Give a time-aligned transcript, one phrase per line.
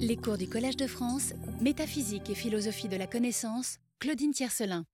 [0.00, 4.84] Les cours du Collège de France, Métaphysique et philosophie de la connaissance, Claudine Tiercelin.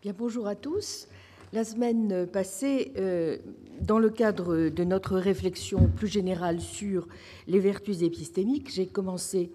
[0.00, 1.08] Bien, bonjour à tous.
[1.52, 3.36] La semaine passée, euh,
[3.82, 7.06] dans le cadre de notre réflexion plus générale sur
[7.48, 9.52] les vertus épistémiques, j'ai commencé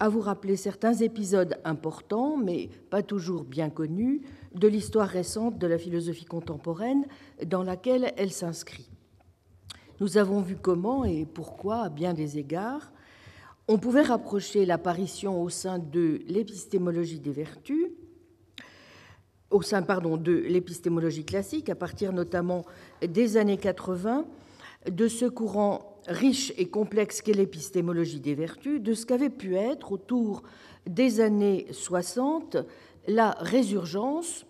[0.00, 4.22] à vous rappeler certains épisodes importants, mais pas toujours bien connus,
[4.52, 7.06] de l'histoire récente de la philosophie contemporaine
[7.46, 8.90] dans laquelle elle s'inscrit.
[10.00, 12.90] Nous avons vu comment et pourquoi, à bien des égards,
[13.68, 17.86] on pouvait rapprocher l'apparition au sein de l'épistémologie des vertus,
[19.50, 22.64] au sein de l'épistémologie classique, à partir notamment
[23.06, 24.26] des années 80,
[24.90, 29.92] de ce courant riche et complexe qu'est l'épistémologie des vertus, de ce qu'avait pu être
[29.92, 30.42] autour
[30.86, 32.58] des années 60
[33.06, 34.44] la résurgence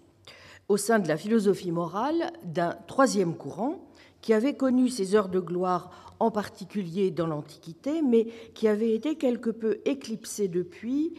[0.68, 3.86] au sein de la philosophie morale d'un troisième courant
[4.20, 9.16] qui avait connu ses heures de gloire en particulier dans l'Antiquité, mais qui avait été
[9.16, 11.14] quelque peu éclipsé depuis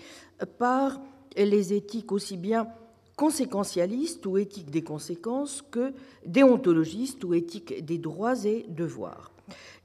[0.58, 1.00] par
[1.38, 2.68] les éthiques aussi bien
[3.16, 5.94] conséquentialistes ou éthiques des conséquences que
[6.26, 9.32] déontologistes ou éthiques des droits et devoirs.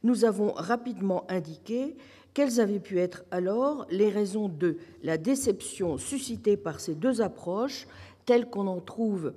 [0.02, 1.96] Nous avons rapidement indiqué
[2.34, 7.86] quelles avaient pu être alors les raisons de la déception suscitée par ces deux approches
[8.24, 9.32] telles qu'on en trouve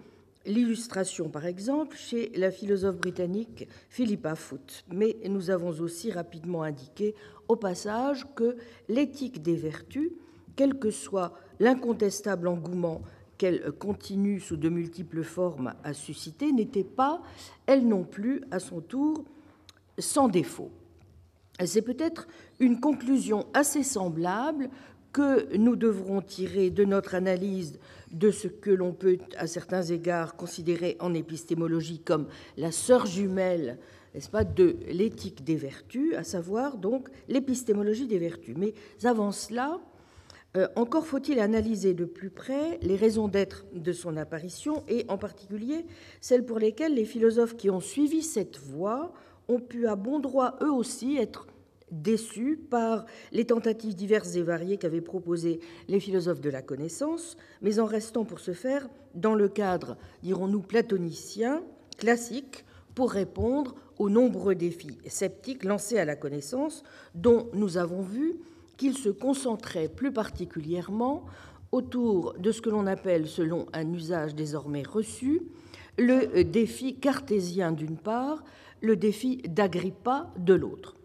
[0.46, 4.84] l'illustration, par exemple, chez la philosophe britannique Philippa Foot.
[4.92, 7.16] Mais nous avons aussi rapidement indiqué
[7.48, 8.58] au passage que
[8.90, 10.12] l'éthique des vertus,
[10.56, 13.02] quel que soit l'incontestable engouement
[13.38, 17.22] qu'elle continue sous de multiples formes à susciter, n'était pas,
[17.66, 19.26] elle non plus, à son tour,
[19.98, 20.72] sans défaut.
[21.66, 22.28] C'est peut-être
[22.60, 24.70] une conclusion assez semblable
[25.14, 27.80] que nous devrons tirer de notre analyse
[28.12, 33.78] de ce que l'on peut, à certains égards, considérer en épistémologie comme la sœur jumelle,
[34.14, 38.56] n'est-ce pas, de l'éthique des vertus, à savoir donc l'épistémologie des vertus.
[38.58, 39.80] Mais avant cela,
[40.58, 45.18] euh, encore faut-il analyser de plus près les raisons d'être de son apparition et en
[45.18, 45.86] particulier
[46.22, 49.14] celles pour lesquelles les philosophes qui ont suivi cette voie
[49.48, 51.48] ont pu à bon droit eux aussi être
[51.94, 57.80] déçus par les tentatives diverses et variées qu'avaient proposées les philosophes de la connaissance, mais
[57.80, 61.62] en restant pour ce faire dans le cadre, dirons-nous, platonicien,
[61.98, 62.66] classique,
[62.96, 66.84] pour répondre aux nombreux défis sceptiques lancés à la connaissance,
[67.16, 68.36] dont nous avons vu
[68.78, 71.26] qu'ils se concentraient plus particulièrement
[71.72, 75.42] autour de ce que l'on appelle, selon un usage désormais reçu,
[75.98, 78.44] le défi cartésien d'une part,
[78.82, 80.96] le défi d'Agrippa de l'autre.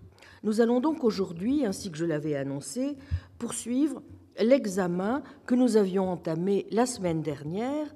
[0.43, 2.97] Nous allons donc aujourd'hui, ainsi que je l'avais annoncé,
[3.38, 4.03] poursuivre
[4.41, 7.87] l'examen que nous avions entamé la semaine dernière,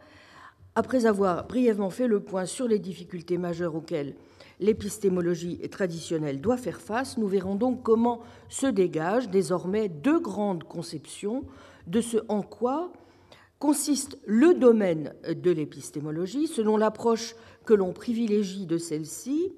[0.74, 4.14] après avoir brièvement fait le point sur les difficultés majeures auxquelles
[4.58, 11.44] l'épistémologie traditionnelle doit faire face, nous verrons donc comment se dégagent désormais deux grandes conceptions
[11.86, 12.92] de ce en quoi
[13.58, 16.46] consiste le domaine de l'épistémologie.
[16.46, 19.52] Selon l'approche que l'on privilégie de celle-ci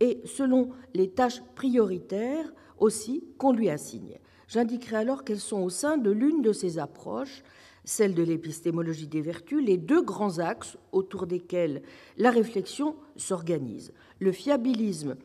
[0.00, 4.18] et selon les tâches prioritaires aussi qu'on lui assigne.
[4.48, 7.42] J'indiquerai alors qu'elles sont au sein de l'une de ces approches,
[7.84, 11.82] celle de l'épistémologie des vertus, les deux grands axes autour desquels
[12.16, 13.92] la réflexion s'organise.
[14.18, 15.16] Le fiabilisme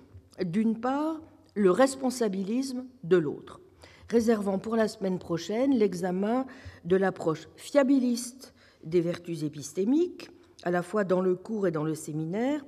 [0.43, 1.21] d'une part,
[1.55, 3.59] le responsabilisme de l'autre,
[4.09, 6.45] réservant pour la semaine prochaine l'examen
[6.85, 8.53] de l'approche fiabiliste
[8.83, 10.29] des vertus épistémiques,
[10.63, 12.63] à la fois dans le cours et dans le séminaire,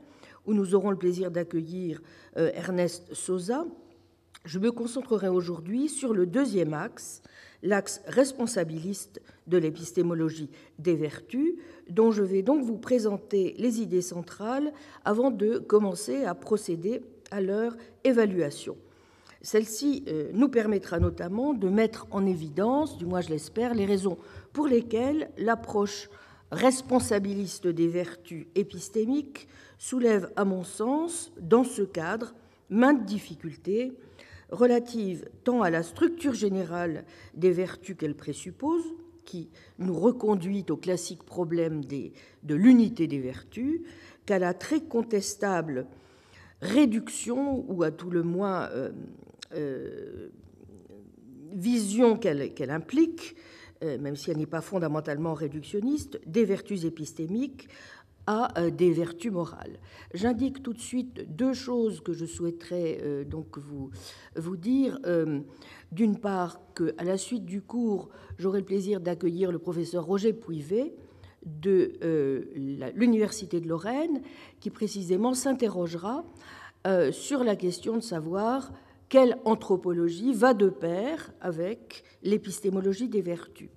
[0.45, 2.01] où nous aurons le plaisir d'accueillir
[2.37, 3.65] euh, Ernest Sosa.
[4.45, 7.21] Je me concentrerai aujourd'hui sur le deuxième axe,
[7.61, 10.49] l'axe responsabiliste de l'épistémologie
[10.79, 11.55] des vertus,
[11.89, 14.73] dont je vais donc vous présenter les idées centrales
[15.05, 17.01] avant de commencer à procéder
[17.31, 18.75] à leur évaluation.
[19.41, 24.17] Celle-ci euh, nous permettra notamment de mettre en évidence, du moins je l'espère, les raisons
[24.53, 26.09] pour lesquelles l'approche
[26.51, 29.47] responsabiliste des vertus épistémiques
[29.83, 32.33] soulève, à mon sens, dans ce cadre,
[32.69, 33.91] maintes difficultés
[34.49, 38.85] relatives tant à la structure générale des vertus qu'elle présuppose,
[39.25, 39.49] qui
[39.79, 43.81] nous reconduit au classique problème de l'unité des vertus,
[44.25, 45.85] qu'à la très contestable
[46.61, 48.91] réduction, ou à tout le moins euh,
[49.53, 50.29] euh,
[51.51, 53.35] vision qu'elle implique,
[53.83, 57.67] euh, même si elle n'est pas fondamentalement réductionniste, des vertus épistémiques
[58.27, 59.79] à euh, des vertus morales.
[60.13, 63.89] J'indique tout de suite deux choses que je souhaiterais euh, donc vous,
[64.35, 64.99] vous dire.
[65.91, 70.95] D'une part, qu'à la suite du cours, j'aurai le plaisir d'accueillir le professeur Roger Pouivet
[71.45, 71.93] de
[72.95, 74.21] l'Université de Lorraine,
[74.59, 76.23] qui précisément s'interrogera
[77.11, 78.71] sur la question de savoir
[79.13, 83.69] quelle anthropologie va de pair avec l'épistémologie des vertus.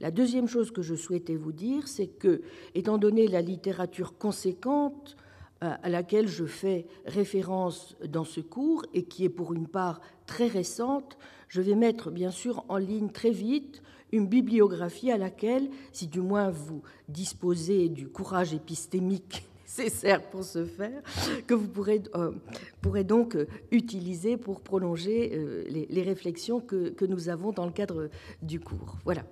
[0.00, 2.40] La deuxième chose que je souhaitais vous dire, c'est que,
[2.74, 5.16] étant donné la littérature conséquente
[5.62, 10.00] euh, à laquelle je fais référence dans ce cours et qui est pour une part
[10.24, 11.18] très récente,
[11.48, 16.20] je vais mettre bien sûr en ligne très vite une bibliographie à laquelle, si du
[16.20, 19.46] moins vous disposez du courage épistémique
[19.78, 21.02] nécessaire pour ce faire,
[21.46, 23.36] que vous pourrez, euh, donc
[23.70, 28.08] utiliser pour prolonger euh, les, les, réflexions que, que, nous avons dans le cadre
[28.42, 28.96] du cours.
[29.04, 29.24] Voilà.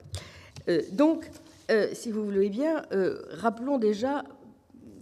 [0.92, 1.30] Donc,
[1.92, 2.82] si vous voulez bien,
[3.30, 4.24] rappelons déjà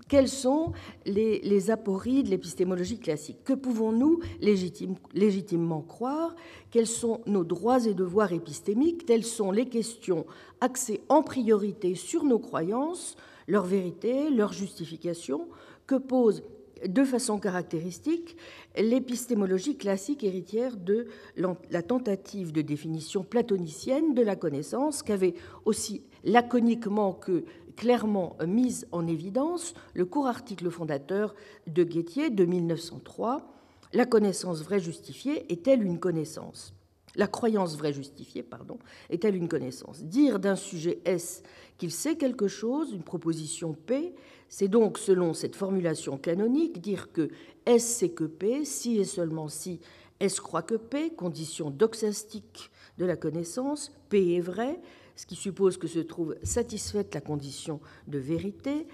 [0.09, 0.73] quelles sont
[1.05, 3.39] les, les apories de l'épistémologie classique.
[3.45, 6.37] Que pouvons-nous légitime, légitimement croire?
[6.71, 9.05] Quels sont nos droits et devoirs épistémiques?
[9.07, 10.25] Telles sont les questions
[10.61, 13.17] axées en priorité sur nos croyances,
[13.49, 15.49] leur vérité, leur justification,
[15.89, 16.43] que pose
[16.87, 18.37] de façon caractéristique
[18.77, 21.07] l'épistémologie classique héritière de
[21.37, 25.35] la tentative de définition platonicienne de la connaissance qu'avait
[25.65, 27.45] aussi laconiquement que
[27.77, 31.35] clairement mise en évidence le court article fondateur
[31.67, 33.53] de Guettier de 1903
[33.93, 36.75] La connaissance vraie justifiée est-elle une connaissance?
[37.17, 38.79] La croyance vraie justifiée, pardon,
[39.09, 40.03] est-elle une connaissance?
[40.05, 41.43] Dire d'un sujet S
[41.79, 44.15] qu'il sait quelque chose, une proposition P,
[44.49, 47.31] c'est donc, selon cette formulation canonique, dire que
[47.67, 49.81] S c'est que P, si et seulement si
[50.21, 54.81] S croit que P, condition doxastique de la connaissance, P est vrai,
[55.17, 58.87] ce qui suppose que se trouve satisfaite la condition de vérité,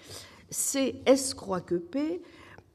[0.51, 2.23] c'est S croit que P,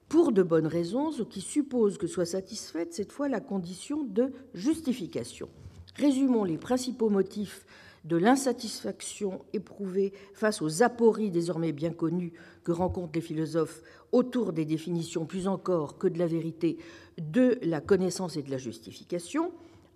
[0.10, 4.32] pour de bonnes raisons, ce qui suppose que soit satisfaite cette fois la condition de
[4.54, 5.50] justification.
[5.96, 7.66] Résumons les principaux motifs
[8.08, 12.34] de l'insatisfaction éprouvée face aux apories désormais bien connues
[12.64, 13.82] que rencontrent les philosophes
[14.14, 16.78] autour des définitions plus encore que de la vérité
[17.18, 19.52] de la connaissance et de la justification,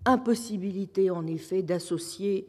[0.05, 2.47] impossibilité en effet d'associer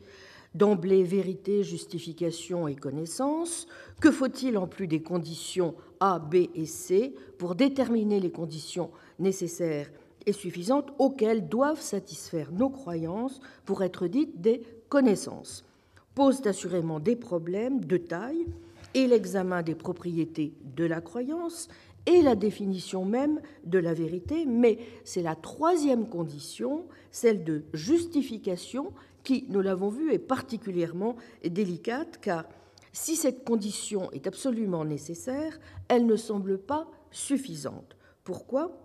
[0.55, 3.67] d'emblée vérité, justification et connaissance.
[4.01, 9.91] Que faut-il en plus des conditions A, B et C pour déterminer les conditions nécessaires
[10.27, 14.63] et suffisantes auxquelles doivent satisfaire nos croyances pour être dites des
[14.93, 15.65] connaissances
[16.15, 18.45] posent assurément des problèmes de taille
[18.93, 21.69] et l'examen des propriétés de la croyance
[22.05, 28.93] et la définition même de la vérité, mais c'est la troisième condition, celle de justification,
[29.25, 32.45] qui, nous l'avons vu, est particulièrement délicate, car
[32.93, 37.97] si cette condition est absolument nécessaire, elle ne semble pas suffisante.
[38.25, 38.82] Pourquoi?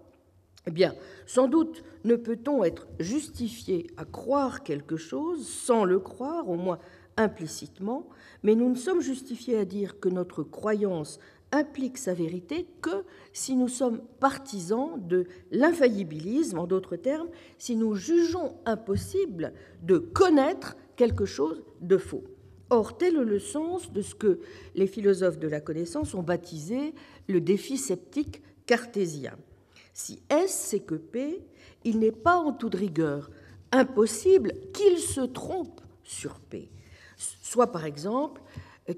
[0.68, 0.94] Eh bien,
[1.26, 6.80] sans doute ne peut-on être justifié à croire quelque chose sans le croire, au moins
[7.16, 8.08] implicitement,
[8.44, 11.20] mais nous ne sommes justifiés à dire que notre croyance
[11.52, 17.96] implique sa vérité que si nous sommes partisans de l'infaillibilisme, en d'autres termes, si nous
[17.96, 19.54] jugeons impossible
[19.84, 22.24] de connaître quelque chose de faux.
[22.70, 24.42] Or, tel est le sens de ce que
[24.76, 26.94] les philosophes de la connaissance ont baptisé
[27.30, 29.38] le défi sceptique cartésien.
[29.98, 31.44] Si S c'est que P,
[31.84, 33.32] il n'est pas en toute rigueur
[33.72, 36.70] impossible qu'il se trompe sur P.
[37.18, 38.44] Soit par exemple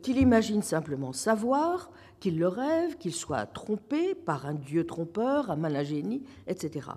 [0.02, 5.56] qu'il imagine simplement savoir, qu'il le rêve, qu'il soit trompé par un dieu trompeur, un
[5.56, 6.90] malingénie, etc.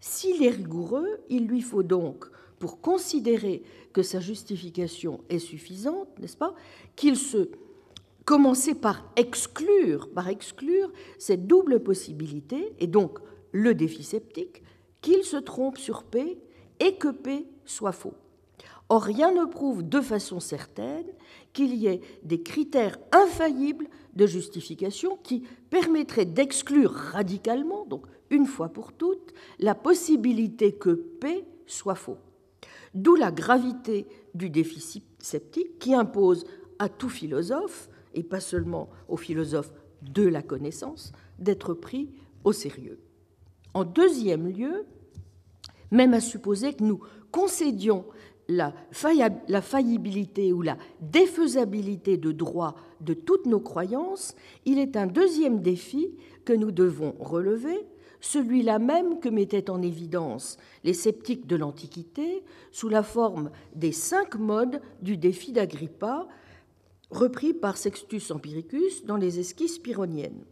[0.00, 2.24] S'il est rigoureux, il lui faut donc,
[2.58, 6.54] pour considérer que sa justification est suffisante, n'est-ce pas,
[6.96, 7.50] qu'il se
[8.24, 13.18] commencer par exclure, par exclure cette double possibilité, et donc
[13.52, 14.62] le défi sceptique,
[15.00, 16.38] qu'il se trompe sur P
[16.78, 18.14] et que P soit faux.
[18.88, 21.06] Or, rien ne prouve de façon certaine
[21.52, 28.68] qu'il y ait des critères infaillibles de justification qui permettraient d'exclure radicalement, donc une fois
[28.68, 32.18] pour toutes, la possibilité que P soit faux.
[32.94, 36.44] D'où la gravité du défi sceptique qui impose
[36.80, 42.10] à tout philosophe, et pas seulement aux philosophes de la connaissance, d'être pris
[42.42, 42.98] au sérieux.
[43.74, 44.86] En deuxième lieu,
[45.90, 47.00] même à supposer que nous
[47.30, 48.04] concédions
[48.48, 54.34] la, faillibilité ou la défaisabilité de droit de toutes nos croyances,
[54.64, 57.86] il est un deuxième défi que nous devons relever,
[58.20, 64.34] celui-là même que mettaient en évidence les sceptiques de l'Antiquité sous la forme des cinq
[64.34, 66.26] modes du défi d'Agrippa,
[67.10, 70.44] repris par Sextus Empiricus dans les esquisses pyrrhoniennes.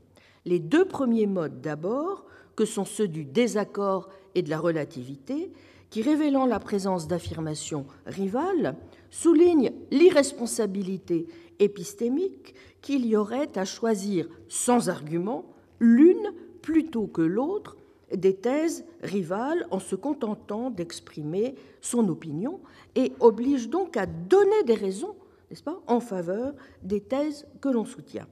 [0.44, 2.27] Les deux premiers modes d'abord
[2.58, 5.52] que sont ceux du désaccord et de la relativité,
[5.90, 8.74] qui, révélant la présence d'affirmations rivales,
[9.10, 11.28] soulignent l'irresponsabilité
[11.60, 15.44] épistémique qu'il y aurait à choisir sans argument
[15.78, 17.76] l'une plutôt que l'autre
[18.12, 22.58] des thèses rivales en se contentant d'exprimer son opinion
[22.96, 25.14] et oblige donc à donner des raisons,
[25.48, 28.26] n'est-ce pas, en faveur des thèses que l'on soutient.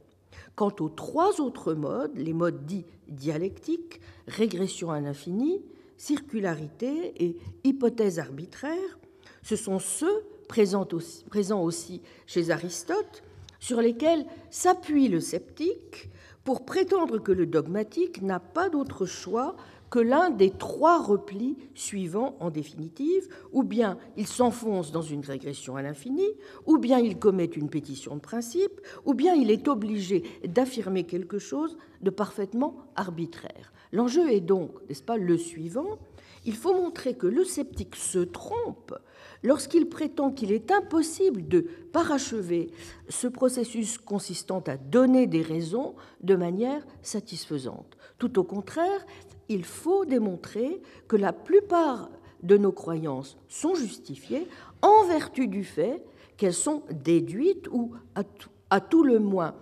[0.56, 5.62] Quant aux trois autres modes, les modes dits dialectiques, régression à l'infini,
[5.96, 8.98] circularité et hypothèse arbitraire,
[9.42, 13.22] ce sont ceux présents aussi, présents aussi chez Aristote,
[13.58, 16.10] sur lesquels s'appuie le sceptique
[16.44, 19.56] pour prétendre que le dogmatique n'a pas d'autre choix
[19.96, 25.76] que l'un des trois replis suivants en définitive, ou bien il s'enfonce dans une régression
[25.76, 26.26] à l'infini,
[26.66, 31.38] ou bien il commet une pétition de principe, ou bien il est obligé d'affirmer quelque
[31.38, 33.72] chose de parfaitement arbitraire.
[33.90, 35.96] L'enjeu est donc, n'est-ce pas, le suivant,
[36.44, 38.94] il faut montrer que le sceptique se trompe
[39.42, 42.70] lorsqu'il prétend qu'il est impossible de parachever
[43.08, 47.96] ce processus consistant à donner des raisons de manière satisfaisante.
[48.18, 49.06] Tout au contraire,
[49.48, 52.10] il faut démontrer que la plupart
[52.42, 54.46] de nos croyances sont justifiées
[54.82, 56.02] en vertu du fait
[56.36, 57.92] qu'elles sont déduites ou
[58.70, 59.54] à tout, le moins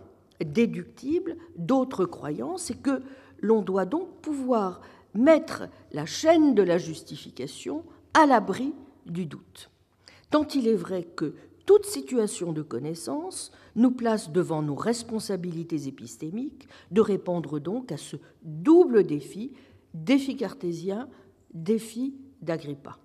[0.45, 3.03] déductibles d'autres croyances et que
[3.41, 4.81] l'on doit donc pouvoir
[5.15, 8.75] mettre la chaîne de la justification à l'abri
[9.07, 9.71] du doute.
[10.31, 11.35] Tant il est vrai que
[11.67, 18.17] toute situation de connaissance nous place devant nos responsabilités épistémiques de répondre donc à ce
[18.43, 19.53] double défi,
[19.95, 21.09] défi cartésien,
[21.53, 22.99] défi d'Agrippa.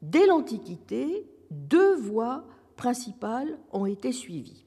[0.00, 2.44] Dès l'Antiquité, deux voies
[2.76, 4.64] principales ont été suivies.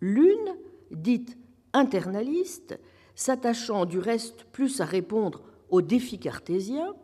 [0.00, 0.56] L'une,
[0.90, 1.36] dite
[1.72, 2.78] internaliste,
[3.14, 6.94] s'attachant du reste plus à répondre au défi cartésien,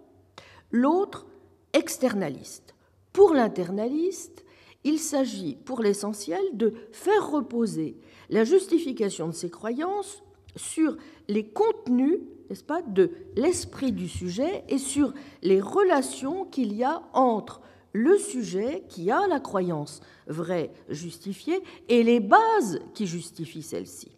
[0.71, 1.26] l'autre
[1.73, 2.75] externaliste.
[3.12, 4.44] Pour l'internaliste,
[4.85, 7.97] il s'agit pour l'essentiel de faire reposer
[8.30, 10.23] la justification de ses croyances
[10.56, 10.97] sur
[11.28, 17.02] les contenus, n'est-ce pas, de l'esprit du sujet et sur les relations qu'il y a
[17.12, 17.60] entre
[17.92, 24.16] le sujet qui a la croyance vraie justifiée et les bases qui justifient celle-ci.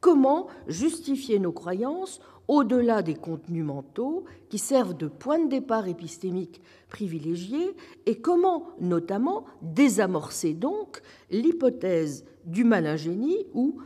[0.00, 6.60] Comment justifier nos croyances au-delà des contenus mentaux qui servent de point de départ épistémique
[6.88, 7.76] privilégié
[8.06, 11.00] et comment notamment désamorcer donc
[11.30, 13.80] l'hypothèse du malingénie ou,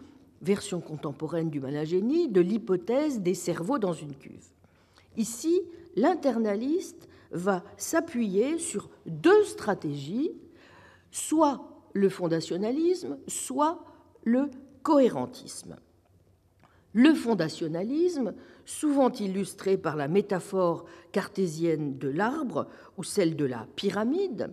[0.46, 4.48] version contemporaine du malingénie, de l'hypothèse des cerveaux dans une cuve.
[5.16, 5.60] Ici,
[5.96, 10.30] l'internaliste va s'appuyer sur deux stratégies,
[11.10, 13.84] soit le fondationalisme, soit
[14.22, 14.50] le
[14.82, 15.76] cohérentisme.
[16.92, 18.34] Le fondationalisme,
[18.64, 24.52] souvent illustré par la métaphore cartésienne de l'arbre ou celle de la pyramide,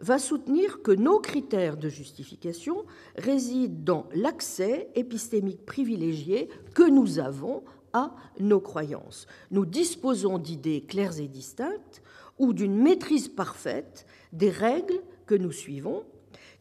[0.00, 2.84] va soutenir que nos critères de justification
[3.16, 9.26] résident dans l'accès épistémique privilégié que nous avons à nos croyances.
[9.50, 12.02] Nous disposons d'idées claires et distinctes
[12.38, 16.04] ou d'une maîtrise parfaite des règles que nous suivons,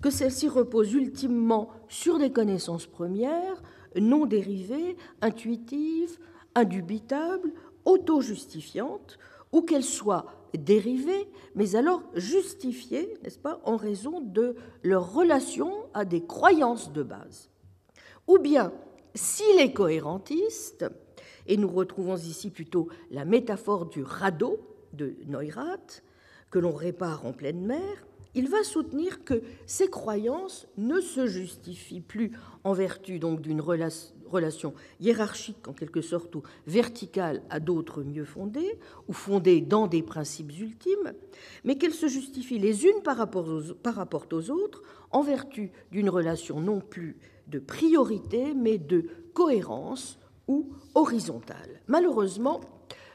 [0.02, 3.62] que celles-ci reposent ultimement sur des connaissances premières,
[3.96, 6.18] non dérivée, intuitive,
[6.56, 7.54] indubitable,
[7.86, 9.18] auto-justifiante,
[9.52, 10.26] ou qu'elle soit
[10.58, 17.04] dérivée, mais alors justifiée, n'est-ce pas, en raison de leur relation à des croyances de
[17.04, 17.50] base.
[18.28, 18.72] Ou bien,
[19.16, 20.86] s'il est cohérentiste,
[21.48, 24.60] et nous retrouvons ici plutôt la métaphore du radeau
[24.94, 26.04] de Neurath,
[26.52, 32.02] que l'on répare en pleine mer, il va soutenir que ces croyances ne se justifient
[32.02, 32.32] plus
[32.64, 34.16] en vertu d'une relation
[35.00, 40.52] hiérarchique en quelque sorte ou verticale à d'autres mieux fondées ou fondées dans des principes
[40.60, 41.14] ultimes,
[41.64, 45.72] mais qu'elles se justifient les unes par rapport aux, par rapport aux autres en vertu
[45.92, 47.18] d'une relation non plus
[47.48, 51.82] de priorité mais de cohérence ou horizontale.
[51.88, 52.62] Malheureusement,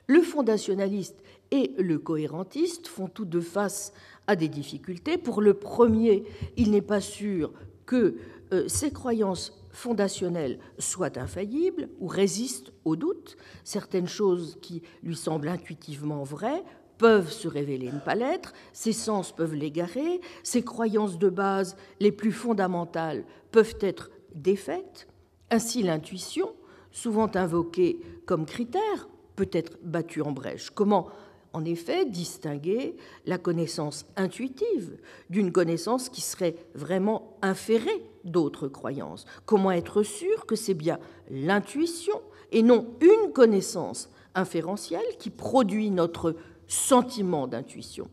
[0.07, 3.93] le fondationaliste et le cohérentiste font tous deux face
[4.27, 5.19] à des difficultés.
[5.19, 6.25] Pour le premier,
[6.57, 7.53] il n'est pas sûr
[7.87, 8.17] que
[8.53, 13.37] euh, ses croyances fondationnelles soient infaillibles ou résistent au doute.
[13.65, 16.65] Certaines choses qui lui semblent intuitivement vraies
[16.97, 22.13] peuvent se révéler ne pas l'être, ses sens peuvent l'égarer, ses croyances de base les
[22.13, 25.09] plus fondamentales peuvent être défaites.
[25.51, 26.55] Ainsi, l'intuition,
[26.93, 30.71] souvent invoquée comme critère, peut être battue en brèche.
[30.71, 31.09] Comment
[31.53, 34.99] en effet distinguer la connaissance intuitive
[35.31, 39.25] d'une connaissance qui serait vraiment inférée d'autres croyances.
[39.47, 40.99] Comment être sûr que c'est bien
[41.31, 42.21] l'intuition
[42.53, 48.09] et non une connaissance inférentielle qui produit notre sentiment d'intuition?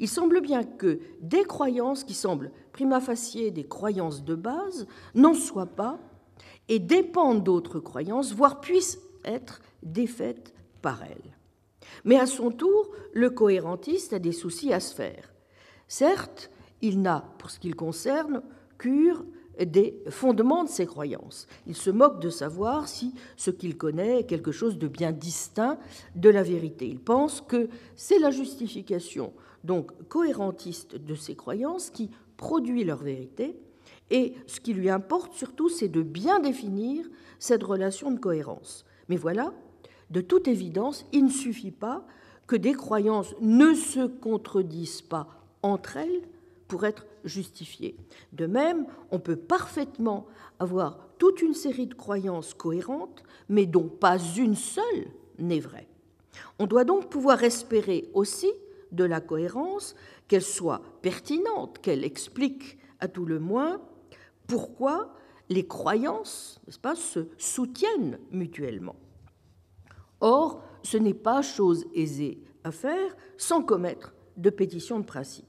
[0.00, 5.34] Il semble bien que des croyances qui semblent prima facie des croyances de base n'en
[5.34, 5.98] soient pas
[6.68, 11.36] et dépendent d'autres croyances, voire puissent être défaites par elles.
[12.04, 15.32] Mais à son tour, le cohérentiste a des soucis à se faire.
[15.88, 16.50] Certes,
[16.82, 18.42] il n'a, pour ce qu'il concerne,
[18.76, 19.24] cure
[19.66, 21.46] des fondements de ses croyances.
[21.66, 25.78] Il se moque de savoir si ce qu'il connaît est quelque chose de bien distinct
[26.14, 26.86] de la vérité.
[26.86, 29.32] Il pense que c'est la justification,
[29.64, 33.56] donc cohérentiste de ses croyances, qui produit leur vérité,
[34.10, 37.04] et ce qui lui importe surtout, c'est de bien définir
[37.38, 38.84] cette relation de cohérence.
[39.08, 39.52] Mais voilà,
[40.10, 42.06] de toute évidence, il ne suffit pas
[42.46, 45.28] que des croyances ne se contredisent pas
[45.62, 46.22] entre elles
[46.66, 47.96] pour être justifiées.
[48.32, 50.26] De même, on peut parfaitement
[50.58, 55.06] avoir toute une série de croyances cohérentes, mais dont pas une seule
[55.38, 55.88] n'est vraie.
[56.58, 58.50] On doit donc pouvoir espérer aussi
[58.92, 59.94] de la cohérence,
[60.28, 63.80] qu'elle soit pertinente, qu'elle explique à tout le moins
[64.46, 65.14] pourquoi
[65.48, 68.96] les croyances pas, se soutiennent mutuellement.
[70.20, 75.47] Or, ce n'est pas chose aisée à faire sans commettre de pétition de principe.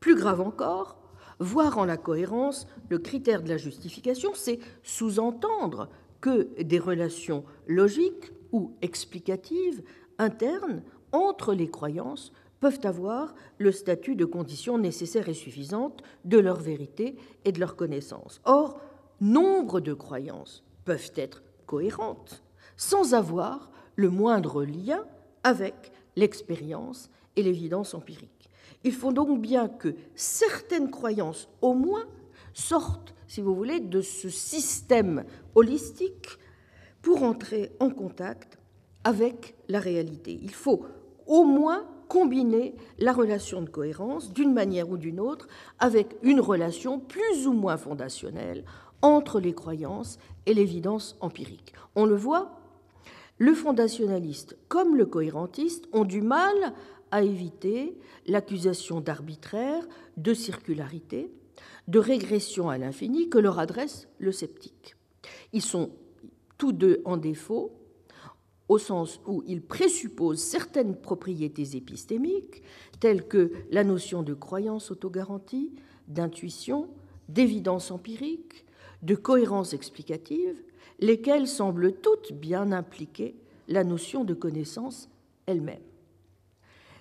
[0.00, 0.98] Plus grave encore,
[1.38, 5.88] voir en la cohérence le critère de la justification, c'est sous-entendre
[6.20, 9.82] que des relations logiques ou explicatives
[10.18, 16.58] internes entre les croyances peuvent avoir le statut de conditions nécessaires et suffisantes de leur
[16.58, 18.40] vérité et de leur connaissance.
[18.44, 18.80] Or,
[19.20, 22.42] nombre de croyances peuvent être cohérentes
[22.76, 25.04] sans avoir le moindre lien
[25.44, 28.37] avec l'expérience et l'évidence empirique.
[28.84, 32.04] Il faut donc bien que certaines croyances, au moins,
[32.52, 36.38] sortent, si vous voulez, de ce système holistique
[37.02, 38.58] pour entrer en contact
[39.04, 40.38] avec la réalité.
[40.42, 40.84] Il faut
[41.26, 45.46] au moins combiner la relation de cohérence, d'une manière ou d'une autre,
[45.78, 48.64] avec une relation plus ou moins fondationnelle
[49.02, 51.74] entre les croyances et l'évidence empirique.
[51.94, 52.58] On le voit,
[53.36, 56.54] le fondationaliste comme le cohérentiste ont du mal
[57.10, 59.86] à éviter l'accusation d'arbitraire,
[60.16, 61.30] de circularité,
[61.88, 64.96] de régression à l'infini que leur adresse le sceptique.
[65.52, 65.90] Ils sont
[66.58, 67.72] tous deux en défaut
[68.68, 72.62] au sens où ils présupposent certaines propriétés épistémiques,
[73.00, 75.72] telles que la notion de croyance autogarantie,
[76.06, 76.88] d'intuition,
[77.28, 78.66] d'évidence empirique,
[79.02, 80.62] de cohérence explicative,
[81.00, 83.36] lesquelles semblent toutes bien impliquer
[83.68, 85.08] la notion de connaissance
[85.46, 85.82] elle-même.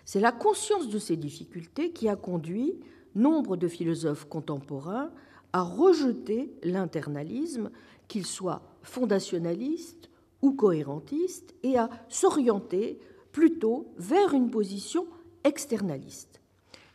[0.07, 2.79] C'est la conscience de ces difficultés qui a conduit
[3.13, 5.11] nombre de philosophes contemporains
[5.51, 7.71] à rejeter l'internalisme,
[8.07, 10.09] qu'il soit fondationaliste
[10.41, 12.99] ou cohérentiste, et à s'orienter
[13.33, 15.07] plutôt vers une position
[15.43, 16.39] externaliste.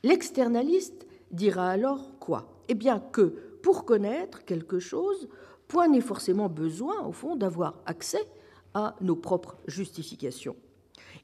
[0.02, 2.48] L'externaliste dira alors quoi?
[2.68, 5.28] Eh bien que pour connaître quelque chose,
[5.68, 8.26] point n'est forcément besoin, au fond, d'avoir accès
[8.72, 10.56] à nos propres justifications.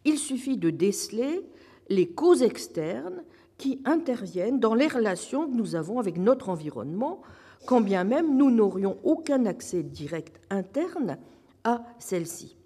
[0.05, 1.49] Il suffit de déceler
[1.89, 3.23] les causes externes
[3.57, 7.23] qui interviennent dans les relations que nous avons avec notre environnement,
[7.67, 11.19] quand bien même nous n'aurions aucun accès direct interne
[11.65, 12.57] à celle-ci,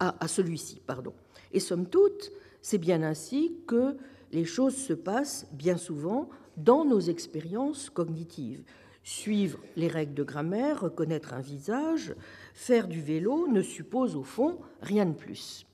[0.00, 1.12] à, celui-ci, pardon.
[1.52, 2.32] Et somme toute,
[2.62, 3.96] c'est bien ainsi que
[4.32, 8.64] les choses se passent bien souvent dans nos expériences cognitives.
[9.02, 12.14] Suivre les règles de grammaire, reconnaître un visage,
[12.52, 15.67] faire du vélo ne suppose au fond rien de plus.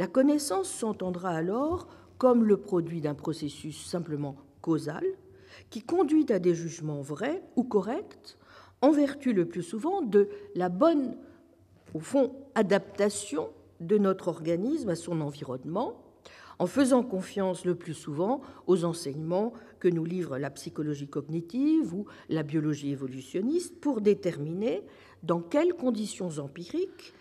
[0.00, 1.86] La connaissance s'entendra alors
[2.16, 5.04] comme le produit d'un processus simplement causal
[5.68, 8.38] qui conduit à des jugements vrais ou corrects
[8.80, 11.18] en vertu le plus souvent de la bonne,
[11.92, 16.02] au fond, adaptation de notre organisme à son environnement,
[16.58, 22.06] en faisant confiance le plus souvent aux enseignements que nous livre la psychologie cognitive ou
[22.30, 24.82] la biologie évolutionniste pour déterminer
[25.22, 27.12] dans quelles conditions empiriques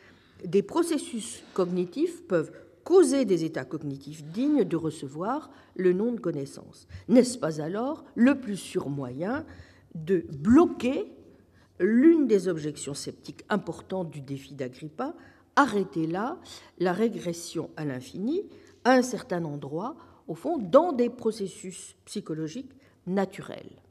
[0.45, 2.53] des processus cognitifs peuvent
[2.89, 6.87] causer des états cognitifs dignes de recevoir le nom de connaissance.
[7.07, 9.45] N'est-ce pas alors le plus sûr moyen
[9.93, 11.05] de bloquer
[11.79, 15.13] l'une des objections sceptiques importantes du défi d'Agrippa,
[15.55, 16.39] arrêter là
[16.79, 18.41] la régression à l'infini
[18.83, 19.95] à un certain endroit,
[20.27, 22.73] au fond, dans des processus psychologiques
[23.05, 23.83] naturels?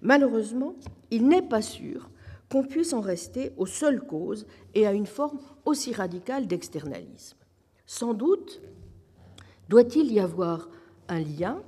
[0.00, 0.76] Malheureusement,
[1.10, 2.08] il n'est pas sûr
[2.50, 7.36] qu'on puisse en rester aux seules causes et à une forme aussi radicale d'externalisme.
[7.86, 8.60] Sans doute
[9.68, 10.68] doit-il y avoir
[11.08, 11.62] un lien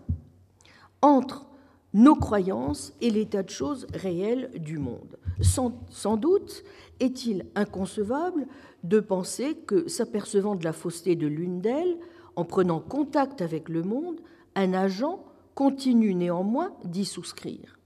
[1.02, 1.46] entre
[1.92, 5.18] nos croyances et l'état de choses réel du monde.
[5.40, 6.62] Sans, doute
[7.00, 8.46] est-il inconcevable
[8.84, 11.96] de penser que, s'apercevant de la fausseté de l'une d'elles,
[12.36, 14.20] en prenant contact avec le monde,
[14.54, 15.24] un agent
[15.54, 17.78] continue néanmoins d'y souscrire.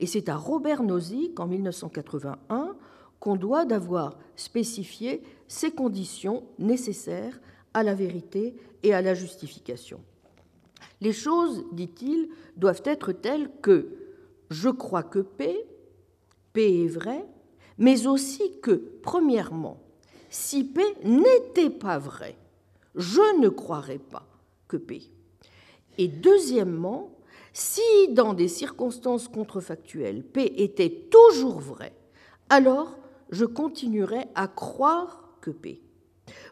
[0.00, 2.74] Et c'est à Robert Nozick, en 1981,
[3.20, 7.40] qu'on doit d'avoir spécifié ces conditions nécessaires
[7.74, 10.00] à la vérité et à la justification.
[11.00, 13.88] Les choses, dit-il, doivent être telles que
[14.50, 15.66] je crois que P,
[16.52, 17.24] P est vrai,
[17.78, 19.80] mais aussi que, premièrement,
[20.30, 22.36] si P n'était pas vrai,
[22.94, 24.26] je ne croirais pas
[24.68, 25.02] que P.
[25.98, 27.10] Et deuxièmement,
[27.52, 31.92] si dans des circonstances contrefactuelles P était toujours vrai,
[32.48, 32.98] alors
[33.30, 35.81] je continuerai à croire que P.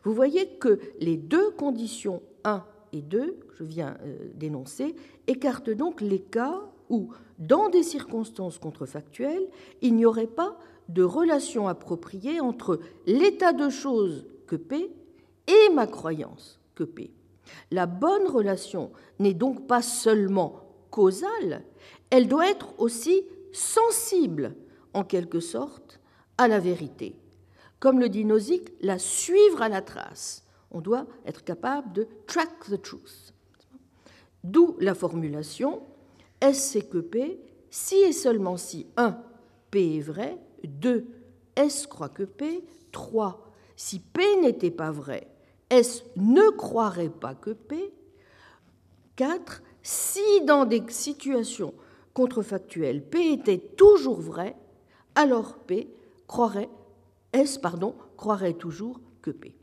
[0.05, 4.95] Vous voyez que les deux conditions 1 et 2, que je viens euh, d'énoncer,
[5.27, 9.47] écartent donc les cas où, dans des circonstances contrefactuelles,
[9.83, 10.59] il n'y aurait pas
[10.89, 14.91] de relation appropriée entre l'état de choses que P
[15.47, 17.13] et ma croyance que P.
[17.71, 21.63] La bonne relation n'est donc pas seulement causale,
[22.11, 24.57] elle doit être aussi sensible,
[24.95, 26.01] en quelque sorte,
[26.39, 27.15] à la vérité.
[27.81, 30.45] Comme le dit Nozick, la suivre à la trace.
[30.71, 33.33] On doit être capable de track the truth.
[34.45, 35.83] D'où la formulation
[36.41, 37.41] S c'est que P,
[37.71, 39.19] si et seulement si 1.
[39.71, 41.07] P est vrai, 2.
[41.57, 43.51] S croit que P, 3.
[43.77, 45.27] Si P n'était pas vrai,
[45.71, 47.93] S ne croirait pas que P,
[49.17, 49.63] 4.
[49.83, 51.73] Si dans des situations
[52.13, 54.57] contrefactuelles P était toujours vrai,
[55.15, 55.89] alors P
[56.27, 56.69] croirait,
[57.33, 59.57] S pardon, croirait toujours que P.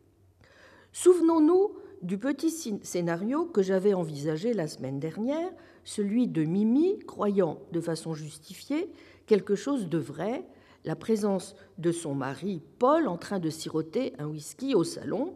[0.93, 2.51] Souvenons-nous du petit
[2.83, 5.49] scénario que j'avais envisagé la semaine dernière,
[5.83, 8.91] celui de Mimi croyant de façon justifiée
[9.25, 10.45] quelque chose de vrai,
[10.85, 15.33] la présence de son mari Paul en train de siroter un whisky au salon.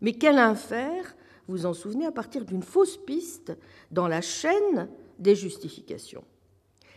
[0.00, 1.16] Mais qu'elle infère,
[1.48, 3.52] vous en souvenez, à partir d'une fausse piste
[3.90, 4.88] dans la chaîne
[5.18, 6.24] des justifications.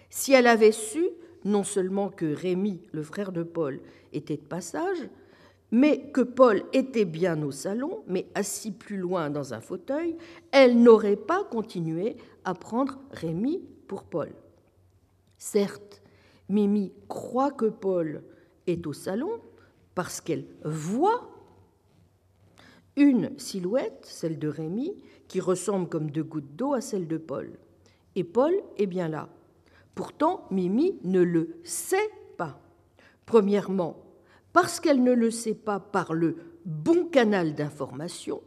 [0.09, 1.09] Si elle avait su
[1.45, 3.79] non seulement que Rémy, le frère de Paul,
[4.11, 5.09] était de passage,
[5.71, 10.15] mais que Paul était bien au salon, mais assis plus loin dans un fauteuil,
[10.51, 14.29] elle n'aurait pas continué à prendre Rémy pour Paul.
[15.37, 16.01] Certes,
[16.47, 18.23] Mimi croit que Paul
[18.67, 19.41] est au salon
[19.95, 21.29] parce qu'elle voit
[22.95, 24.95] une silhouette, celle de Rémy,
[25.27, 27.51] qui ressemble comme deux gouttes d'eau à celle de Paul.
[28.15, 29.29] Et Paul est bien là.
[29.95, 32.59] Pourtant, Mimi ne le sait pas.
[33.25, 33.97] Premièrement,
[34.51, 38.41] parce qu'elle ne le sait pas par le bon canal d'information,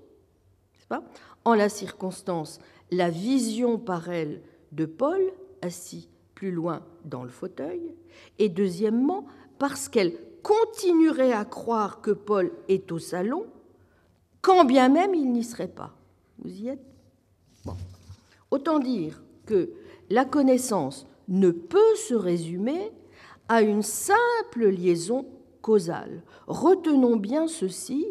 [1.45, 5.21] en la circonstance, la vision par elle de Paul,
[5.63, 7.95] assis plus loin dans le fauteuil,
[8.39, 9.27] et deuxièmement,
[9.59, 13.47] parce qu'elle continuerait à croire que Paul est au salon,
[14.43, 15.97] quand bien même il n'y serait pas.
[16.39, 16.85] Vous y êtes?
[18.51, 19.71] Autant dire que
[20.09, 22.93] la connaissance ne peut se résumer
[23.49, 25.27] à une simple liaison
[25.63, 26.23] causale.
[26.47, 28.07] Retenons bien ceci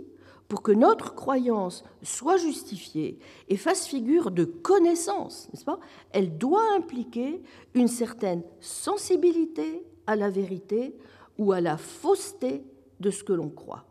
[0.48, 3.18] pour que notre croyance soit justifiée
[3.50, 5.80] et fasse figure de connaissance, n'est-ce pas?
[6.12, 7.42] Elle doit impliquer
[7.74, 10.96] une certaine sensibilité à la vérité
[11.38, 12.64] ou à la fausseté
[13.00, 13.86] de ce que l'on croit.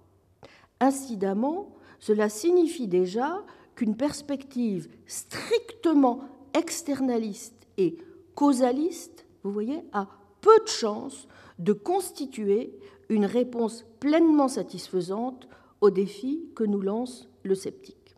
[0.81, 6.21] Incidemment, cela signifie déjà qu'une perspective strictement
[6.55, 7.97] externaliste et
[8.35, 10.09] causaliste, vous voyez, a
[10.41, 15.49] peu de chances de constituer une réponse pleinement satisfaisante
[15.81, 18.17] au défi que nous lance le sceptique.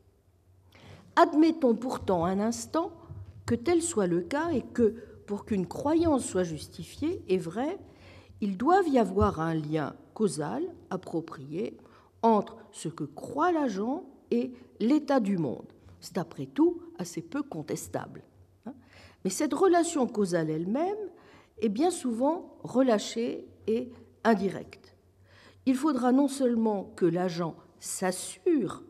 [1.16, 2.92] Admettons pourtant un instant
[3.46, 4.94] que tel soit le cas et que,
[5.26, 7.79] pour qu'une croyance soit justifiée et vraie,
[8.40, 11.76] il doit y avoir un lien causal approprié
[12.22, 15.66] entre ce que croit l'agent et l'état du monde.
[16.00, 18.22] C'est après tout assez peu contestable.
[19.26, 21.10] Mais cette relation causale elle-même
[21.60, 23.90] est bien souvent relâchée et
[24.22, 24.94] indirecte.
[25.66, 28.84] Il faudra non seulement que l'agent s'assure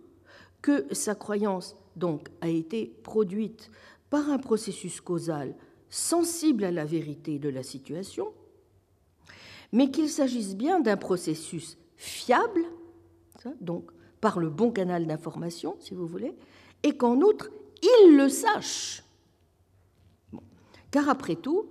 [0.60, 3.70] que sa croyance donc a été produite
[4.10, 5.54] par un processus causal
[5.88, 8.34] sensible à la vérité de la situation,
[9.72, 12.66] mais qu'il s'agisse bien d'un processus fiable,
[13.62, 16.36] donc par le bon canal d'information, si vous voulez,
[16.82, 17.50] et qu'en outre,
[17.82, 19.02] il le sache.
[20.96, 21.66] Car après tout,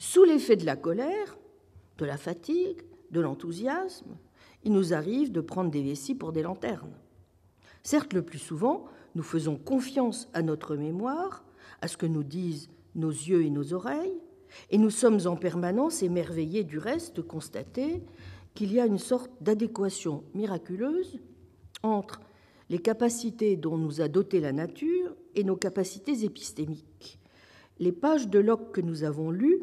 [0.00, 1.38] sous l'effet de la colère,
[1.98, 2.82] de la fatigue,
[3.12, 4.16] de l'enthousiasme,
[4.64, 6.96] il nous arrive de prendre des vessies pour des lanternes.
[7.84, 11.44] Certes, le plus souvent, nous faisons confiance à notre mémoire,
[11.80, 14.18] à ce que nous disent nos yeux et nos oreilles,
[14.70, 18.02] et nous sommes en permanence émerveillés du reste de constater
[18.56, 21.20] qu'il y a une sorte d'adéquation miraculeuse
[21.84, 22.20] entre
[22.68, 27.20] les capacités dont nous a doté la nature et nos capacités épistémiques.
[27.80, 29.62] Les pages de Locke que nous avons lues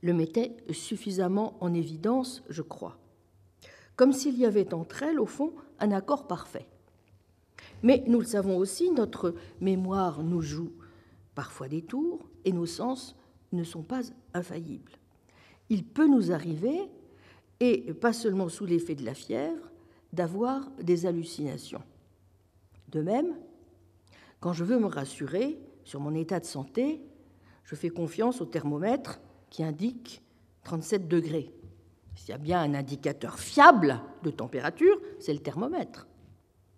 [0.00, 2.98] le mettaient suffisamment en évidence, je crois,
[3.96, 6.68] comme s'il y avait entre elles, au fond, un accord parfait.
[7.82, 10.72] Mais nous le savons aussi, notre mémoire nous joue
[11.34, 13.16] parfois des tours et nos sens
[13.52, 14.02] ne sont pas
[14.32, 14.92] infaillibles.
[15.70, 16.88] Il peut nous arriver,
[17.60, 19.70] et pas seulement sous l'effet de la fièvre,
[20.12, 21.82] d'avoir des hallucinations.
[22.88, 23.34] De même,
[24.38, 27.02] quand je veux me rassurer sur mon état de santé,
[27.64, 29.20] je fais confiance au thermomètre
[29.50, 30.22] qui indique
[30.64, 31.54] 37 degrés.
[32.14, 36.06] S'il y a bien un indicateur fiable de température, c'est le thermomètre.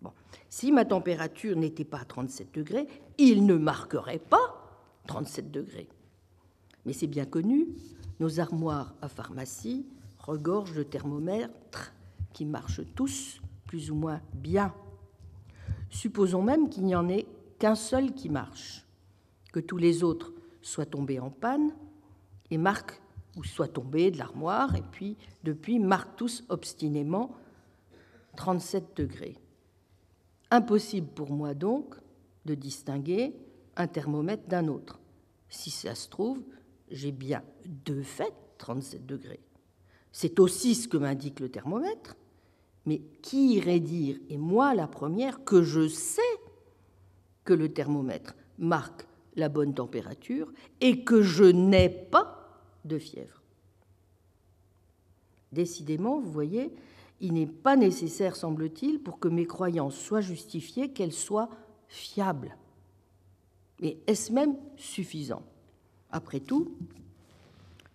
[0.03, 0.13] Bon.
[0.49, 2.87] Si ma température n'était pas à 37 degrés,
[3.19, 5.89] il ne marquerait pas 37 degrés.
[6.85, 7.69] Mais c'est bien connu,
[8.21, 9.87] nos armoires à pharmacie
[10.19, 11.93] regorgent de thermomètres
[12.33, 14.73] qui marchent tous plus ou moins bien.
[15.91, 17.27] Supposons même qu'il n'y en ait
[17.59, 18.86] qu'un seul qui marche,
[19.57, 21.73] que tous les autres soient tombés en panne
[22.51, 23.01] et marquent
[23.39, 27.35] ou soient tombés de l'armoire et puis depuis marquent tous obstinément
[28.37, 29.39] 37 degrés.
[30.51, 31.95] Impossible pour moi donc
[32.45, 33.35] de distinguer
[33.77, 35.01] un thermomètre d'un autre.
[35.49, 36.43] Si ça se trouve,
[36.91, 39.41] j'ai bien deux fait 37 degrés.
[40.13, 42.15] C'est aussi ce que m'indique le thermomètre,
[42.85, 46.21] mais qui irait dire, et moi la première, que je sais
[47.45, 49.07] que le thermomètre marque
[49.37, 53.43] la bonne température et que je n'ai pas de fièvre
[55.53, 56.73] Décidément, vous voyez,
[57.21, 61.49] il n'est pas nécessaire, semble-t-il, pour que mes croyances soient justifiées, qu'elles soient
[61.89, 62.57] fiables.
[63.81, 65.43] Mais est-ce même suffisant?
[66.11, 66.77] Après tout,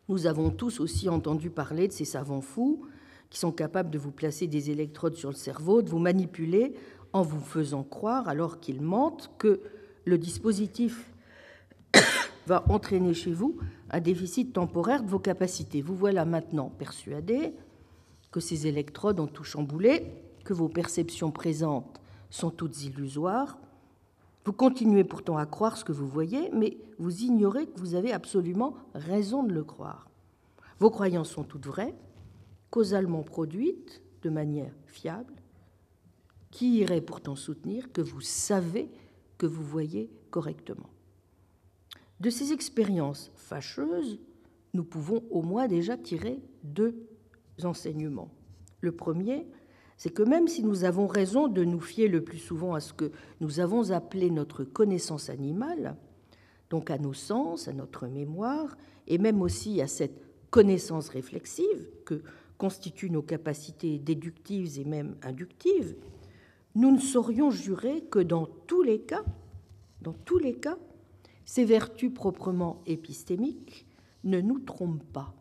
[0.10, 2.86] nous avons tous aussi entendu parler de ces savants fous
[3.30, 6.76] qui sont capables de vous placer des électrodes sur le cerveau, de vous manipuler
[7.14, 9.62] en vous faisant croire, alors qu'ils mentent, que
[10.06, 11.11] le dispositif
[12.48, 13.58] va entraîner chez vous
[13.90, 15.82] un déficit temporaire de vos capacités.
[15.82, 17.54] Vous voilà maintenant persuadé
[18.32, 23.58] que ces électrodes ont tout chamboulé, que vos perceptions présentes sont toutes illusoires.
[24.46, 28.12] Vous continuez pourtant à croire ce que vous voyez, mais vous ignorez que vous avez
[28.12, 30.10] absolument raison de le croire.
[30.80, 31.94] Vos croyances sont toutes vraies,
[32.72, 35.34] causalement produites de manière fiable.
[36.50, 38.90] Qui irait pourtant soutenir que vous savez
[39.38, 40.90] que vous voyez correctement
[42.22, 44.20] De ces expériences fâcheuses,
[44.76, 46.94] nous pouvons au moins déjà tirer deux
[47.64, 48.30] enseignements.
[48.80, 49.48] Le premier,
[49.98, 52.94] c'est que même si nous avons raison de nous fier le plus souvent à ce
[52.94, 55.96] que nous avons appelé notre connaissance animale,
[56.70, 62.22] donc à nos sens, à notre mémoire, et même aussi à cette connaissance réflexive que
[62.60, 65.96] constituent nos capacités déductives et même inductives,
[66.76, 69.26] nous ne saurions jurer que dans tous les cas,
[70.04, 70.78] dans tous les cas,
[71.46, 73.86] ces vertus proprement épistémiques
[74.24, 75.34] ne nous trompent pas.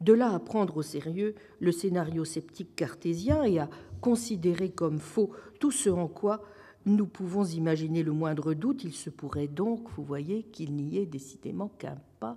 [0.00, 5.30] De là à prendre au sérieux le scénario sceptique cartésien et à considérer comme faux
[5.60, 6.42] tout ce en quoi
[6.84, 11.06] nous pouvons imaginer le moindre doute, il se pourrait donc, vous voyez, qu'il n'y ait
[11.06, 12.36] décidément qu'un pas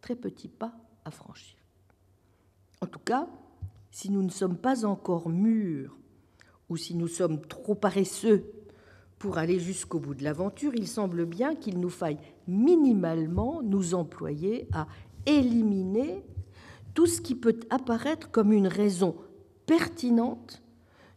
[0.00, 0.72] très petit pas
[1.04, 1.56] à franchir.
[2.80, 3.28] En tout cas,
[3.90, 5.96] si nous ne sommes pas encore mûrs
[6.68, 8.44] ou si nous sommes trop paresseux
[9.22, 14.66] pour aller jusqu'au bout de l'aventure, il semble bien qu'il nous faille minimalement nous employer
[14.72, 14.88] à
[15.26, 16.24] éliminer
[16.92, 19.14] tout ce qui peut apparaître comme une raison
[19.64, 20.60] pertinente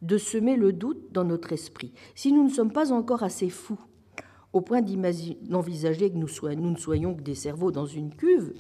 [0.04, 1.94] de semer le doute dans notre esprit.
[2.14, 3.80] Si nous ne sommes pas encore assez fous
[4.54, 8.54] au point d'envisager que nous, ne soyons que des cerveaux dans une cuve,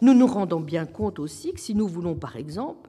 [0.00, 2.88] nous nous rendons bien compte aussi que si nous voulons, par exemple,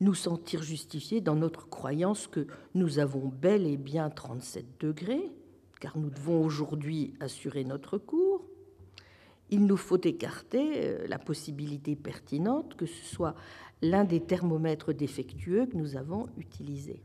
[0.00, 5.32] nous sentir justifiés dans notre croyance que nous avons bel et bien 37 degrés,
[5.80, 8.44] car nous devons aujourd'hui assurer notre cours,
[9.50, 13.34] il nous faut écarter euh, la possibilité pertinente que ce soit
[13.80, 17.02] l'un des thermomètres défectueux que nous avons utilisés.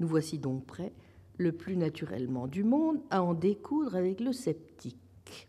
[0.00, 0.92] Nous voici donc prêts,
[1.38, 5.48] le plus naturellement du monde, à en découdre avec le sceptique.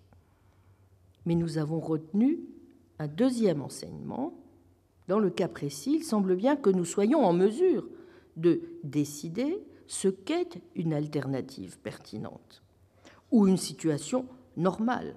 [1.25, 2.39] Mais nous avons retenu
[2.99, 4.33] un deuxième enseignement.
[5.07, 7.87] Dans le cas précis, il semble bien que nous soyons en mesure
[8.37, 12.63] de décider ce qu'est une alternative pertinente
[13.31, 14.25] ou une situation
[14.57, 15.15] normale.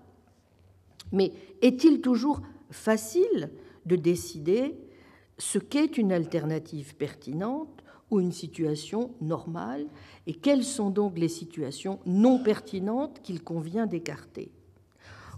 [1.12, 3.50] Mais est-il toujours facile
[3.86, 4.76] de décider
[5.38, 9.86] ce qu'est une alternative pertinente ou une situation normale
[10.26, 14.50] et quelles sont donc les situations non pertinentes qu'il convient d'écarter?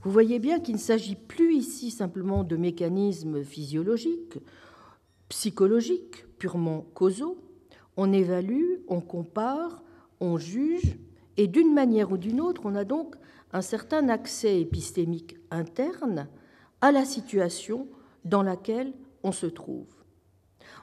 [0.03, 4.39] Vous voyez bien qu'il ne s'agit plus ici simplement de mécanismes physiologiques,
[5.29, 7.39] psychologiques, purement causaux.
[7.97, 9.83] On évalue, on compare,
[10.21, 10.97] on juge,
[11.37, 13.17] et d'une manière ou d'une autre, on a donc
[13.53, 16.29] un certain accès épistémique interne
[16.81, 17.89] à la situation
[18.25, 19.87] dans laquelle on se trouve.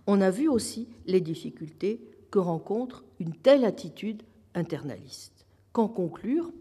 [0.08, 4.24] On a vu aussi les difficultés que rencontre une telle attitude
[4.56, 5.46] internaliste.
[5.72, 6.52] Qu'en conclure?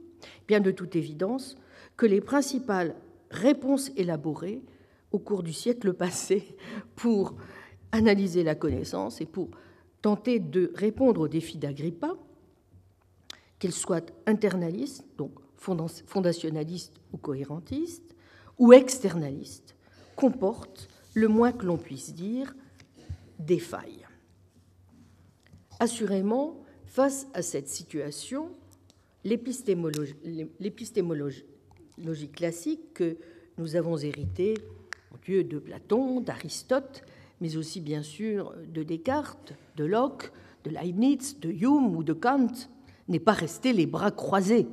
[0.47, 1.57] Bien de toute évidence
[2.03, 2.97] que les principales
[3.31, 4.61] réponses élaborées
[5.13, 6.57] au cours du siècle passé
[6.97, 7.37] pour
[7.93, 9.51] analyser la connaissance et pour
[10.01, 12.17] tenter de répondre aux défis d'Agrippa,
[13.61, 18.17] qu'elles soient internalistes, donc fondationalistes ou cohérentistes,
[18.59, 19.77] ou externalistes,
[20.17, 22.53] comportent, le moins que l'on puisse dire,
[23.39, 24.09] des failles.
[25.79, 28.51] Assurément, face à cette situation,
[29.23, 31.45] l'épistémologie
[32.33, 33.17] classique que
[33.59, 34.55] nous avons héritée
[35.25, 37.03] Dieu de Platon, d'Aristote,
[37.41, 40.33] mais aussi bien sûr de Descartes, de Locke,
[40.65, 42.53] de Leibniz, de Hume ou de Kant,
[43.09, 44.67] n'est pas restée les bras croisés.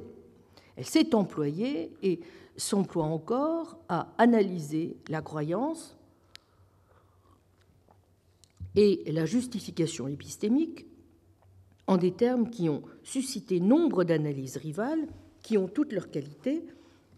[0.75, 2.19] Elle s'est employée et
[2.57, 5.97] s'emploie encore à analyser la croyance
[8.75, 10.85] et la justification épistémique
[11.87, 15.07] en des termes qui ont suscité nombre d'analyses rivales,
[15.41, 16.63] qui ont toutes leurs qualités,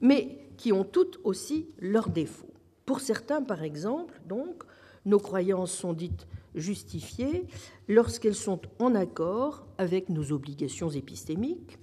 [0.02, 2.54] mais qui ont toutes aussi leurs défauts.
[2.86, 4.64] Pour certains, par exemple, donc,
[5.06, 7.48] nos croyances sont dites justifiées
[7.88, 11.78] lorsqu'elles sont en accord avec nos obligations épistémiques,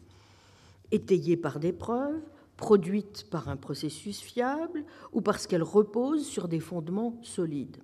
[0.91, 2.21] étayées par des preuves,
[2.57, 7.79] produites par un processus fiable ou parce qu'elles reposent sur des fondements solides.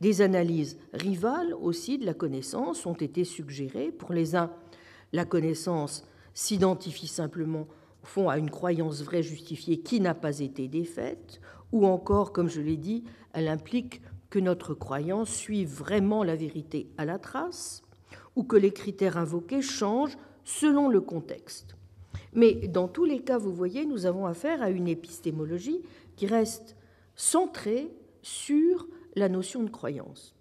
[0.00, 3.90] Des analyses rivales aussi de la connaissance ont été suggérées.
[3.90, 4.52] Pour les uns,
[5.12, 7.66] la connaissance s'identifie simplement
[8.06, 11.40] au fond à une croyance vraie justifiée qui n'a pas été défaite,
[11.72, 16.86] ou encore, comme je l'ai dit, elle implique que notre croyance suive vraiment la vérité
[16.98, 17.82] à la trace,
[18.36, 21.74] ou que les critères invoqués changent selon le contexte.
[22.32, 25.82] Mais dans tous les cas, vous voyez, nous avons affaire à une épistémologie
[26.14, 26.76] qui reste
[27.16, 27.90] centrée
[28.22, 30.36] sur la notion de croyance.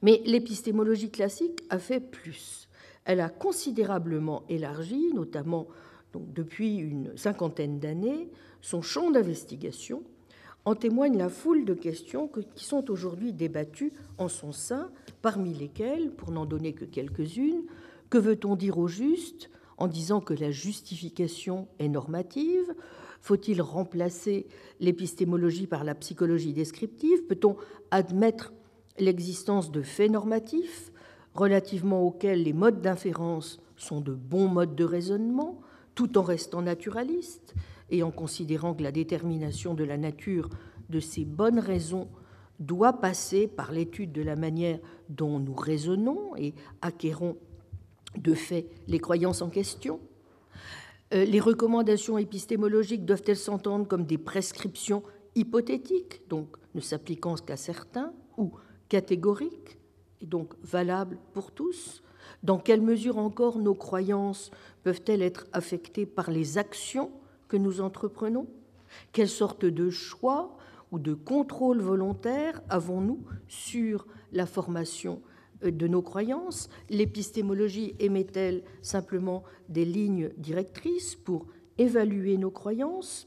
[0.00, 2.68] Mais l'épistémologie classique a fait plus.
[3.04, 5.68] Elle a considérablement élargi, notamment
[6.20, 8.28] depuis une cinquantaine d'années,
[8.60, 10.02] son champ d'investigation.
[10.64, 16.10] En témoigne la foule de questions qui sont aujourd'hui débattues en son sein, parmi lesquelles,
[16.10, 17.64] pour n'en donner que quelques-unes,
[18.08, 22.74] que veut-on dire au juste en disant que la justification est normative?
[23.20, 24.46] Faut-il remplacer
[24.80, 27.24] l'épistémologie par la psychologie descriptive?
[27.26, 27.56] Peut-on
[27.90, 28.52] admettre
[28.98, 30.92] l'existence de faits normatifs
[31.34, 35.60] relativement auxquels les modes d'inférence sont de bons modes de raisonnement,
[35.94, 37.54] tout en restant naturalistes
[37.90, 40.48] et en considérant que la détermination de la nature
[40.88, 42.08] de ces bonnes raisons
[42.60, 44.78] doit passer par l'étude de la manière
[45.08, 47.36] dont nous raisonnons et acquérons
[48.16, 50.00] de fait les croyances en question.
[51.12, 55.02] Euh, les recommandations épistémologiques doivent-elles s'entendre comme des prescriptions
[55.34, 58.52] hypothétiques, donc ne s'appliquant qu'à certains, ou
[58.88, 59.78] catégoriques,
[60.20, 62.03] et donc valables pour tous?
[62.44, 64.50] Dans quelle mesure encore nos croyances
[64.82, 67.10] peuvent-elles être affectées par les actions
[67.48, 68.46] que nous entreprenons?
[69.12, 70.54] Quelle sorte de choix
[70.92, 75.22] ou de contrôle volontaire avons-nous sur la formation
[75.62, 76.68] de nos croyances?
[76.90, 81.46] L'épistémologie émet-elle simplement des lignes directrices pour
[81.78, 83.26] évaluer nos croyances,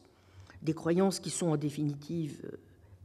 [0.62, 2.39] des croyances qui sont en définitive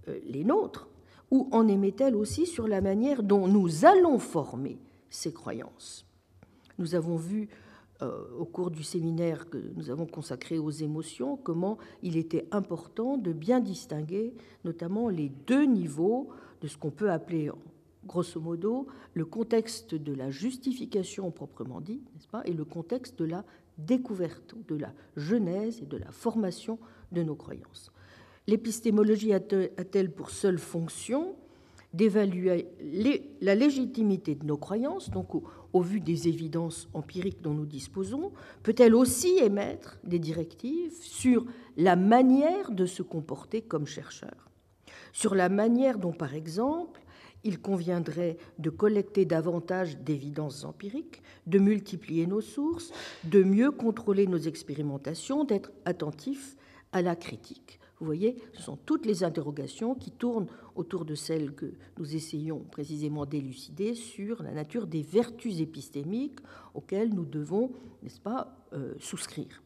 [0.09, 0.89] euh, les nôtres,
[1.31, 4.79] ou en émet-elle aussi sur la manière dont nous allons former
[5.13, 6.07] ces croyances
[6.79, 7.49] Nous avons vu
[8.03, 13.17] euh, au cours du séminaire que nous avons consacré aux émotions comment il était important
[13.17, 17.51] de bien distinguer notamment les deux niveaux de ce qu'on peut appeler
[18.05, 23.25] grosso modo, le contexte de la justification proprement dit, n'est-ce pas, et le contexte de
[23.25, 23.45] la
[23.79, 26.79] découverte, de la genèse et de la formation
[27.13, 27.93] de nos croyances.
[28.47, 31.37] L'épistémologie a-t-elle pour seule fonction
[31.93, 32.69] d'évaluer
[33.41, 38.33] la légitimité de nos croyances, donc au, au, vu des évidences empiriques dont nous disposons
[38.63, 41.45] Peut-elle aussi émettre des directives sur
[41.77, 44.51] la manière de se comporter comme chercheur?
[45.13, 47.03] Sur la manière dont, par exemple,
[47.45, 52.93] il conviendrait de collecter davantage d'évidences empiriques, de multiplier nos sources,
[53.25, 56.57] de mieux contrôler nos expérimentations, d'être attentif
[56.93, 57.81] à la critique.
[58.03, 62.59] Vous voyez, ce sont toutes les interrogations qui tournent autour de celles que nous essayons
[62.59, 66.41] précisément d'élucider sur la nature des vertus épistémiques
[66.75, 67.71] auxquelles nous devons,
[68.03, 69.63] n'est-ce pas, euh, souscrire.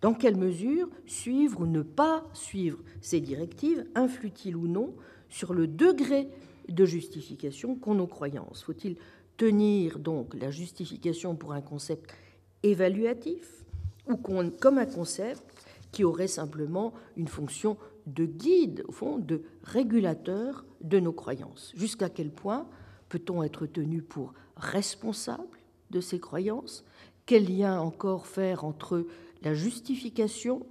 [0.00, 4.92] Dans quelle mesure suivre ou ne pas suivre ces directives influe-t-il ou non
[5.28, 6.28] sur le degré
[6.68, 8.64] de justification qu'ont nos croyances?
[8.64, 8.96] Faut-il
[9.36, 12.16] tenir donc la justification pour un concept
[12.64, 13.64] évaluatif
[14.08, 15.53] ou comme un concept
[15.94, 17.76] qui aurait simplement une fonction
[18.06, 21.72] de guide, au fond, de régulateur de nos croyances.
[21.76, 22.66] Jusqu'à quel point
[23.08, 25.56] peut-on être tenu pour responsable
[25.90, 26.84] de ces croyances?
[27.26, 29.06] Quel lien encore faire entre
[29.42, 30.66] la justification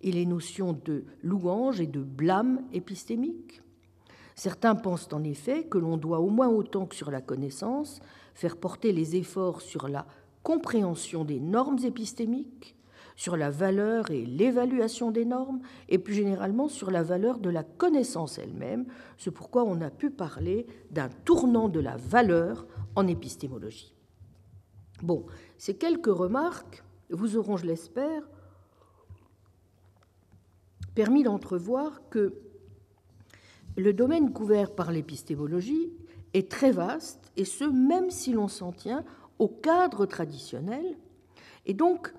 [0.00, 3.62] et les notions de louange et de blâme épistémique?
[4.36, 7.98] Certains pensent en effet que l'on doit au moins autant que sur la connaissance
[8.32, 10.06] faire porter les efforts sur la
[10.44, 12.76] compréhension des normes épistémiques,
[13.18, 17.64] sur la valeur et l'évaluation des normes, et plus généralement sur la valeur de la
[17.64, 18.86] connaissance elle-même.
[19.16, 22.64] C'est pourquoi on a pu parler d'un tournant de la valeur
[22.94, 23.92] en épistémologie.
[25.02, 25.26] Bon,
[25.58, 28.22] ces quelques remarques vous auront, je l'espère,
[30.94, 32.34] permis d'entrevoir que
[33.76, 35.92] le domaine couvert par l'épistémologie
[36.34, 39.04] est très vaste, et ce, même si l'on s'en tient
[39.40, 40.96] au cadre traditionnel,
[41.66, 42.14] et donc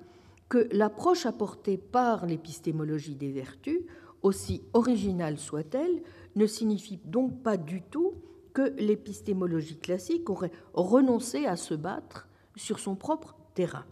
[0.50, 3.82] que l'approche apportée par l'épistémologie des vertus,
[4.22, 6.02] aussi originale soit-elle,
[6.36, 8.16] ne signifie donc pas du tout
[8.54, 13.86] que l'épistémologie classique aurait renoncé à se battre sur son propre terrain.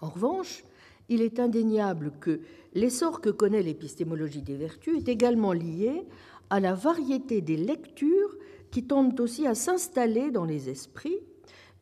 [0.00, 0.64] En revanche,
[1.08, 2.40] il est indéniable que
[2.74, 6.06] l'essor que connaît l'épistémologie des vertus est également lié
[6.50, 8.36] à la variété des lectures
[8.70, 11.20] qui tendent aussi à s'installer dans les esprits,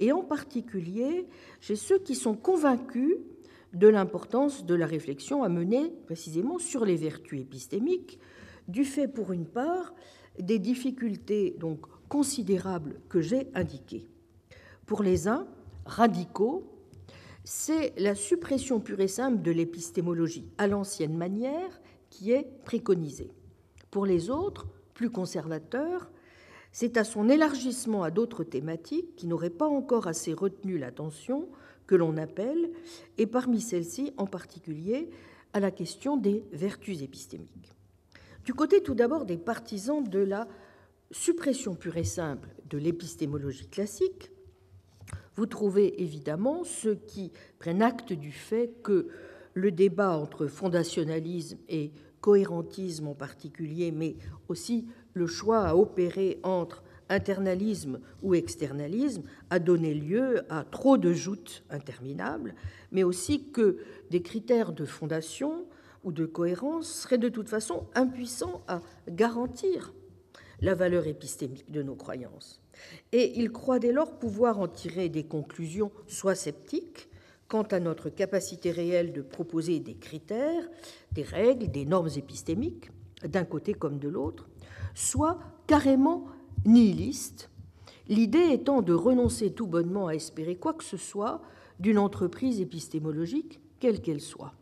[0.01, 1.29] et en particulier
[1.61, 3.19] chez ceux qui sont convaincus
[3.73, 8.19] de l'importance de la réflexion à mener précisément sur les vertus épistémiques,
[8.69, 9.95] du fait pour une part
[10.39, 14.07] des difficultés donc considérables que j'ai indiquées.
[14.87, 15.47] Pour les uns,
[15.87, 16.65] radicaux,
[17.45, 23.31] c'est la suppression pure et simple de l'épistémologie à l'ancienne manière qui est préconisée.
[23.91, 26.11] Pour les autres, plus conservateurs,
[26.73, 31.49] c'est à son élargissement à d'autres thématiques qui n'auraient pas encore assez retenu l'attention
[31.91, 32.71] que l'on appelle,
[33.19, 35.11] et parmi celles-ci en particulier,
[35.53, 37.75] à la question des vertus épistémiques.
[38.45, 40.47] Du côté tout d'abord des partisans de la
[41.11, 44.31] suppression pure et simple de l'épistémologie classique,
[45.35, 49.09] vous trouvez évidemment ceux qui prennent acte du fait que
[49.55, 54.15] le débat entre fondationalisme et cohérentisme en particulier, mais
[54.47, 61.13] aussi le choix à opérer entre internalisme ou externalisme a donné lieu à trop de
[61.13, 62.55] joutes interminables,
[62.93, 63.79] mais aussi que
[64.11, 65.67] des critères de fondation
[66.05, 69.93] ou de cohérence seraient de toute façon impuissants à garantir
[70.63, 72.61] la valeur épistémique de nos croyances.
[73.13, 77.09] Et il croit dès lors pouvoir en tirer des conclusions soit sceptiques
[77.49, 80.69] quant à notre capacité réelle de proposer des critères,
[81.13, 82.91] des règles, des normes épistémiques,
[83.25, 84.49] d'un côté comme de l'autre,
[84.95, 86.27] soit carrément
[86.65, 87.51] nihiliste,
[88.09, 91.41] l'idée étant de renoncer tout bonnement à espérer quoi que ce soit
[91.79, 94.53] d'une entreprise épistémologique, quelle qu'elle soit.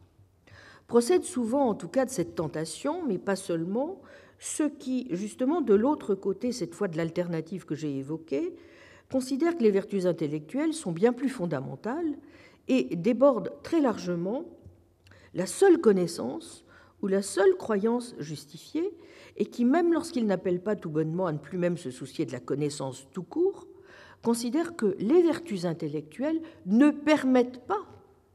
[0.86, 4.00] Procède souvent, en tout cas, de cette tentation, mais pas seulement,
[4.38, 8.54] ceux qui, justement, de l'autre côté, cette fois de l'alternative que j'ai évoquée,
[9.10, 12.16] considèrent que les vertus intellectuelles sont bien plus fondamentales
[12.68, 14.44] et débordent très largement
[15.34, 16.64] la seule connaissance
[17.02, 18.92] ou la seule croyance justifiée,
[19.36, 22.32] et qui, même lorsqu'ils n'appellent pas tout bonnement à ne plus même se soucier de
[22.32, 23.66] la connaissance tout court,
[24.22, 27.86] considèrent que les vertus intellectuelles ne permettent pas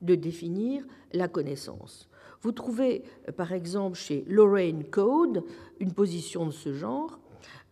[0.02, 2.10] de définir la connaissance.
[2.42, 3.04] Vous trouvez,
[3.38, 5.44] par exemple, chez Lorraine Code
[5.80, 7.20] une position de ce genre,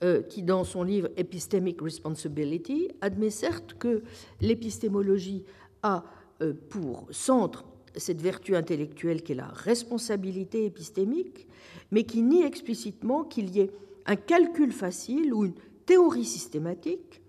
[0.03, 4.03] euh, qui, dans son livre Epistemic Responsibility, admet certes que
[4.39, 5.43] l'épistémologie
[5.83, 6.03] a
[6.41, 7.65] euh, pour centre
[7.95, 11.47] cette vertu intellectuelle qui est la responsabilité épistémique,
[11.91, 13.71] mais qui nie explicitement qu'il y ait
[14.05, 15.53] un calcul facile ou une
[15.85, 17.21] théorie systématique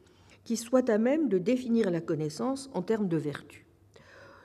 [0.44, 3.66] qui soit à même de définir la connaissance en termes de vertu.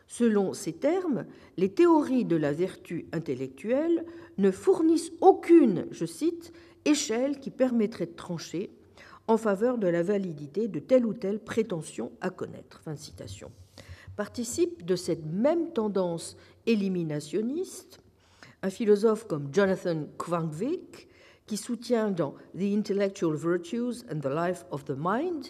[0.07, 1.25] Selon ces termes,
[1.57, 4.05] les théories de la vertu intellectuelle
[4.37, 6.53] ne fournissent aucune, je cite,
[6.85, 8.71] échelle qui permettrait de trancher
[9.27, 12.81] en faveur de la validité de telle ou telle prétention à connaître.
[12.81, 13.51] Fin de citation
[14.17, 18.01] participe de cette même tendance éliminationniste
[18.63, 21.07] un philosophe comme Jonathan Kvanvik,
[21.45, 25.45] qui soutient dans The Intellectual Virtues and the Life of the Mind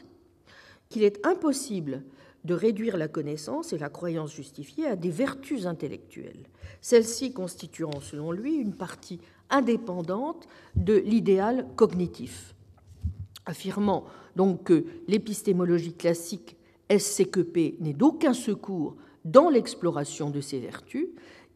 [0.90, 2.04] qu'il est impossible
[2.46, 6.46] de réduire la connaissance et la croyance justifiée à des vertus intellectuelles,
[6.82, 12.54] celles-ci constituant, selon lui, une partie indépendante de l'idéal cognitif.
[13.46, 14.06] Affirmant
[14.36, 16.57] donc que l'épistémologie classique
[16.90, 21.08] SCQP n'est d'aucun secours dans l'exploration de ces vertus,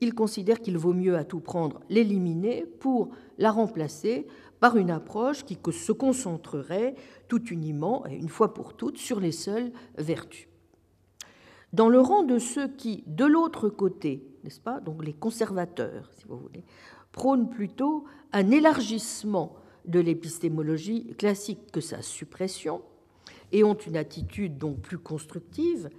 [0.01, 4.27] il considère qu'il vaut mieux à tout prendre l'éliminer pour la remplacer
[4.59, 6.95] par une approche qui se concentrerait
[7.27, 10.47] tout uniment et une fois pour toutes sur les seules vertus.
[11.71, 16.25] Dans le rang de ceux qui, de l'autre côté, n'est-ce pas, donc les conservateurs, si
[16.27, 16.65] vous voulez,
[17.11, 19.55] prônent plutôt un élargissement
[19.85, 22.81] de l'épistémologie classique que sa suppression,
[23.51, 25.89] et ont une attitude donc plus constructive,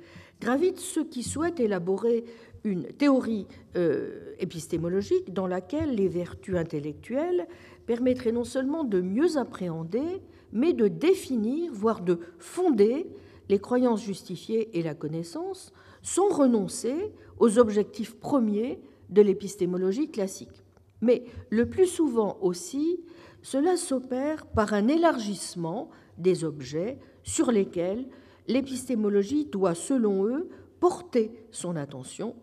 [0.40, 2.24] gravitent ceux qui souhaitent élaborer
[2.64, 3.46] une théorie
[3.76, 7.46] euh, épistémologique dans laquelle les vertus intellectuelles
[7.86, 10.22] permettraient non seulement de mieux appréhender,
[10.53, 13.07] mais de définir, voire de fonder
[13.48, 15.72] les croyances justifiées et la connaissance,
[16.03, 18.80] sans renoncer aux objectifs premiers
[19.11, 20.62] de l'épistémologie classique.
[21.00, 23.00] Mais le plus souvent aussi,
[23.42, 28.07] cela s'opère par un élargissement des objets sur lesquels
[28.49, 30.49] l'épistémologie doit, selon eux,
[30.81, 32.35] porter son attention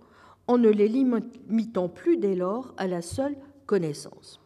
[0.47, 4.41] en ne les limitant plus dès lors à la seule connaissance.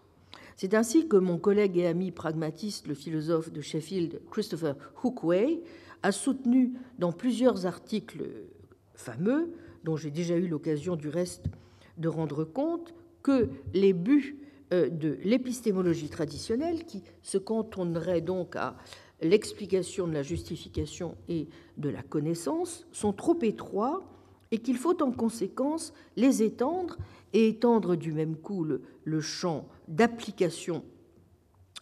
[0.57, 5.61] C'est ainsi que mon collègue et ami pragmatiste, le philosophe de Sheffield, Christopher Hookway,
[6.03, 8.23] a soutenu dans plusieurs articles
[8.93, 9.53] fameux,
[9.83, 11.45] dont j'ai déjà eu l'occasion du reste
[11.97, 14.37] de rendre compte, que les buts
[14.73, 18.75] euh, de l'épistémologie traditionnelle, qui se cantonnerait donc à
[19.23, 21.47] l'explication de la justification et
[21.77, 24.03] de la connaissance, sont trop étroits
[24.51, 26.97] et qu'il faut en conséquence les étendre
[27.33, 30.83] et étendre du même coup le, champ d'application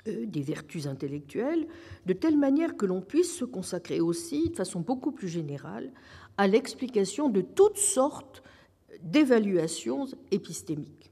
[0.08, 1.68] euh, des vertus intellectuelles,
[2.06, 5.92] de telle manière que l'on puisse se consacrer aussi, de façon beaucoup plus générale,
[6.38, 8.42] à l'explication de toutes sortes
[9.04, 11.12] d'évaluations épistémiques.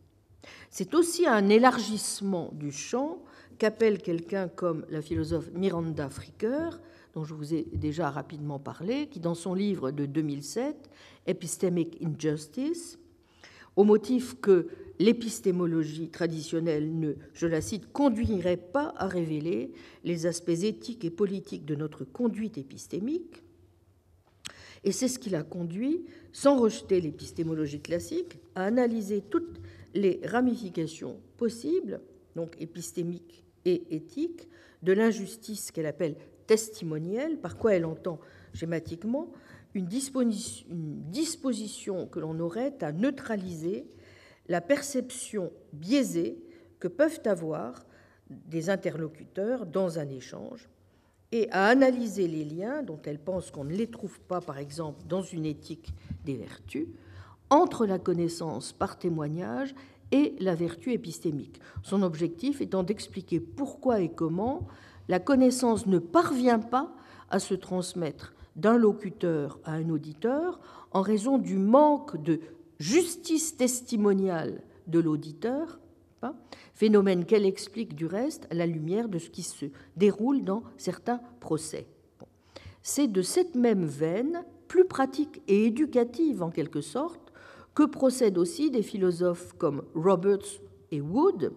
[0.70, 3.22] C'est aussi un élargissement du champ
[3.60, 6.80] qu'appelle quelqu'un comme la philosophe Miranda Fricker,
[7.14, 10.90] dont je vous ai déjà rapidement parlé, qui dans son livre de 2007,
[11.28, 12.98] Epistemic Injustice,
[13.76, 19.72] au motif que l'épistémologie traditionnelle ne, je la cite, conduirait pas à révéler
[20.04, 23.44] les aspects éthiques et politiques de notre conduite épistémique,
[24.86, 29.60] et c'est ce qui l'a conduit, sans rejeter l'épistémologie classique, à analyser toutes
[29.94, 32.00] les ramifications possibles,
[32.38, 34.48] donc épistémiques et éthiques,
[34.84, 36.16] de l'injustice qu'elle appelle
[36.48, 38.20] testimonielle, par quoi elle entend
[38.54, 39.32] schématiquement
[39.76, 43.86] une disposition que l'on aurait à neutraliser
[44.48, 46.42] la perception biaisée
[46.80, 47.86] que peuvent avoir
[48.30, 50.70] des interlocuteurs dans un échange
[51.32, 55.04] et à analyser les liens dont elle pense qu'on ne les trouve pas, par exemple,
[55.08, 55.94] dans une éthique
[56.26, 56.88] des vertus,
[57.52, 59.76] entre la connaissance par témoignage
[60.12, 61.60] et la vertu épistémique.
[61.84, 64.68] Son objectif étant d'expliquer pourquoi et comment
[65.08, 66.94] la connaissance ne parvient pas
[67.30, 70.60] à se transmettre d'un locuteur à un auditeur
[70.92, 72.40] en raison du manque de
[72.80, 75.80] justice testimoniale de l'auditeur,
[76.74, 79.66] phénomène qu'elle explique du reste à la lumière de ce qui se
[79.98, 81.88] déroule dans certains procès.
[82.82, 87.29] C'est de cette même veine, plus pratique et éducative en quelque sorte,
[87.74, 90.60] que procèdent aussi des philosophes comme Roberts
[90.92, 91.54] et Wood,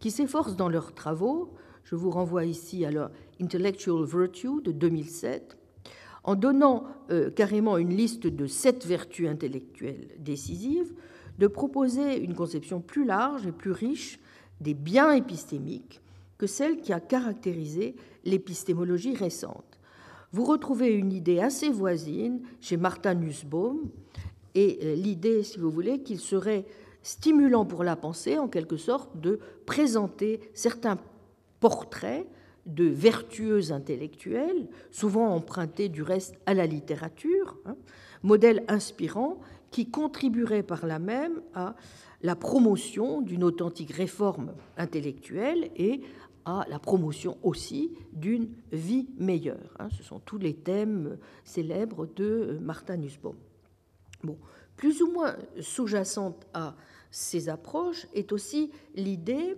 [0.00, 1.52] qui s'efforcent dans leurs travaux,
[1.84, 3.10] je vous renvoie ici à leur
[3.40, 5.56] Intellectual Virtue de 2007,
[6.24, 10.92] en donnant euh, carrément une liste de sept vertus intellectuelles décisives,
[11.38, 14.20] de proposer une conception plus large et plus riche
[14.60, 16.00] des biens épistémiques
[16.38, 19.78] que celle qui a caractérisé l'épistémologie récente.
[20.32, 23.90] Vous retrouvez une idée assez voisine chez Martin Nussbaum,
[24.54, 26.64] et euh, l'idée, si vous voulez, qu'il serait
[27.02, 30.98] stimulant pour la pensée, en quelque sorte, de présenter certains
[31.60, 32.26] portraits
[32.66, 37.76] de vertueux intellectuels, souvent empruntés du reste à la littérature, hein,
[38.22, 39.40] modèle inspirant
[39.70, 41.74] qui contribuerait par là même à
[42.22, 46.02] la promotion d'une authentique réforme intellectuelle et
[46.44, 49.74] à la promotion aussi d'une vie meilleure.
[49.78, 49.88] Hein.
[49.96, 53.34] Ce sont tous les thèmes célèbres de Martin Nussbaum.
[54.76, 56.74] Plus ou moins sous-jacente à
[57.10, 59.56] ces approches est aussi l'idée,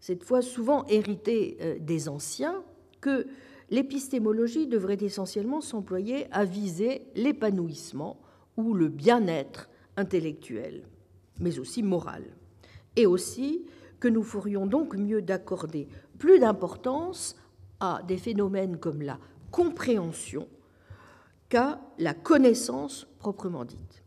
[0.00, 2.62] cette fois souvent héritée euh, des anciens,
[3.00, 3.26] que
[3.70, 8.20] l'épistémologie devrait essentiellement s'employer à viser l'épanouissement
[8.56, 10.84] ou le bien-être intellectuel,
[11.40, 12.24] mais aussi moral,
[12.96, 13.64] et aussi
[13.98, 15.88] que nous ferions donc mieux d'accorder
[16.18, 17.36] plus d'importance
[17.80, 19.18] à des phénomènes comme la
[19.50, 20.48] compréhension
[21.48, 24.01] qu'à la connaissance proprement dite.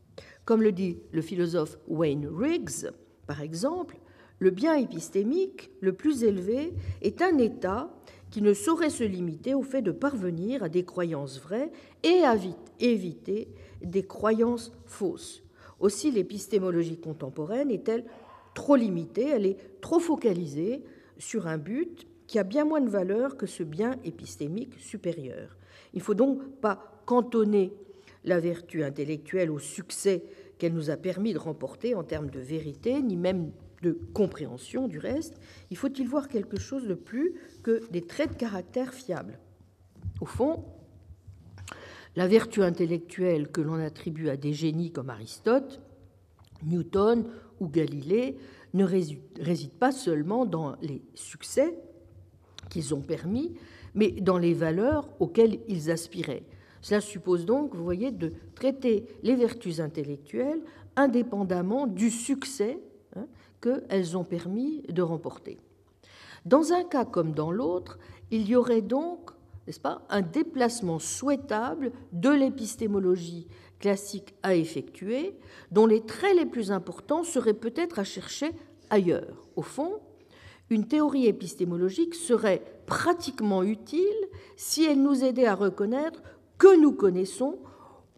[0.45, 2.91] Comme le dit le philosophe Wayne Riggs,
[3.25, 3.97] par exemple,
[4.39, 7.89] le bien épistémique le plus élevé est un état
[8.29, 11.71] qui ne saurait se limiter au fait de parvenir à des croyances vraies
[12.03, 12.35] et à
[12.79, 13.47] éviter
[13.81, 15.41] des croyances fausses.
[15.79, 18.05] Aussi, l'épistémologie contemporaine est-elle
[18.53, 20.83] trop limitée, elle est trop focalisée
[21.17, 25.55] sur un but qui a bien moins de valeur que ce bien épistémique supérieur.
[25.93, 27.73] Il ne faut donc pas cantonner
[28.25, 30.23] la vertu intellectuelle au succès
[30.57, 33.51] qu'elle nous a permis de remporter en termes de vérité, ni même
[33.81, 35.39] de compréhension du reste.
[35.69, 39.39] Il faut y voir quelque chose de plus que des traits de caractère fiables?
[40.21, 40.63] Au fond,
[42.15, 45.81] La vertu intellectuelle que l'on attribue à des génies comme Aristote,
[46.63, 47.25] Newton
[47.59, 48.37] ou Galilée
[48.73, 51.77] ne réside pas seulement dans les succès
[52.69, 53.55] qu'ils ont permis,
[53.95, 56.43] mais dans les valeurs auxquelles ils aspiraient.
[56.85, 60.61] Cela suppose donc, vous voyez, de traiter les vertus intellectuelles
[60.95, 62.79] indépendamment du succès
[63.15, 63.25] hein,
[63.59, 65.57] qu'elles ont permis de remporter.
[66.45, 67.97] Dans un cas comme dans l'autre,
[68.29, 69.31] il y aurait donc,
[69.65, 73.47] n'est-ce pas, un déplacement souhaitable de l'épistémologie
[73.79, 75.35] classique à effectuer,
[75.71, 78.51] dont les traits les plus importants seraient peut-être à chercher
[78.91, 79.47] ailleurs.
[79.55, 80.01] Au fond,
[80.69, 86.21] une théorie épistémologique serait pratiquement utile si elle nous aidait à reconnaître
[86.57, 87.59] que nous connaissons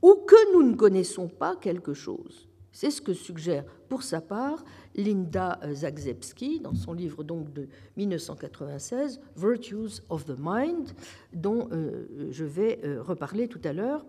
[0.01, 2.47] ou que nous ne connaissons pas quelque chose.
[2.71, 4.63] C'est ce que suggère pour sa part
[4.93, 10.91] Linda Zagzebski dans son livre donc de 1996, Virtues of the Mind,
[11.33, 14.05] dont euh, je vais euh, reparler tout à l'heure,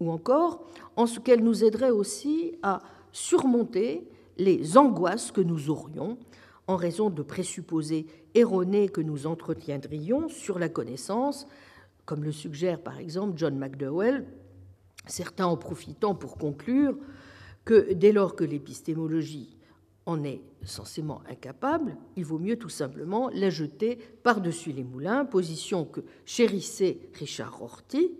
[0.00, 0.66] ou encore
[0.96, 6.18] en ce qu'elle nous aiderait aussi à surmonter les angoisses que nous aurions
[6.66, 11.46] en raison de présupposés erronés que nous entretiendrions sur la connaissance,
[12.08, 14.24] comme le suggère par exemple John McDowell,
[15.06, 16.96] certains en profitant pour conclure
[17.66, 19.58] que dès lors que l'épistémologie
[20.06, 25.84] en est censément incapable, il vaut mieux tout simplement la jeter par-dessus les moulins, position
[25.84, 28.12] que chérissait Richard Rorty,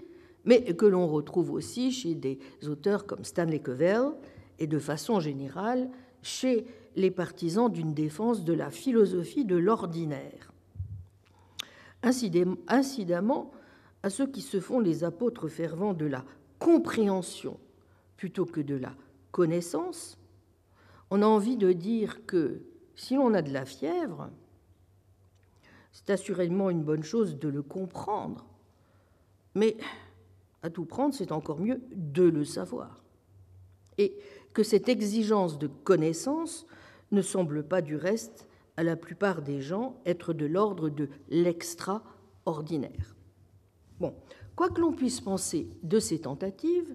[0.44, 4.10] mais que l'on retrouve aussi chez des auteurs comme Stanley Covell
[4.58, 5.88] et de façon générale
[6.20, 10.52] chez les partisans d'une défense de la philosophie de l'ordinaire.
[12.02, 13.50] Incidemment,
[14.02, 16.24] à ceux qui se font les apôtres fervents de la
[16.58, 17.58] compréhension
[18.16, 18.94] plutôt que de la
[19.30, 20.18] connaissance,
[21.10, 22.62] on a envie de dire que
[22.94, 24.30] si l'on a de la fièvre,
[25.92, 28.46] c'est assurément une bonne chose de le comprendre,
[29.54, 29.76] mais
[30.62, 33.02] à tout prendre, c'est encore mieux de le savoir.
[33.96, 34.16] Et
[34.52, 36.66] que cette exigence de connaissance
[37.10, 43.17] ne semble pas du reste à la plupart des gens être de l'ordre de l'extraordinaire.
[44.56, 46.94] Quoi que l'on puisse penser de ces tentatives,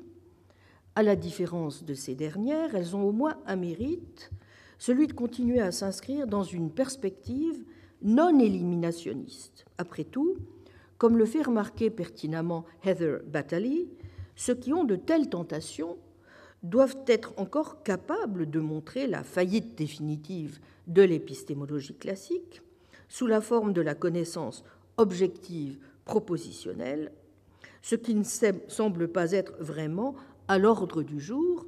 [0.95, 4.31] à la différence de ces dernières, elles ont au moins un mérite,
[4.77, 7.63] celui de continuer à s'inscrire dans une perspective
[8.01, 9.65] non éliminationniste.
[9.77, 10.37] Après tout,
[10.97, 13.87] comme le fait remarquer pertinemment Heather Battley,
[14.35, 15.97] ceux qui ont de telles tentations
[16.63, 22.61] doivent être encore capables de montrer la faillite définitive de l'épistémologie classique
[23.09, 24.63] sous la forme de la connaissance
[24.97, 27.11] objective propositionnelle,
[27.81, 28.23] ce qui ne
[28.67, 30.15] semble pas être vraiment
[30.47, 31.65] à l'ordre du jour,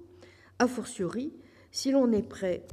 [0.60, 1.34] a fortiori
[1.72, 2.66] si l'on est prêt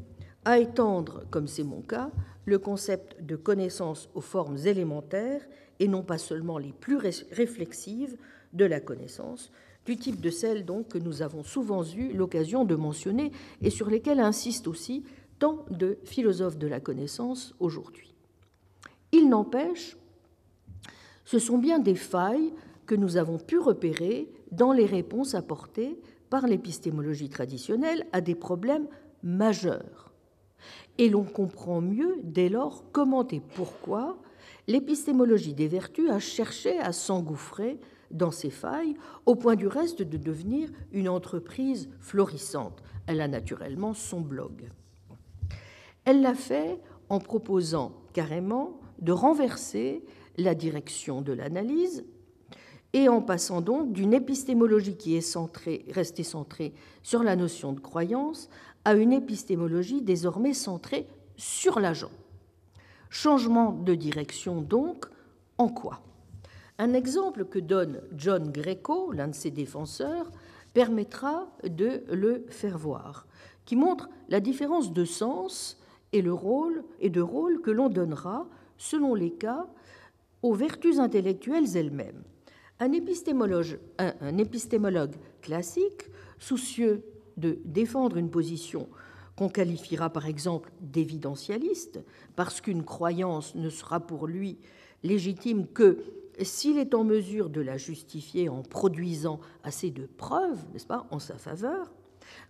[0.44, 2.10] à étendre, comme c'est mon cas,
[2.44, 5.42] le concept de connaissance aux formes élémentaires
[5.78, 8.16] et non pas seulement les plus réflexives
[8.52, 9.50] de la connaissance,
[9.86, 13.32] du type de celles donc que nous avons souvent eu l'occasion de mentionner
[13.62, 15.04] et sur lesquelles insistent aussi
[15.38, 18.14] tant de philosophes de la connaissance aujourd'hui.
[19.10, 19.96] Il n'empêche,
[21.32, 22.52] ce sont bien des failles
[22.84, 28.86] que nous avons pu repérer dans les réponses apportées par l'épistémologie traditionnelle à des problèmes
[29.22, 30.12] majeurs.
[30.98, 34.18] Et l'on comprend mieux dès lors comment et pourquoi
[34.66, 37.80] l'épistémologie des vertus a cherché à s'engouffrer
[38.10, 42.82] dans ses failles, au point du reste de devenir une entreprise florissante.
[43.06, 44.68] Elle a naturellement son blog.
[46.04, 46.78] Elle l'a fait
[47.08, 50.04] en proposant carrément de renverser
[50.36, 52.04] la direction de l'analyse
[52.92, 57.80] et en passant donc d'une épistémologie qui est centrée, restée centrée sur la notion de
[57.80, 58.48] croyance
[58.84, 61.06] à une épistémologie désormais centrée
[61.36, 62.10] sur l'agent.
[63.08, 65.06] Changement de direction donc
[65.58, 66.00] en quoi?
[66.78, 70.30] Un exemple que donne John Greco, l'un de ses défenseurs,
[70.74, 73.26] permettra de le faire voir,
[73.64, 75.78] qui montre la différence de sens
[76.12, 79.66] et, le rôle, et de rôle que l'on donnera, selon les cas,
[80.42, 82.22] aux vertus intellectuelles elles-mêmes.
[82.80, 87.04] Un épistémologue, classique, soucieux
[87.36, 88.88] de défendre une position
[89.36, 92.00] qu'on qualifiera par exemple d'évidentialiste,
[92.36, 94.58] parce qu'une croyance ne sera pour lui
[95.02, 95.98] légitime que
[96.40, 101.18] s'il est en mesure de la justifier en produisant assez de preuves, n'est-ce pas, en
[101.18, 101.92] sa faveur,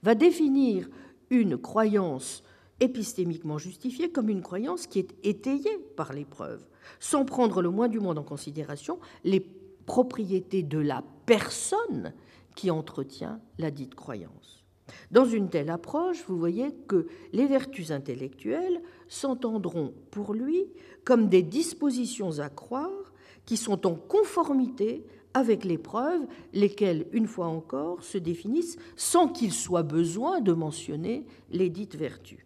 [0.03, 0.89] va définir
[1.31, 2.43] une croyance
[2.81, 6.65] épistémiquement justifiée comme une croyance qui est étayée par les preuves,
[7.01, 9.41] sans prendre le moins du monde en considération les
[9.87, 12.13] propriétés de la personne
[12.55, 14.65] qui entretient la dite croyance.
[15.11, 20.67] Dans une telle approche, vous voyez que les vertus intellectuelles s'entendront pour lui
[21.05, 23.13] comme des dispositions à croire
[23.47, 25.05] qui sont en conformité
[25.35, 31.27] avec les preuves, lesquelles, une fois encore, se définissent sans qu'il soit besoin de mentionner
[31.51, 32.45] les dites vertus.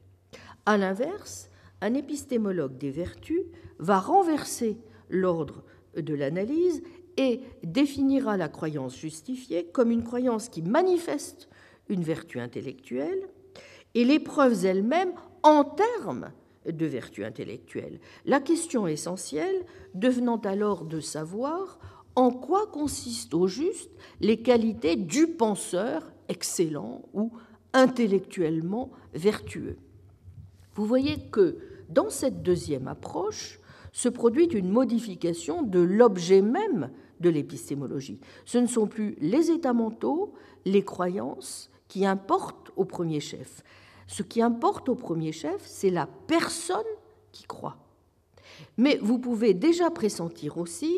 [0.67, 3.43] A l'inverse, un épistémologue des vertus
[3.79, 5.63] va renverser l'ordre
[5.97, 6.83] de l'analyse
[7.17, 11.49] et définira la croyance justifiée comme une croyance qui manifeste
[11.89, 13.29] une vertu intellectuelle
[13.95, 16.31] et les preuves elles-mêmes en termes
[16.67, 18.01] de vertu intellectuelle.
[18.25, 19.65] La question essentielle
[19.95, 21.79] devenant alors de savoir
[22.17, 27.33] en quoi consistent au juste les qualités du penseur excellent ou
[27.73, 29.77] intellectuellement vertueux.
[30.75, 31.59] Vous voyez que
[31.89, 33.61] dans cette deuxième approche
[33.97, 36.91] se produit une modification de l'objet même
[37.21, 38.21] de l'épistémologie.
[38.45, 40.35] Ce ne sont plus les états mentaux,
[40.67, 43.63] les croyances qui importent au premier chef.
[44.07, 46.77] Ce qui importe au premier chef, c'est la personne
[47.33, 47.79] qui croit.
[48.77, 50.95] Mais vous pouvez déjà pressentir aussi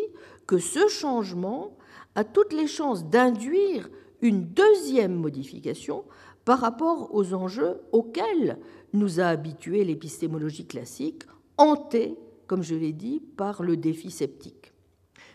[0.48, 1.76] que ce changement
[2.16, 3.88] a toutes les chances d'induire
[4.22, 6.02] une deuxième modification
[6.44, 8.58] par rapport aux enjeux auxquels
[8.92, 11.22] nous a habitués l'épistémologie classique,
[11.58, 12.18] hantée,
[12.48, 14.72] comme je l'ai dit, par le défi sceptique.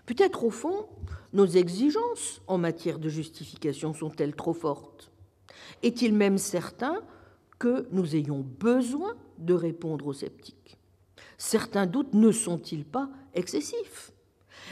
[0.06, 0.88] Peut-être au fond,
[1.32, 5.12] nos exigences en matière de justification sont-elles trop fortes?
[5.82, 7.02] Est-il même certain
[7.60, 10.78] que nous ayons besoin de répondre aux sceptiques?
[11.38, 14.12] Certains doutes ne sont-ils pas excessifs?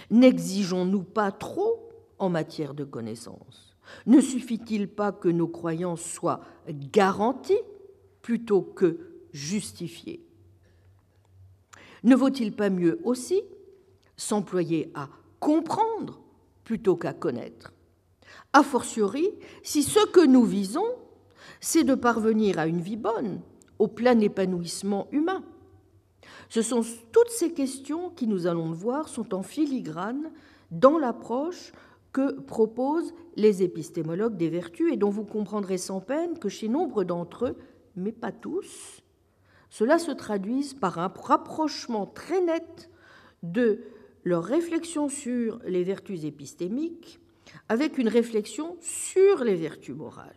[0.09, 3.77] N'exigeons-nous pas trop en matière de connaissances?
[4.05, 6.41] Ne suffit-il pas que nos croyances soient
[6.91, 7.61] garanties
[8.21, 8.99] plutôt que
[9.31, 10.25] justifiées?
[12.03, 13.41] Ne vaut-il pas mieux aussi
[14.17, 16.21] s'employer à comprendre
[16.63, 17.73] plutôt qu'à connaître?
[18.53, 19.29] A fortiori,
[19.63, 20.87] si ce que nous visons,
[21.59, 23.41] c'est de parvenir à une vie bonne,
[23.79, 25.43] au plein épanouissement humain.
[26.49, 30.31] Ce sont toutes ces questions qui, nous allons le voir, sont en filigrane
[30.69, 31.71] dans l'approche
[32.11, 37.03] que proposent les épistémologues des vertus et dont vous comprendrez sans peine que chez nombre
[37.03, 37.57] d'entre eux,
[37.95, 39.00] mais pas tous,
[39.71, 42.91] cela se traduise par un rapprochement très net
[43.41, 43.79] de
[44.23, 47.19] leur réflexion sur les vertus épistémiques
[47.69, 50.35] avec une réflexion sur les vertus morales.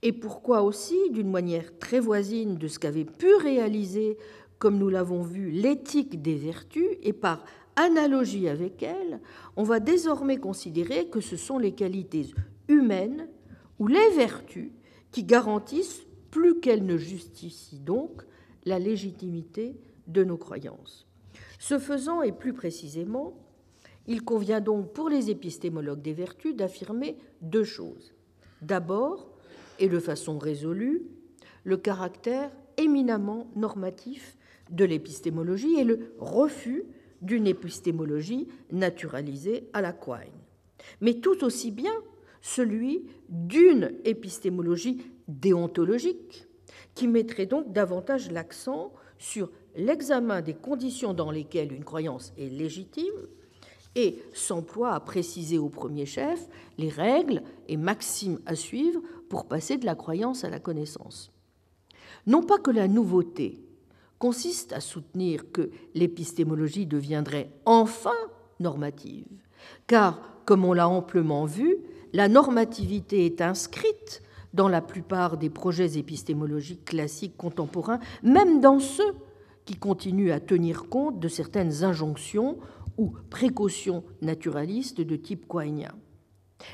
[0.00, 4.16] Et pourquoi aussi, d'une manière très voisine de ce qu'avait pu réaliser,
[4.58, 7.44] comme nous l'avons vu, l'éthique des vertus, et par
[7.76, 9.20] analogie avec elle,
[9.56, 12.26] on va désormais considérer que ce sont les qualités
[12.68, 13.28] humaines
[13.78, 14.70] ou les vertus
[15.10, 18.22] qui garantissent, plus qu'elles ne justifient donc,
[18.64, 19.76] la légitimité
[20.08, 21.06] de nos croyances.
[21.60, 23.34] Ce faisant, et plus précisément,
[24.08, 28.14] il convient donc pour les épistémologues des vertus d'affirmer deux choses.
[28.62, 29.30] D'abord,
[29.78, 31.02] et de façon résolue
[31.64, 34.36] le caractère éminemment normatif
[34.70, 36.84] de l'épistémologie et le refus
[37.20, 40.40] d'une épistémologie naturalisée à la Quine,
[41.00, 41.92] mais tout aussi bien
[42.40, 46.46] celui d'une épistémologie déontologique
[46.94, 53.28] qui mettrait donc davantage l'accent sur l'examen des conditions dans lesquelles une croyance est légitime
[53.94, 56.48] et s'emploie à préciser au premier chef
[56.78, 61.30] les règles et maximes à suivre pour passer de la croyance à la connaissance.
[62.26, 63.60] Non pas que la nouveauté
[64.18, 68.14] consiste à soutenir que l'épistémologie deviendrait enfin
[68.60, 69.26] normative,
[69.86, 71.78] car, comme on l'a amplement vu,
[72.12, 74.22] la normativité est inscrite
[74.54, 79.14] dans la plupart des projets épistémologiques classiques contemporains, même dans ceux
[79.64, 82.58] qui continuent à tenir compte de certaines injonctions
[82.98, 85.92] ou précautions naturalistes de type quainien.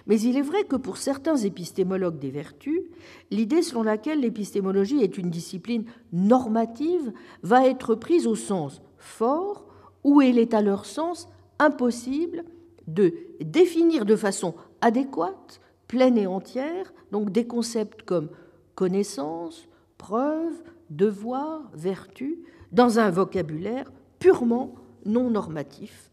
[0.06, 2.82] Mais il est vrai que pour certains épistémologues des vertus,
[3.30, 7.12] l'idée selon laquelle l'épistémologie est une discipline normative
[7.42, 9.66] va être prise au sens fort,
[10.04, 12.44] où il est à leur sens impossible
[12.86, 18.30] de définir de façon adéquate, pleine et entière, donc des concepts comme
[18.74, 20.54] connaissance, preuve,
[20.90, 24.74] devoir, vertu, dans un vocabulaire purement
[25.04, 26.10] non normatif,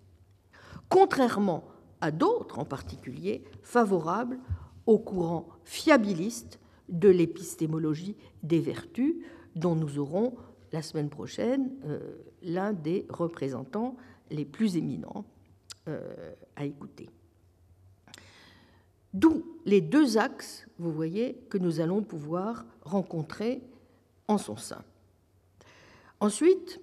[0.89, 1.65] contrairement
[2.01, 4.39] à d'autres en particulier favorables
[4.85, 6.59] au courant fiabiliste
[6.89, 9.15] de l'épistémologie des vertus,
[9.55, 10.35] dont nous aurons
[10.71, 11.99] la semaine prochaine euh,
[12.41, 13.95] l'un des représentants
[14.29, 15.25] les plus éminents
[15.87, 17.09] euh, à écouter.
[19.15, 23.61] D'où les deux axes, vous voyez, que nous allons pouvoir rencontrer
[24.27, 24.83] en son sein.
[26.19, 26.81] Ensuite,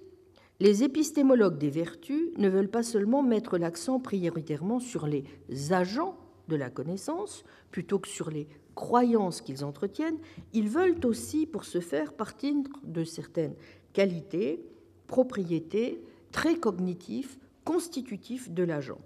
[0.59, 5.25] les épistémologues des vertus ne veulent pas seulement mettre l'accent prioritairement sur les
[5.69, 6.17] agents
[6.47, 10.17] de la connaissance plutôt que sur les croyances qu'ils entretiennent,
[10.53, 13.53] ils veulent aussi, pour ce faire, partir de certaines
[13.93, 14.65] qualités,
[15.05, 19.01] propriétés, très cognitifs, constitutifs de l'agent.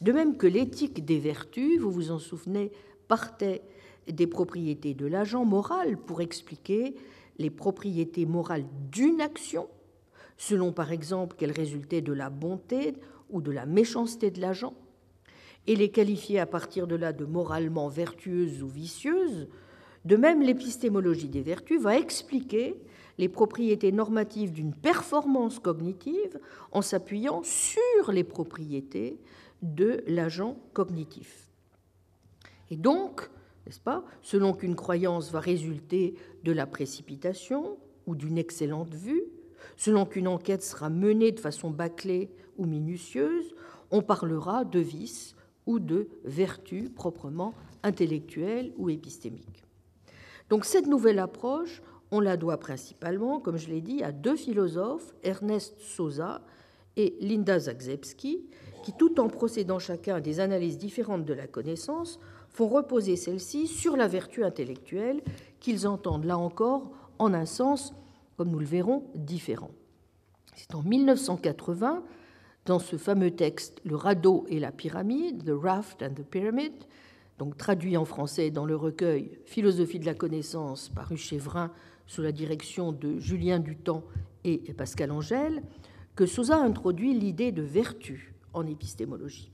[0.00, 2.72] De même que l'éthique des vertus, vous vous en souvenez,
[3.08, 3.62] partait
[4.08, 6.94] des propriétés de l'agent moral pour expliquer
[7.38, 9.68] les propriétés morales d'une action,
[10.36, 12.94] selon par exemple qu'elle résultait de la bonté
[13.28, 14.74] ou de la méchanceté de l'agent,
[15.66, 19.48] et les qualifier à partir de là de moralement vertueuses ou vicieuses,
[20.06, 22.80] de même l'épistémologie des vertus va expliquer
[23.18, 26.40] les propriétés normatives d'une performance cognitive
[26.72, 29.18] en s'appuyant sur les propriétés
[29.62, 31.50] de l'agent cognitif.
[32.70, 33.30] Et donc,
[33.66, 39.24] n'est-ce pas, selon qu'une croyance va résulter de la précipitation ou d'une excellente vue,
[39.76, 43.54] selon qu'une enquête sera menée de façon bâclée ou minutieuse,
[43.90, 45.34] on parlera de vice
[45.66, 49.64] ou de vertu proprement intellectuelle ou épistémique.
[50.48, 55.14] Donc cette nouvelle approche, on la doit principalement, comme je l'ai dit, à deux philosophes,
[55.22, 56.42] Ernest Sosa
[56.96, 58.46] et Linda Zagzebski,
[58.82, 62.18] qui, tout en procédant chacun à des analyses différentes de la connaissance,
[62.48, 65.22] font reposer celle-ci sur la vertu intellectuelle
[65.60, 67.94] qu'ils entendent là encore en un sens,
[68.36, 69.70] comme nous le verrons, différent.
[70.56, 72.02] C'est en 1980,
[72.66, 76.72] dans ce fameux texte Le radeau et la pyramide, The Raft and the Pyramid,
[77.38, 81.70] donc traduit en français dans le recueil Philosophie de la connaissance paru chez Vrin
[82.06, 84.04] sous la direction de Julien Dutemps
[84.44, 85.62] et Pascal Angèle,
[86.16, 89.52] que Souza introduit l'idée de vertu en épistémologie.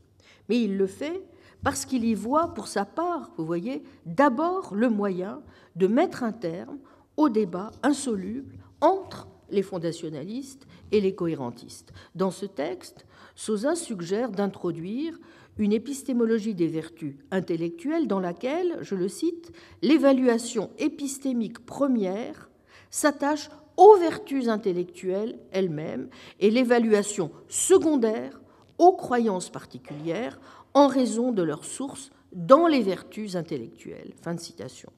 [0.49, 1.23] Mais il le fait
[1.63, 5.43] parce qu'il y voit pour sa part, vous voyez, d'abord le moyen
[5.75, 6.79] de mettre un terme
[7.17, 11.93] au débat insoluble entre les fondationalistes et les cohérentistes.
[12.15, 15.19] Dans ce texte, Sosa suggère d'introduire
[15.59, 22.51] une épistémologie des vertus intellectuelles dans laquelle, je le cite, l'évaluation épistémique première
[22.91, 26.09] s'attache aux vertus intellectuelles elles-mêmes
[26.41, 28.41] et l'évaluation secondaire
[28.79, 30.39] aux croyances particulières
[30.75, 34.13] en raison de leur source dans les vertus intellectuelles.
[34.23, 34.93] Fin de citation.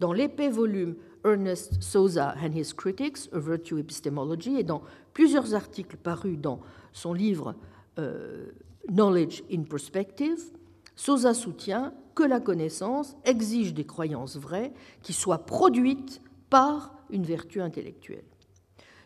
[0.00, 4.82] Dans l'épais volume Ernest Sosa and His Critics, A Virtue Epistemology, et dans
[5.12, 6.60] plusieurs articles parus dans
[6.92, 7.54] son livre
[7.98, 8.46] euh,
[8.88, 10.52] Knowledge in Perspective,
[10.94, 14.72] Sosa soutient que la connaissance exige des croyances vraies
[15.02, 18.24] qui soient produites par une vertu intellectuelle.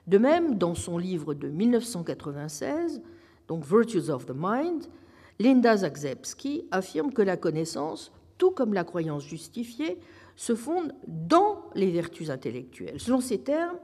[0.07, 3.03] De même, dans son livre de 1996,
[3.51, 4.85] donc Virtues of the Mind,
[5.41, 9.99] Linda Zagzebski affirme que la connaissance, tout comme la croyance justifiée,
[10.37, 13.01] se fonde dans les vertus intellectuelles.
[13.01, 13.77] Selon ces termes,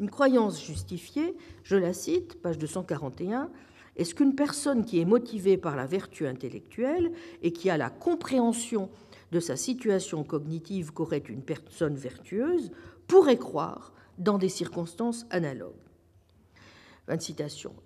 [0.00, 3.48] une croyance justifiée, je la cite, page 241,
[3.94, 7.12] est ce qu'une personne qui est motivée par la vertu intellectuelle
[7.42, 8.90] et qui a la compréhension
[9.30, 12.72] de sa situation cognitive qu'aurait une personne vertueuse
[13.06, 15.76] pourrait croire dans des circonstances analogues?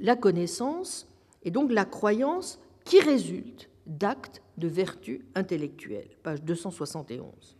[0.01, 1.07] La connaissance
[1.43, 7.57] est donc la croyance qui résulte d'actes de vertu intellectuelle, page 271.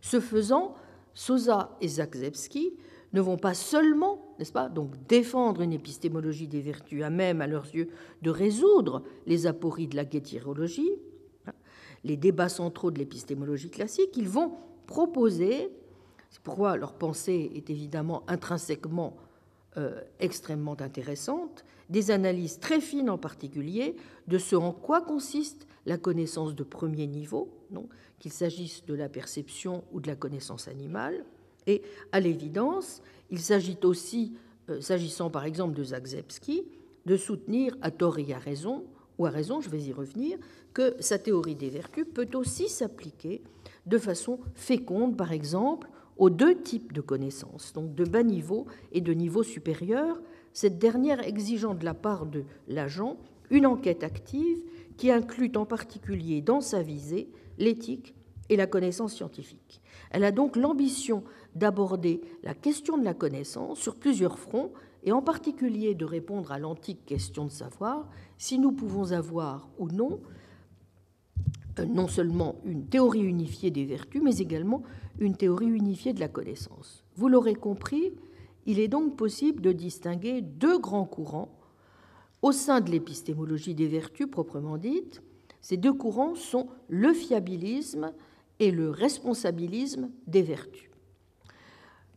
[0.00, 0.74] Ce faisant,
[1.14, 2.74] Sosa et Zagzebski
[3.12, 7.46] ne vont pas seulement, n'est-ce pas, donc défendre une épistémologie des vertus à même, à
[7.46, 7.88] leurs yeux,
[8.22, 10.92] de résoudre les apories de la guétirologie,
[11.46, 11.52] hein,
[12.04, 14.52] les débats centraux de l'épistémologie classique, ils vont
[14.86, 15.70] proposer,
[16.30, 19.16] c'est pourquoi leur pensée est évidemment intrinsèquement
[19.76, 23.94] euh, extrêmement intéressante, des analyses très fines en particulier
[24.26, 27.50] de ce en quoi consiste la connaissance de premier niveau,
[28.18, 31.24] qu'il s'agisse de la perception ou de la connaissance animale,
[31.66, 34.32] et à l'évidence, il s'agit aussi,
[34.68, 36.64] euh, s'agissant par exemple de Zagzebski,
[37.06, 38.84] de soutenir à tort et à raison,
[39.18, 40.38] ou à raison, je vais y revenir,
[40.72, 43.42] que sa théorie des vertus peut aussi s'appliquer
[43.86, 49.00] de façon féconde, par exemple, aux deux types de connaissances, donc de bas niveau et
[49.00, 50.20] de niveau supérieur,
[50.52, 53.16] cette dernière exigeant de la part de l'agent
[53.50, 54.58] une enquête active
[54.96, 57.28] qui inclut en particulier dans sa visée
[57.58, 58.14] l'éthique
[58.48, 59.80] et la connaissance scientifique.
[60.10, 61.24] Elle a donc l'ambition
[61.54, 64.72] d'aborder la question de la connaissance sur plusieurs fronts
[65.04, 69.88] et en particulier de répondre à l'antique question de savoir si nous pouvons avoir ou
[69.88, 70.20] non
[71.78, 74.82] euh, non seulement une théorie unifiée des vertus, mais également
[75.18, 77.04] une théorie unifiée de la connaissance.
[77.16, 78.12] Vous l'aurez compris,
[78.66, 81.58] il est donc possible de distinguer deux grands courants
[82.42, 85.22] au sein de l'épistémologie des vertus proprement dite.
[85.60, 88.12] Ces deux courants sont le fiabilisme
[88.58, 90.90] et le responsabilisme des vertus.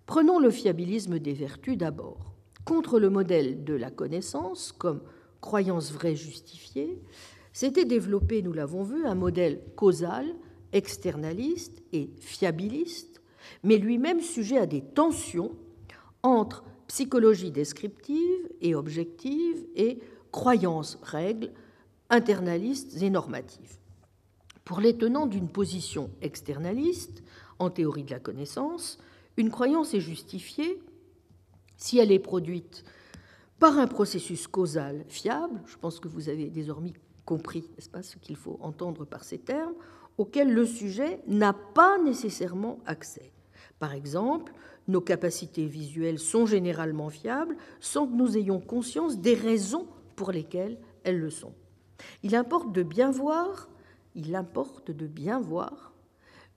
[0.06, 2.34] Prenons le fiabilisme des vertus d'abord.
[2.64, 5.02] Contre le modèle de la connaissance comme
[5.42, 7.00] croyance vraie justifiée,
[7.54, 10.26] s'était développé, nous l'avons vu, un modèle causal,
[10.74, 13.22] externaliste et fiabiliste,
[13.64, 15.52] mais lui-même sujet à des tensions
[16.26, 20.00] entre psychologie descriptive et objective et
[20.32, 21.52] croyance règle
[22.10, 23.78] internalistes et normatives.
[24.64, 27.24] Pour les tenants d'une position externaliste,
[27.60, 28.98] en théorie de la connaissance,
[29.38, 30.82] une croyance est justifiée
[31.78, 32.84] si elle est produite
[33.60, 36.94] par un processus causal fiable, je pense que vous avez désormais
[37.26, 39.76] compris, n'est-ce ce qu'il faut entendre par ces termes,
[40.18, 43.32] auquel le sujet n'a pas nécessairement accès.
[43.80, 44.54] Par exemple,
[44.88, 50.78] nos capacités visuelles sont généralement fiables sans que nous ayons conscience des raisons pour lesquelles
[51.04, 51.54] elles le sont.
[52.24, 53.70] Il importe de bien voir,
[54.16, 55.94] il importe de bien voir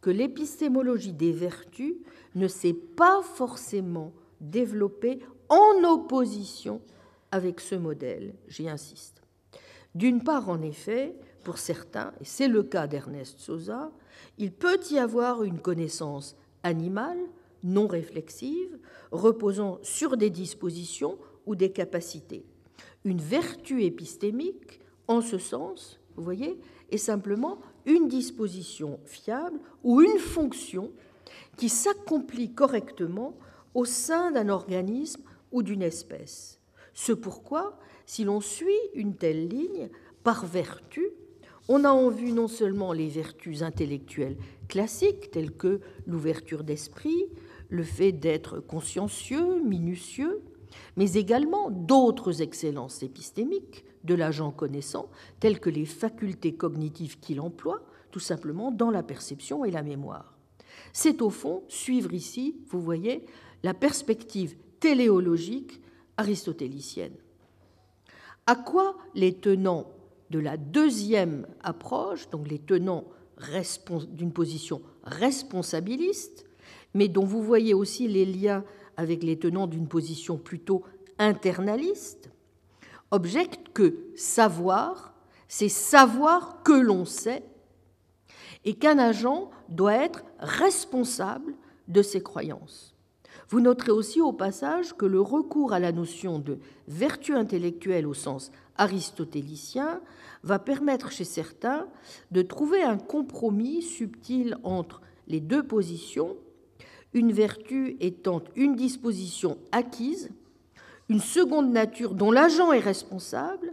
[0.00, 1.94] que l'épistémologie des vertus
[2.34, 6.80] ne s'est pas forcément développée en opposition
[7.30, 9.22] avec ce modèle, j'y insiste.
[9.94, 13.90] D'une part, en effet, pour certains, et c'est le cas d'Ernest Sosa,
[14.38, 17.18] il peut y avoir une connaissance animale,
[17.62, 18.78] non réflexive,
[19.10, 22.44] reposant sur des dispositions ou des capacités.
[23.04, 26.58] Une vertu épistémique, en ce sens, vous voyez,
[26.90, 30.90] est simplement une disposition fiable ou une fonction
[31.56, 33.36] qui s'accomplit correctement
[33.74, 36.60] au sein d'un organisme ou d'une espèce.
[36.94, 39.88] Ce pourquoi, si l'on suit une telle ligne,
[40.24, 41.10] par vertu,
[41.68, 44.36] on a en vue non seulement les vertus intellectuelles
[44.68, 47.26] classiques telles que l'ouverture d'esprit,
[47.68, 50.42] le fait d'être consciencieux, minutieux,
[50.96, 55.10] mais également d'autres excellences épistémiques de l'agent connaissant,
[55.40, 60.38] telles que les facultés cognitives qu'il emploie, tout simplement dans la perception et la mémoire.
[60.92, 63.26] C'est au fond suivre ici, vous voyez,
[63.62, 65.82] la perspective téléologique
[66.16, 67.16] aristotélicienne.
[68.46, 69.90] À quoi les tenants
[70.30, 73.04] de la deuxième approche, donc les tenants
[74.10, 76.47] d'une position responsabiliste,
[76.94, 78.64] mais dont vous voyez aussi les liens
[78.96, 80.82] avec les tenants d'une position plutôt
[81.18, 82.30] internaliste,
[83.10, 85.14] objectent que savoir,
[85.48, 87.44] c'est savoir que l'on sait,
[88.64, 91.54] et qu'un agent doit être responsable
[91.86, 92.94] de ses croyances.
[93.50, 98.12] Vous noterez aussi au passage que le recours à la notion de vertu intellectuelle au
[98.12, 100.00] sens aristotélicien
[100.42, 101.88] va permettre chez certains
[102.30, 106.36] de trouver un compromis subtil entre les deux positions,
[107.12, 110.30] une vertu étant une disposition acquise,
[111.08, 113.72] une seconde nature dont l'agent est responsable,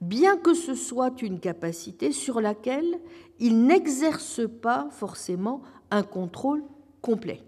[0.00, 3.00] bien que ce soit une capacité sur laquelle
[3.38, 6.62] il n'exerce pas forcément un contrôle
[7.00, 7.42] complet.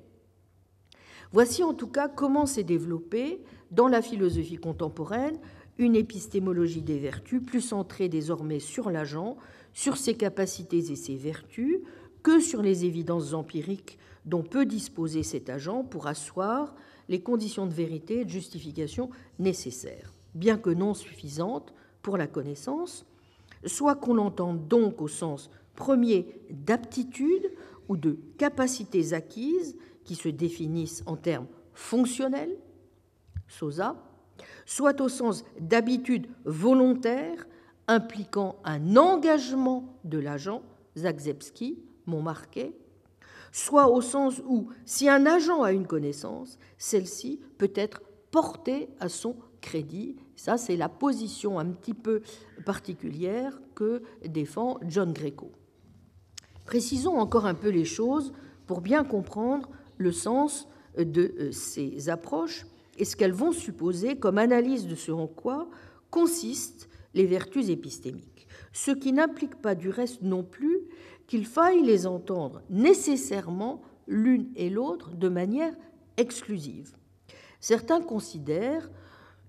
[1.32, 5.38] Voici en tout cas comment s'est développée dans la philosophie contemporaine
[5.76, 9.36] une épistémologie des vertus plus centrée désormais sur l'agent,
[9.72, 11.78] sur ses capacités et ses vertus,
[12.22, 13.98] que sur les évidences empiriques
[14.28, 16.74] dont peut disposer cet agent pour asseoir
[17.08, 19.08] les conditions de vérité et de justification
[19.38, 21.72] nécessaires, bien que non suffisantes
[22.02, 23.06] pour la connaissance,
[23.64, 27.50] soit qu'on l'entende donc au sens premier d'aptitude
[27.88, 32.56] ou de capacités acquises qui se définissent en termes fonctionnels,
[33.46, 33.96] SOSA,
[34.66, 37.46] soit au sens d'habitude volontaire
[37.86, 40.62] impliquant un engagement de l'agent,
[40.96, 42.74] Zagzebski, Montmarquet,
[43.52, 49.08] soit au sens où, si un agent a une connaissance, celle-ci peut être portée à
[49.08, 50.16] son crédit.
[50.36, 52.22] Ça, c'est la position un petit peu
[52.64, 55.52] particulière que défend John Greco.
[56.64, 58.32] Précisons encore un peu les choses
[58.66, 62.66] pour bien comprendre le sens de euh, ces approches
[62.98, 65.68] et ce qu'elles vont supposer comme analyse de ce en quoi
[66.10, 70.80] consistent les vertus épistémiques, ce qui n'implique pas du reste non plus
[71.28, 75.74] qu'il faille les entendre nécessairement l'une et l'autre de manière
[76.16, 76.96] exclusive.
[77.60, 78.90] Certains considèrent,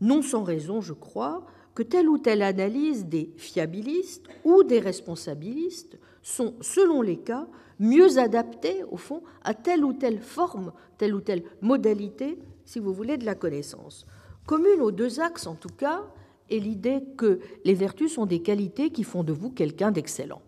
[0.02, 5.98] non sans raison je crois, que telle ou telle analyse des fiabilistes ou des responsabilistes
[6.22, 7.48] sont, selon les cas,
[7.80, 12.94] mieux adaptées, au fond, à telle ou telle forme, telle ou telle modalité, si vous
[12.94, 14.06] voulez, de la connaissance.
[14.46, 16.04] Commune aux deux axes, en tout cas,
[16.50, 20.42] est l'idée que les vertus sont des qualités qui font de vous quelqu'un d'excellent.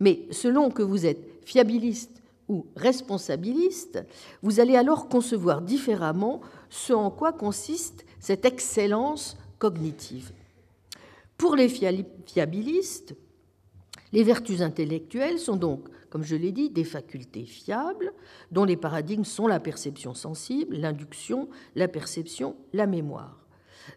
[0.00, 4.04] Mais selon que vous êtes fiabiliste ou responsabiliste,
[4.42, 10.32] vous allez alors concevoir différemment ce en quoi consiste cette excellence cognitive.
[11.36, 13.14] Pour les fiabilistes,
[14.12, 18.12] les vertus intellectuelles sont donc, comme je l'ai dit, des facultés fiables
[18.50, 23.38] dont les paradigmes sont la perception sensible, l'induction, la perception, la mémoire.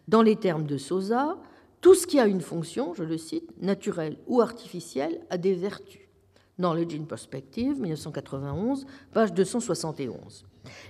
[0.08, 1.36] Dans les termes de Sosa,
[1.86, 6.00] tout ce qui a une fonction, je le cite, naturelle ou artificielle, a des vertus.
[6.58, 10.44] Knowledge in Perspective, 1991, page 271.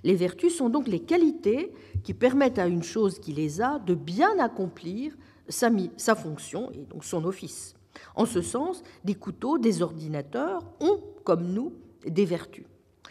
[0.04, 1.70] Les vertus sont donc les qualités
[2.02, 5.14] qui permettent à une chose qui les a de bien accomplir
[5.50, 5.68] sa,
[5.98, 7.74] sa fonction et donc son office.
[8.14, 11.74] En ce sens, des couteaux, des ordinateurs ont, comme nous,
[12.06, 12.64] des vertus.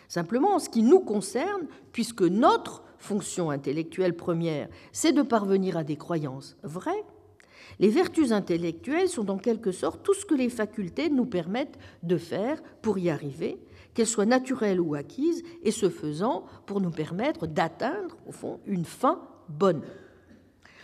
[0.07, 5.83] Simplement, en ce qui nous concerne, puisque notre fonction intellectuelle première, c'est de parvenir à
[5.83, 7.05] des croyances vraies,
[7.79, 12.17] les vertus intellectuelles sont en quelque sorte tout ce que les facultés nous permettent de
[12.17, 13.57] faire pour y arriver,
[13.93, 18.85] qu'elles soient naturelles ou acquises, et ce faisant pour nous permettre d'atteindre, au fond, une
[18.85, 19.83] fin bonne.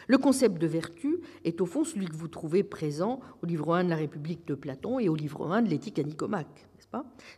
[0.07, 3.85] Le concept de vertu est au fond celui que vous trouvez présent au livre 1
[3.85, 6.67] de la République de Platon et au livre 1 de l'éthique à Nicomaque.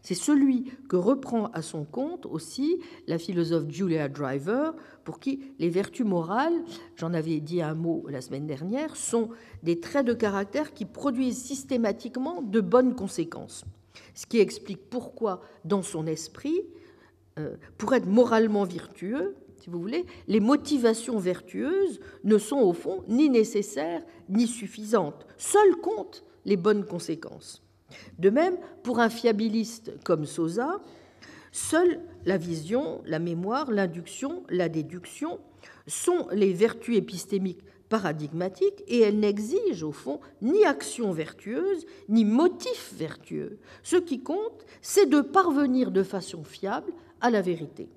[0.02, 5.70] C'est celui que reprend à son compte aussi la philosophe Julia Driver, pour qui les
[5.70, 6.64] vertus morales,
[6.96, 9.30] j'en avais dit un mot la semaine dernière, sont
[9.62, 13.64] des traits de caractère qui produisent systématiquement de bonnes conséquences.
[14.16, 16.62] Ce qui explique pourquoi, dans son esprit,
[17.40, 23.04] euh, pour être moralement vertueux, si vous voulez, les motivations vertueuses ne sont au fond
[23.08, 25.26] ni nécessaires ni suffisantes.
[25.38, 27.63] Seules comptent les bonnes conséquences.
[28.20, 30.82] De même, pour un fiabiliste comme Sosa,
[31.52, 35.40] seule la vision, la mémoire, l'induction, la déduction
[35.88, 42.92] sont les vertus épistémiques paradigmatiques et elles n'exigent au fond ni action vertueuse ni motif
[42.98, 43.60] vertueux.
[43.84, 46.92] Ce qui compte, c'est de parvenir de façon fiable
[47.22, 47.90] à la vérité.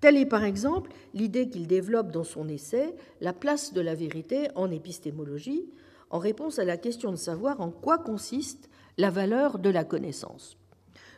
[0.00, 4.48] Telle est par exemple l'idée qu'il développe dans son essai La place de la vérité
[4.54, 5.68] en épistémologie,
[6.10, 10.58] en réponse à la question de savoir en quoi consiste la valeur de la connaissance.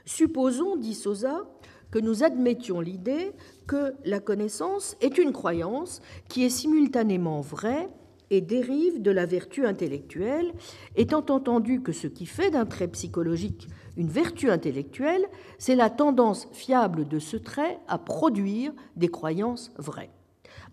[0.04, 1.42] Supposons, dit Sosa,
[1.90, 3.32] que nous admettions l'idée
[3.66, 7.88] que la connaissance est une croyance qui est simultanément vraie
[8.30, 10.52] et dérive de la vertu intellectuelle,
[10.94, 15.26] étant entendu que ce qui fait d'un trait psychologique une vertu intellectuelle,
[15.58, 20.10] c'est la tendance fiable de ce trait à produire des croyances vraies.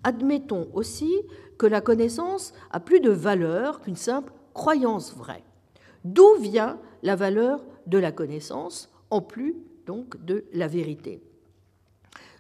[0.04, 1.12] Admettons aussi
[1.58, 5.44] que la connaissance a plus de valeur qu'une simple croyance vraie.
[6.04, 11.22] D'où vient la valeur de la connaissance, en plus donc de la vérité?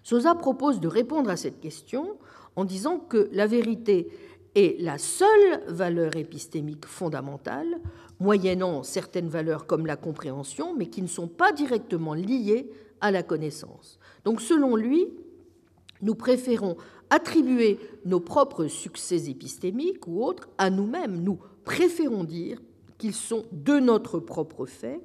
[0.03, 2.17] Sosa propose de répondre à cette question
[2.55, 4.09] en disant que la vérité
[4.55, 7.79] est la seule valeur épistémique fondamentale,
[8.19, 13.21] moyennant certaines valeurs comme la compréhension, mais qui ne sont pas directement liées à la
[13.21, 13.99] connaissance.
[14.25, 15.07] Donc selon lui,
[16.01, 16.77] nous préférons
[17.09, 21.21] attribuer nos propres succès épistémiques ou autres à nous-mêmes.
[21.21, 22.59] Nous préférons dire
[22.97, 25.01] qu'ils sont de notre propre fait,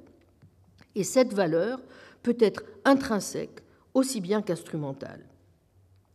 [0.95, 1.81] et cette valeur
[2.21, 3.63] peut être intrinsèque
[3.93, 5.25] aussi bien qu'instrumentale.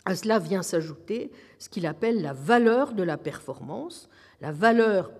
[0.04, 4.08] À cela vient s'ajouter ce qu'il appelle la valeur de la performance,
[4.40, 5.12] la valeur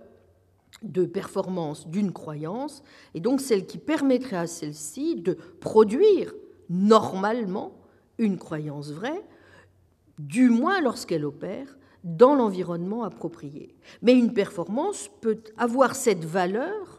[0.83, 2.83] de performance d'une croyance,
[3.15, 6.33] et donc celle qui permettrait à celle-ci de produire
[6.71, 7.73] normalement
[8.19, 9.25] une croyance vraie,
[10.19, 13.74] du moins lorsqu'elle opère dans l'environnement approprié.
[14.03, 16.99] Mais une performance peut avoir cette valeur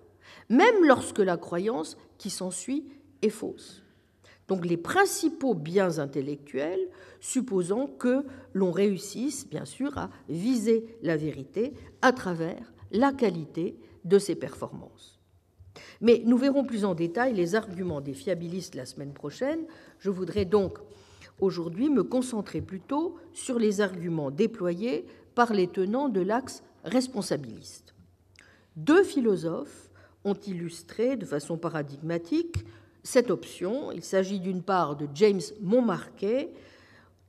[0.49, 2.85] même lorsque la croyance qui s'ensuit
[3.21, 3.83] est fausse.
[4.47, 6.89] Donc les principaux biens intellectuels,
[7.19, 14.17] supposant que l'on réussisse bien sûr à viser la vérité à travers la qualité de
[14.17, 15.19] ses performances.
[16.01, 19.59] Mais nous verrons plus en détail les arguments des fiabilistes la semaine prochaine.
[19.99, 20.79] Je voudrais donc
[21.41, 27.93] aujourd'hui me concentrer plutôt sur les arguments déployés par les tenants de l'axe responsabiliste.
[28.75, 29.89] Deux philosophes
[30.23, 32.57] ont illustré de façon paradigmatique
[33.03, 33.91] cette option.
[33.91, 36.51] Il s'agit d'une part de James Montmarquet,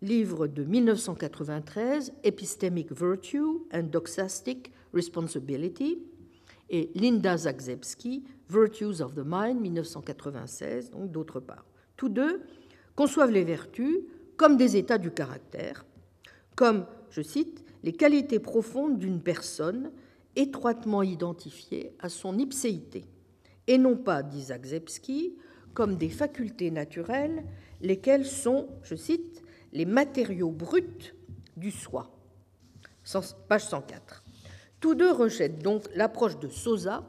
[0.03, 5.99] livre de 1993, Epistemic Virtue and Doxastic Responsibility,
[6.69, 11.65] et Linda Zagzebski, Virtues of the Mind, 1996, donc d'autre part.
[11.97, 12.43] Tous deux
[13.01, 14.01] conçoivent les vertus
[14.37, 15.87] comme des états du caractère,
[16.55, 19.91] comme, je cite, les qualités profondes d'une personne
[20.37, 23.07] étroitement identifiées à son ipséité,
[23.67, 25.35] et non pas, dit Zagzebski,
[25.73, 27.43] comme des facultés naturelles,
[27.81, 31.15] lesquelles sont, je cite, les matériaux bruts
[31.57, 32.11] du soi.
[33.49, 34.25] Page 104.
[34.79, 37.03] Tous deux rejettent donc l'approche de Sosa,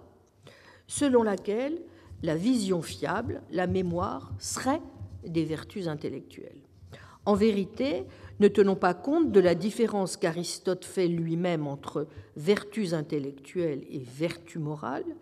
[0.87, 1.81] selon laquelle
[2.23, 4.81] la vision fiable, la mémoire, serait
[5.25, 6.61] des vertus intellectuelles.
[7.25, 8.05] En vérité,
[8.39, 14.61] ne tenons pas compte de la différence qu'Aristote fait lui-même entre vertus intellectuelles et vertus
[14.61, 15.15] morales.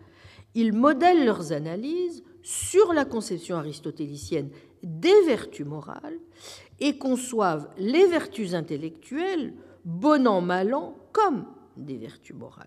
[0.54, 4.50] Il modèle leurs analyses sur la conception aristotélicienne
[4.82, 6.18] des vertus morales
[6.80, 9.52] et conçoivent les vertus intellectuelles,
[9.84, 11.44] bon an, mal an, comme
[11.76, 12.66] des vertus morales.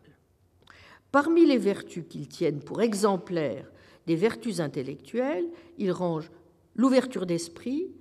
[1.11, 3.72] Parmi les vertus qu'ils tiennent pour exemplaires
[4.05, 6.31] des vertus intellectuelles, ils rangent
[6.75, 7.91] l'ouverture d'esprit,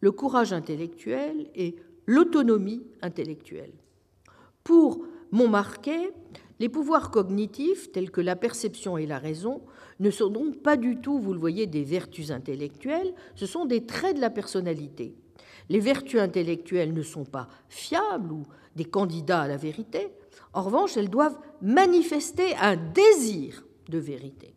[0.00, 1.76] le courage intellectuel et
[2.06, 3.72] l'autonomie intellectuelle.
[4.64, 6.12] Pour Montmarquet,
[6.60, 9.62] Les pouvoirs cognitifs, tels que la perception et la raison,
[9.98, 13.86] ne sont donc pas du tout, vous le voyez, des vertus intellectuelles, ce sont des
[13.86, 15.14] traits de la personnalité.
[15.70, 18.42] Les vertus intellectuelles ne sont pas fiables ou
[18.76, 20.08] des candidats à la vérité,
[20.52, 24.54] en revanche, elles doivent manifester un désir de vérité.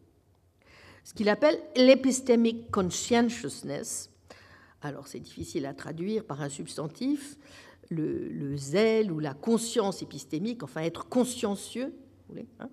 [1.04, 4.10] Ce qu'il appelle l'epistemic conscientiousness,
[4.82, 7.38] alors c'est difficile à traduire par un substantif,
[7.90, 11.94] le, zèle ou la conscience épistémique, enfin être consciencieux,
[12.60, 12.70] hein,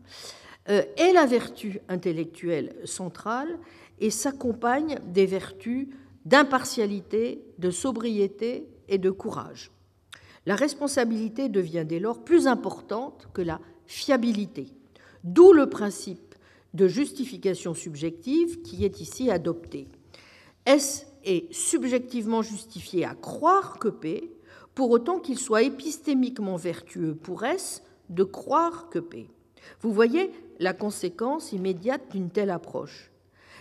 [0.68, 3.58] euh, est la vertu intellectuelle centrale
[3.98, 5.88] et s'accompagne des vertus
[6.24, 9.70] d'impartialité, de sobriété et de courage.
[10.46, 14.68] La responsabilité devient dès lors plus importante que la fiabilité,
[15.24, 16.29] d'où le principe
[16.74, 19.88] de justification subjective qui est ici adopté.
[20.66, 24.32] S est subjectivement justifié à croire que P,
[24.74, 29.28] pour autant qu'il soit épistémiquement vertueux pour S de croire que P?
[29.80, 33.10] Vous voyez la conséquence immédiate d'une telle approche.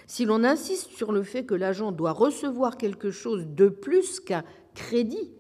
[0.08, 4.44] Si l'on insiste sur le fait que l'agent doit recevoir quelque chose de plus qu'un
[4.74, 5.32] crédit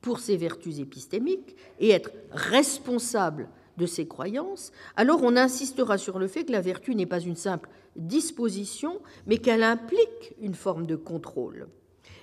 [0.00, 6.28] pour ses vertus épistémiques et être responsable de ses croyances, alors on insistera sur le
[6.28, 10.96] fait que la vertu n'est pas une simple disposition, mais qu'elle implique une forme de
[10.96, 11.68] contrôle.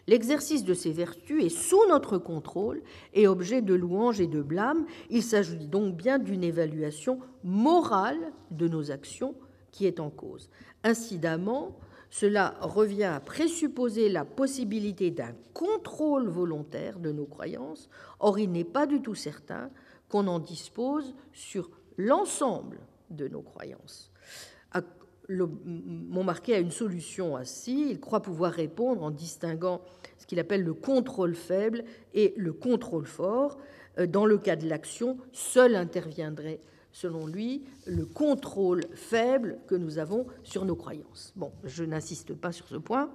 [0.07, 2.81] L'exercice de ces vertus est sous notre contrôle
[3.13, 4.85] et objet de louange et de blâme.
[5.09, 9.35] Il s'agit donc bien d'une évaluation morale de nos actions
[9.71, 10.49] qui est en cause.
[10.83, 17.89] Incidemment, cela revient à présupposer la possibilité d'un contrôle volontaire de nos croyances.
[18.19, 19.71] Or, il n'est pas du tout certain
[20.13, 22.77] qu'on en dispose sur l'ensemble
[23.09, 24.11] de nos croyances.
[25.27, 27.87] Montmarquet a une solution ainsi.
[27.89, 29.81] Il croit pouvoir répondre en distinguant
[30.19, 31.83] ce qu'il appelle le contrôle faible
[32.13, 33.57] et le contrôle fort.
[33.97, 36.59] Euh, dans le cas de l'action, seul interviendrait,
[36.91, 41.33] selon lui, le contrôle faible que nous avons sur nos croyances.
[41.35, 43.09] Bon, je n'insiste pas sur ce point.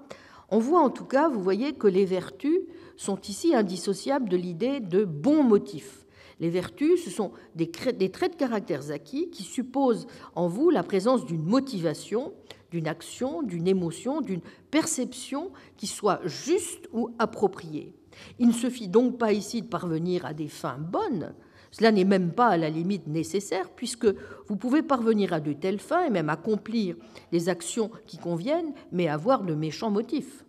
[0.48, 2.58] On voit en tout cas, vous voyez, que les vertus
[2.96, 5.97] sont ici indissociables de l'idée de bon motif.
[6.40, 11.26] Les vertus, ce sont des, traits de caractère acquis qui supposent en vous la présence
[11.26, 12.32] d'une motivation,
[12.70, 17.94] d'une action, d'une émotion, d'une perception qui soit juste ou appropriée.
[18.38, 21.34] Il ne suffit donc pas ici de parvenir à des fins bonnes,
[21.70, 24.06] cela n'est même pas à la limite nécessaire, puisque
[24.46, 26.96] vous pouvez parvenir à de telles fins et même accomplir
[27.30, 30.44] des actions qui conviennent, mais avoir de méchants motifs.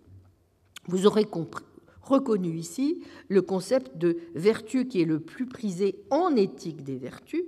[0.88, 1.66] Vous aurez compris,
[2.10, 7.44] reconnu ici le concept de vertu qui est le plus prisé en éthique des vertus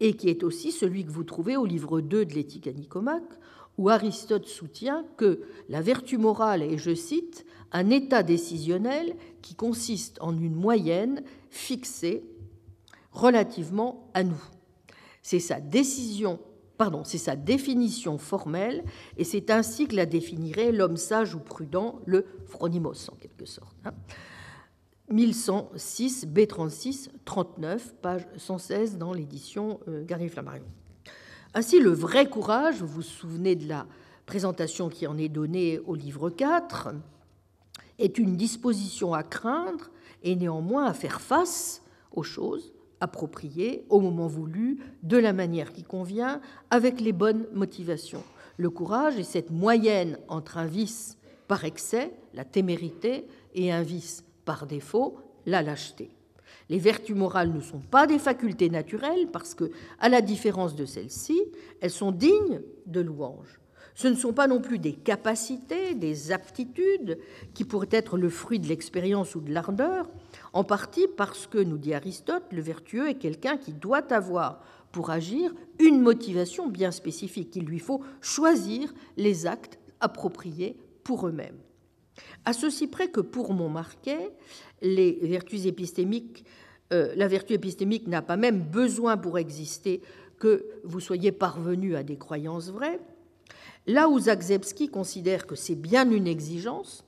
[0.00, 3.38] et qui est aussi celui que vous trouvez au livre 2 de l'éthique à Nicomaque,
[3.76, 10.18] où Aristote soutient que la vertu morale est, je cite, un état décisionnel qui consiste
[10.20, 12.22] en une moyenne fixée
[13.10, 14.42] relativement à nous.
[15.22, 16.38] C'est sa décision
[16.76, 18.84] pardon, c'est sa définition formelle,
[19.16, 23.76] et c'est ainsi que la définirait l'homme sage ou prudent, le phronimos en quelque sorte.
[25.10, 30.64] 1106, B36, 39, page 116 dans l'édition euh, Gary Flammarion.
[31.52, 33.86] Ainsi, le vrai courage, vous vous souvenez de la
[34.26, 36.94] présentation qui en est donnée au livre 4,
[37.98, 39.90] est une disposition à craindre
[40.22, 45.82] et néanmoins à faire face aux choses appropriées au moment voulu, de la manière qui
[45.82, 46.40] convient,
[46.70, 48.22] avec les bonnes motivations.
[48.56, 51.18] Le courage est cette moyenne entre un vice
[51.48, 56.10] par excès, la témérité, et un vice par défaut, la lâcheté.
[56.70, 60.86] Les vertus morales ne sont pas des facultés naturelles parce que, à la différence de
[60.86, 61.40] celles-ci,
[61.80, 63.60] elles sont dignes de louange.
[63.94, 67.18] Ce ne sont pas non plus des capacités, des aptitudes
[67.54, 70.08] qui pourraient être le fruit de l'expérience ou de l'ardeur,
[70.52, 75.10] en partie parce que, nous dit Aristote, le vertueux est quelqu'un qui doit avoir pour
[75.10, 77.54] agir une motivation bien spécifique.
[77.56, 81.58] Il lui faut choisir les actes appropriés pour eux-mêmes.
[82.44, 84.30] À ceci près que pour Montmarquet,
[86.92, 90.02] euh, la vertu épistémique n'a pas même besoin pour exister
[90.38, 93.00] que vous soyez parvenu à des croyances vraies,
[93.86, 97.04] là où Zagzebski considère que c'est bien une exigence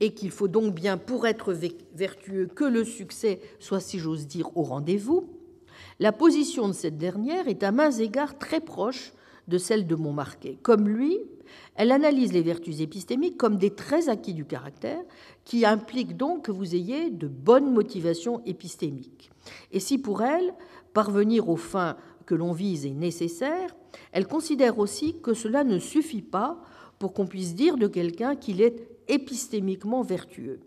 [0.00, 1.56] et qu'il faut donc bien pour être
[1.94, 5.28] vertueux que le succès soit, si j'ose dire, au rendez-vous,
[5.98, 9.12] la position de cette dernière est à mains égards très proche
[9.48, 10.58] de celle de Montmarquet.
[10.62, 11.18] Comme lui,
[11.74, 15.00] elle analyse les vertus épistémiques comme des traits acquis du caractère,
[15.44, 19.30] qui impliquent donc que vous ayez de bonnes motivations épistémiques.
[19.72, 20.54] Et si pour elle,
[20.92, 21.96] parvenir aux fins
[22.26, 23.74] que l'on vise est nécessaire,
[24.12, 26.60] elle considère aussi que cela ne suffit pas
[26.98, 30.60] pour qu'on puisse dire de quelqu'un qu'il est épistémiquement vertueux.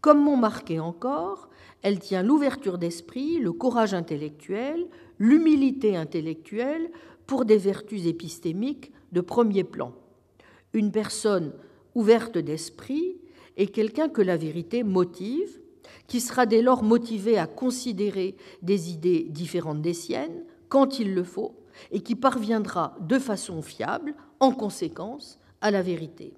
[0.00, 1.48] Comme m'ont marqué encore,
[1.82, 4.86] elle tient l'ouverture d'esprit, le courage intellectuel,
[5.18, 6.90] l'humilité intellectuelle
[7.26, 9.92] pour des vertus épistémiques de premier plan.
[10.72, 11.52] Une personne
[11.94, 13.16] ouverte d'esprit
[13.56, 15.60] est quelqu'un que la vérité motive,
[16.06, 21.22] qui sera dès lors motivé à considérer des idées différentes des siennes, quand il le
[21.22, 21.54] faut,
[21.90, 26.34] et qui parviendra de façon fiable, en conséquence, à la vérité.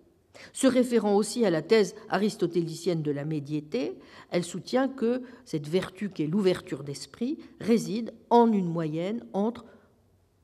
[0.53, 3.99] Se référant aussi à la thèse aristotélicienne de la médiété,
[4.31, 9.65] elle soutient que cette vertu qui est l'ouverture d'esprit réside en une moyenne entre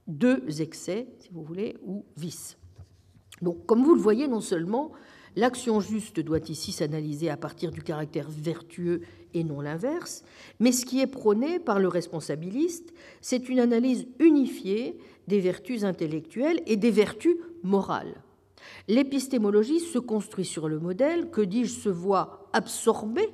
[0.07, 2.57] deux excès, si vous voulez, ou vices.
[3.43, 4.93] Donc, comme vous le voyez, non seulement
[5.37, 9.03] l'action juste doit ici s'analyser à partir du caractère vertueux
[9.35, 10.25] et non l'inverse,
[10.59, 14.99] mais ce qui est prôné par le responsabiliste, c'est une analyse unifiée
[15.29, 18.23] des vertus intellectuelles et des vertus morales.
[18.89, 23.29] L'épistémologie se construit sur le modèle que, dis-je, se voit absorbée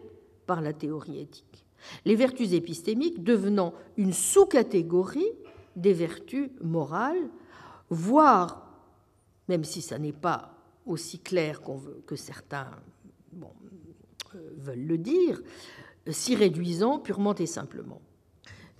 [0.47, 1.64] par la théorie éthique.
[2.05, 5.31] Les vertus épistémiques devenant une sous-catégorie
[5.77, 7.28] des vertus morales,
[7.90, 8.66] voire,
[9.48, 10.56] même si ça n'est pas
[10.87, 12.71] aussi clair veut, que certains
[13.43, 15.43] euh, veulent le dire,
[16.09, 18.01] s'y réduisant purement et simplement.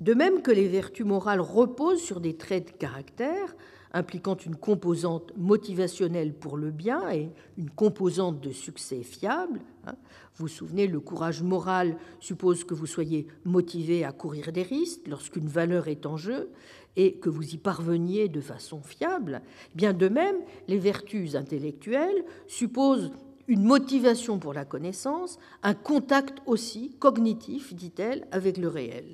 [0.01, 3.57] De même que les vertus morales reposent sur des traits de caractère,
[3.93, 9.61] impliquant une composante motivationnelle pour le bien et une composante de succès fiable.
[9.87, 9.95] Hein.
[10.35, 15.09] Vous vous souvenez, le courage moral suppose que vous soyez motivé à courir des risques
[15.09, 16.51] lorsqu'une valeur est en jeu
[16.97, 19.43] et que vous y parveniez de façon fiable.
[19.75, 20.37] Bien de même,
[20.69, 23.13] les vertus intellectuelles supposent
[23.49, 29.05] une motivation pour la connaissance, un contact aussi cognitif, dit-elle, avec le réel.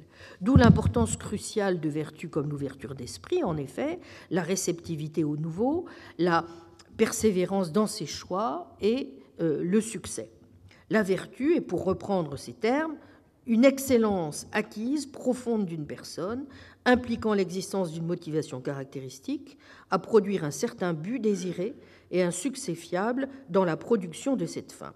[0.40, 3.98] D'où l'importance cruciale de vertus comme l'ouverture d'esprit, en effet,
[4.30, 5.84] la réceptivité au nouveau,
[6.18, 6.46] la
[6.96, 10.30] persévérance dans ses choix et euh, le succès.
[10.88, 12.96] La vertu est, pour reprendre ces termes,
[13.46, 16.44] une excellence acquise profonde d'une personne,
[16.84, 19.58] impliquant l'existence d'une motivation caractéristique
[19.90, 21.74] à produire un certain but désiré
[22.10, 24.92] et un succès fiable dans la production de cette fin.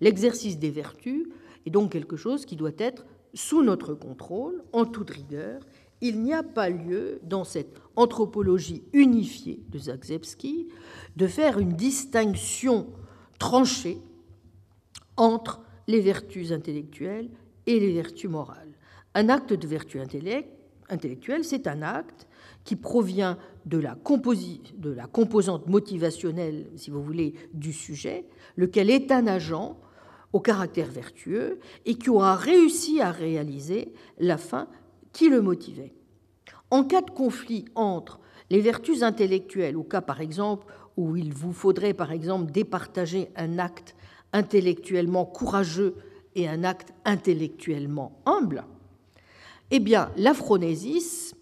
[0.00, 1.28] L'exercice des vertus
[1.66, 3.04] est donc quelque chose qui doit être
[3.34, 5.62] sous notre contrôle, en toute rigueur.
[6.00, 10.68] Il n'y a pas lieu, dans cette anthropologie unifiée de Zagzebski,
[11.16, 12.88] de faire une distinction
[13.38, 13.98] tranchée
[15.16, 17.30] entre les vertus intellectuelles
[17.66, 18.72] et les vertus morales.
[19.14, 20.00] Un acte de vertu
[20.92, 22.28] intellectuelle, c'est un acte
[22.64, 29.10] qui provient de la, de la, composante motivationnelle, si vous voulez, du sujet, lequel est
[29.10, 29.78] un agent
[30.32, 34.68] au caractère vertueux et qui aura réussi à réaliser la fin
[35.12, 35.92] qui le motivait.
[36.70, 40.66] En cas de conflit entre les vertus intellectuelles, au cas par exemple
[40.96, 43.94] où il vous faudrait par exemple départager un acte
[44.32, 45.96] intellectuellement courageux
[46.34, 48.64] et un acte intellectuellement humble,
[49.72, 51.34] eh bien l'aphronésis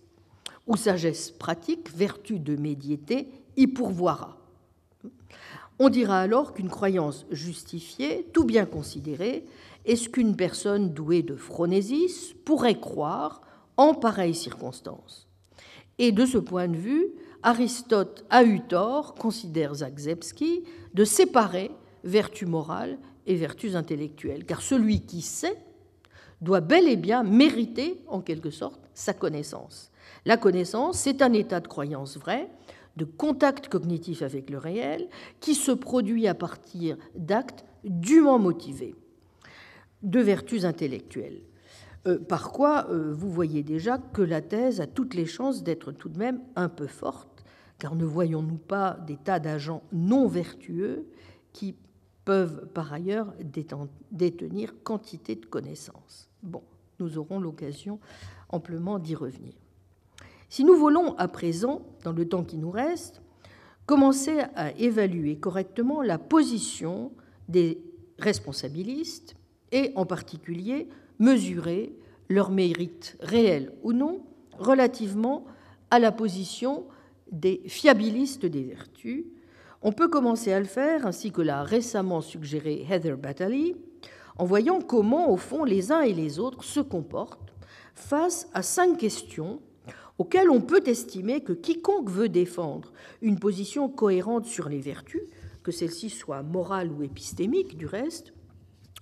[0.67, 4.39] ou sagesse pratique, vertu de médiété, y pourvoira.
[5.81, 9.45] On dira alors qu'une croyance justifiée, tout bien considérée,
[9.85, 13.41] est ce qu'une personne douée de phronésis pourrait croire
[13.77, 15.27] en pareille circonstance?
[15.99, 17.09] Et de ce point de vue,
[17.43, 20.63] Aristote a eu tort, considère Zagzebski,
[20.95, 21.73] de séparer
[22.05, 25.59] vertu morale et vertus intellectuelles, car celui qui sait
[26.41, 29.91] doit bel et bien mériter, en quelque sorte, sa connaissance.
[30.25, 32.51] La connaissance, c'est un état de croyance vrai,
[32.97, 35.09] de contact cognitif avec le réel,
[35.41, 38.95] qui se produit à partir d'actes dûment motivés,
[40.03, 41.43] de vertus intellectuelles.
[42.07, 45.93] Euh, par quoi euh, vous voyez déjà que la thèse a toutes les chances d'être
[45.93, 47.45] tout de même un peu forte,
[47.79, 51.07] car ne voyons-nous pas des tas d'agents non vertueux
[51.53, 51.75] qui
[52.25, 53.33] peuvent par ailleurs
[54.11, 56.30] détenir quantité de connaissances?
[56.43, 56.63] Bon,
[56.99, 57.99] nous aurons l'occasion
[58.49, 59.53] amplement d'y revenir.
[60.49, 63.23] Si nous voulons à présent, dans le temps qui nous reste,
[63.87, 67.13] commencer à évaluer correctement la position
[67.49, 67.81] des
[68.19, 69.35] responsabilistes
[69.73, 70.89] et en particulier
[71.19, 71.93] mesurer
[72.29, 74.23] leur mérite réel ou non
[74.59, 75.45] relativement
[75.91, 76.85] à la position
[77.31, 79.25] des fiabilistes des vertus,
[79.83, 83.77] on peut commencer à le faire, ainsi que l'a récemment suggéré Heather Battley,
[84.41, 87.53] en voyant comment, au fond, les uns et les autres se comportent
[87.95, 89.61] face à cinq questions
[90.17, 95.21] auquel on peut estimer que quiconque veut défendre une position cohérente sur les vertus,
[95.63, 98.33] que celle-ci soit morale ou épistémique du reste,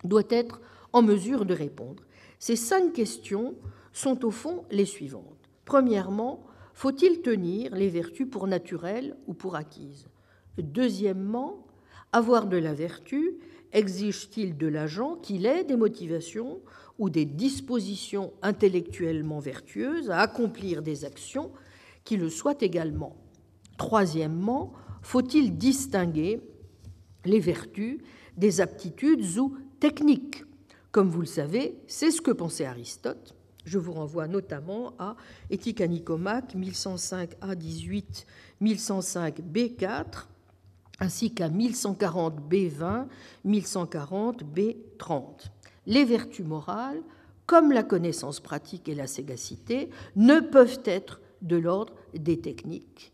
[0.02, 0.60] doit être
[0.92, 2.02] en mesure de répondre.
[2.40, 3.54] Ces cinq questions
[3.92, 5.48] sont au fond les suivantes.
[5.64, 10.08] Premièrement, faut-il tenir les vertus pour naturelles ou pour acquises?
[10.56, 11.64] Deuxièmement,
[12.12, 13.34] Avoir de la vertu
[13.72, 16.60] exige-t-il de l'agent qu'il ait des motivations
[16.98, 21.52] ou des dispositions intellectuellement vertueuses à accomplir des actions
[22.04, 23.16] qui le soient également?
[23.76, 24.72] Troisièmement,
[25.02, 26.40] faut-il distinguer
[27.24, 27.98] les vertus
[28.36, 30.44] des aptitudes ou techniques?
[30.90, 33.34] Comme vous le savez, c'est ce que pensait Aristote.
[33.64, 35.14] Je vous renvoie notamment à
[35.50, 38.24] Éthique à Nicomaque 1105 A18,
[38.60, 40.26] 1105 B4,
[40.98, 43.06] ainsi qu'à 1140 B20,
[43.44, 45.50] 1140 B30.
[45.86, 47.02] Les vertus morales,
[47.46, 53.12] comme la connaissance pratique et la sagacité, ne peuvent être de l'ordre des techniques.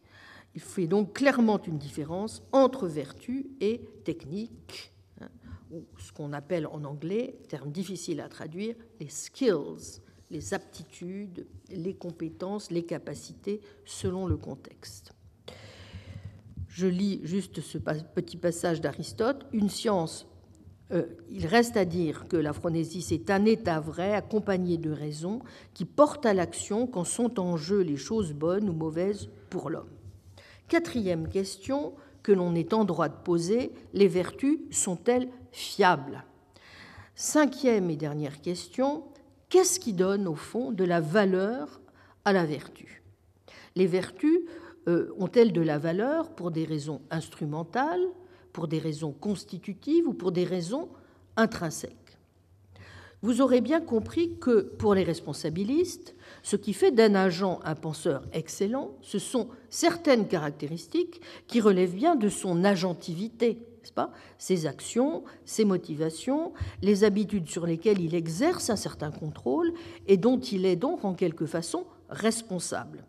[0.55, 5.29] Il fait donc clairement une différence entre vertu et technique, hein,
[5.71, 10.01] ou ce qu'on appelle en anglais, terme difficile à traduire, les skills,
[10.31, 15.13] les aptitudes, les compétences, les capacités selon le contexte.
[16.75, 19.47] Je lis juste ce petit passage d'Aristote.
[19.53, 20.27] Une science,
[20.91, 25.39] euh, il reste à dire que la phronésie, c'est un état vrai accompagné de raisons
[25.73, 29.93] qui porte à l'action quand sont en jeu les choses bonnes ou mauvaises pour l'homme.
[30.67, 31.93] Quatrième question
[32.25, 36.25] que l'on est en droit de poser, les vertus sont-elles fiables?
[37.15, 39.05] Cinquième et dernière question,
[39.49, 41.81] qu'est-ce qui donne au fond de la valeur
[42.25, 43.05] à la vertu?
[43.77, 44.41] Les vertus
[44.87, 48.07] ont-elles de la valeur pour des raisons instrumentales,
[48.53, 50.89] pour des raisons constitutives ou pour des raisons
[51.37, 52.19] intrinsèques?
[53.23, 58.23] Vous aurez bien compris que pour les responsabilistes, ce qui fait d'un agent un penseur
[58.35, 64.11] excellent, ce sont certaines caractéristiques qui relèvent bien de son agentivité, pas?
[64.39, 66.53] Ses actions, ses motivations,
[66.83, 69.73] les habitudes sur lesquelles il exerce un certain contrôle
[70.07, 73.05] et dont il est donc en quelque façon responsable.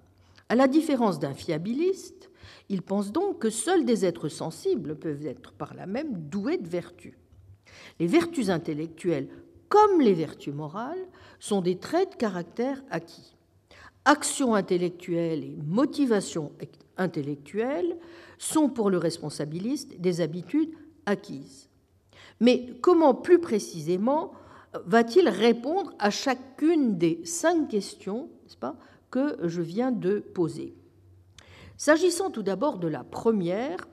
[0.49, 2.29] À la différence d'un fiabiliste,
[2.69, 6.67] il pense donc que seuls des êtres sensibles peuvent être par là même doués de
[6.67, 7.13] vertus.
[7.99, 9.27] Les vertus intellectuelles,
[9.69, 11.07] comme les vertus morales,
[11.39, 13.35] sont des traits de caractère acquis.
[14.05, 16.51] Action intellectuelle et motivation
[16.97, 17.97] intellectuelle
[18.37, 20.71] sont pour le responsabiliste des habitudes
[21.05, 21.69] acquises.
[22.39, 24.33] Mais comment plus précisément
[24.85, 28.75] va-t-il répondre à chacune des cinq questions pas,
[29.43, 30.73] je viens de poser.
[31.77, 33.87] S'agissant tout d'abord de la première,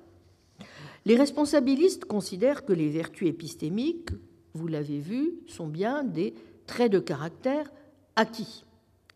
[1.04, 4.10] les responsabilistes considèrent que les vertus épistémiques,
[4.54, 6.34] vous l'avez vu, sont bien des
[6.66, 7.72] traits de caractère
[8.14, 8.64] acquis.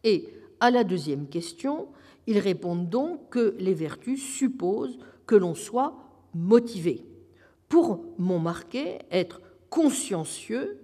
[0.03, 0.29] Et
[0.61, 1.89] à la deuxième question,
[2.27, 5.97] ils répondent donc que les vertus supposent que l'on soit
[6.35, 7.05] motivé.
[7.69, 10.81] Pour Montmarquet, être consciencieux,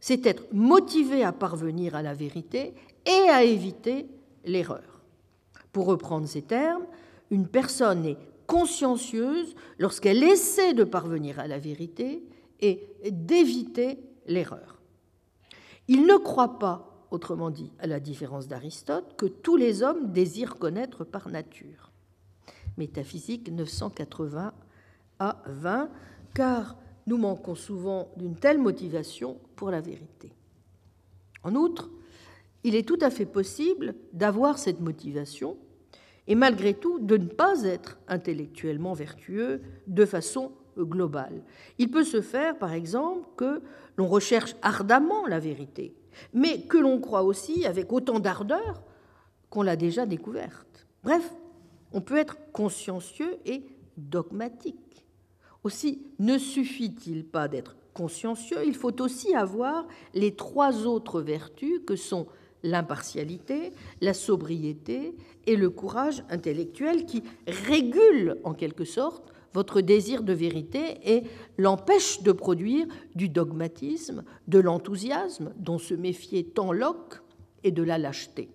[0.00, 2.74] c'est être motivé à parvenir à la vérité
[3.04, 4.06] et à éviter
[4.46, 5.02] l'erreur.
[5.72, 6.86] Pour reprendre ces termes,
[7.30, 12.22] une personne est consciencieuse lorsqu'elle essaie de parvenir à la vérité
[12.60, 14.80] et d'éviter l'erreur.
[15.88, 20.56] Il ne croit pas, autrement dit, à la différence d'Aristote, que tous les hommes désirent
[20.56, 21.92] connaître par nature.
[22.76, 24.52] Métaphysique 980
[25.18, 25.90] à 20,
[26.34, 30.32] car nous manquons souvent d'une telle motivation pour la vérité.
[31.42, 31.90] En outre,
[32.66, 35.56] il est tout à fait possible d'avoir cette motivation
[36.26, 41.44] et malgré tout de ne pas être intellectuellement vertueux de façon globale.
[41.78, 43.62] Il peut se faire, par exemple, que
[43.96, 45.94] l'on recherche ardemment la vérité,
[46.34, 48.82] mais que l'on croit aussi avec autant d'ardeur
[49.48, 50.88] qu'on l'a déjà découverte.
[51.04, 51.32] Bref,
[51.92, 53.62] on peut être consciencieux et
[53.96, 55.06] dogmatique.
[55.62, 61.94] Aussi, ne suffit-il pas d'être consciencieux, il faut aussi avoir les trois autres vertus que
[61.94, 62.26] sont
[62.62, 65.14] l'impartialité, la sobriété
[65.46, 71.22] et le courage intellectuel qui régulent en quelque sorte votre désir de vérité et
[71.56, 77.22] l'empêchent de produire du dogmatisme, de l'enthousiasme dont se méfiait tant Locke
[77.64, 78.50] et de la lâcheté.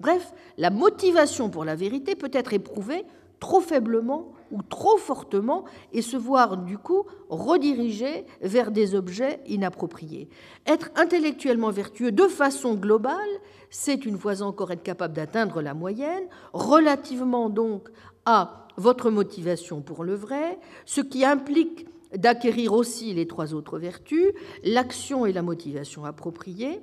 [0.00, 3.04] Bref, la motivation pour la vérité peut être éprouvée
[3.38, 10.28] trop faiblement ou trop fortement et se voir du coup redirigé vers des objets inappropriés.
[10.66, 13.30] Être intellectuellement vertueux de façon globale,
[13.70, 17.88] c'est une fois encore être capable d'atteindre la moyenne, relativement donc
[18.24, 24.32] à votre motivation pour le vrai, ce qui implique d'acquérir aussi les trois autres vertus,
[24.64, 26.80] l'action et la motivation appropriées,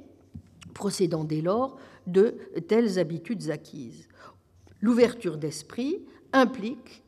[0.74, 2.36] procédant dès lors de
[2.68, 4.08] telles habitudes acquises.
[4.80, 7.04] L'ouverture d'esprit implique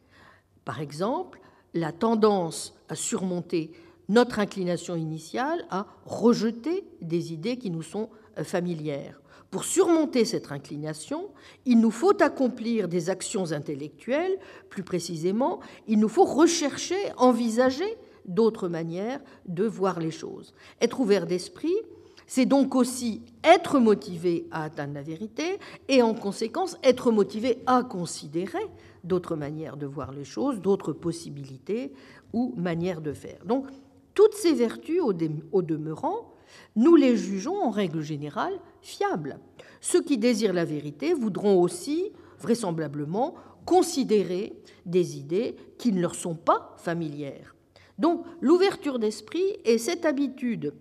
[0.66, 1.40] par exemple,
[1.74, 3.72] la tendance à surmonter
[4.08, 9.22] notre inclination initiale à rejeter des idées qui nous sont euh, familières.
[9.52, 11.30] Pour surmonter cette inclination,
[11.66, 14.38] il nous faut accomplir des actions intellectuelles,
[14.70, 20.54] plus précisément, il nous faut rechercher, envisager d'autres manières de voir les choses.
[20.82, 21.76] Être ouvert d'esprit,
[22.30, 25.58] c'est donc aussi être motivé à atteindre la vérité
[25.88, 28.68] et en conséquence être motivé à considérer
[29.04, 31.92] d'autres manières de voir les choses, d'autres possibilités
[32.32, 33.44] ou manières de faire.
[33.46, 33.66] Donc,
[34.14, 36.36] toutes ces vertus, au demeurant,
[36.76, 39.40] nous les jugeons en règle générale fiables.
[39.82, 43.34] Ceux qui désirent la vérité voudront aussi, vraisemblablement,
[43.66, 44.54] considérer
[44.86, 47.56] des idées qui ne leur sont pas familières.
[47.98, 50.74] Donc l'ouverture d'esprit est cette habitude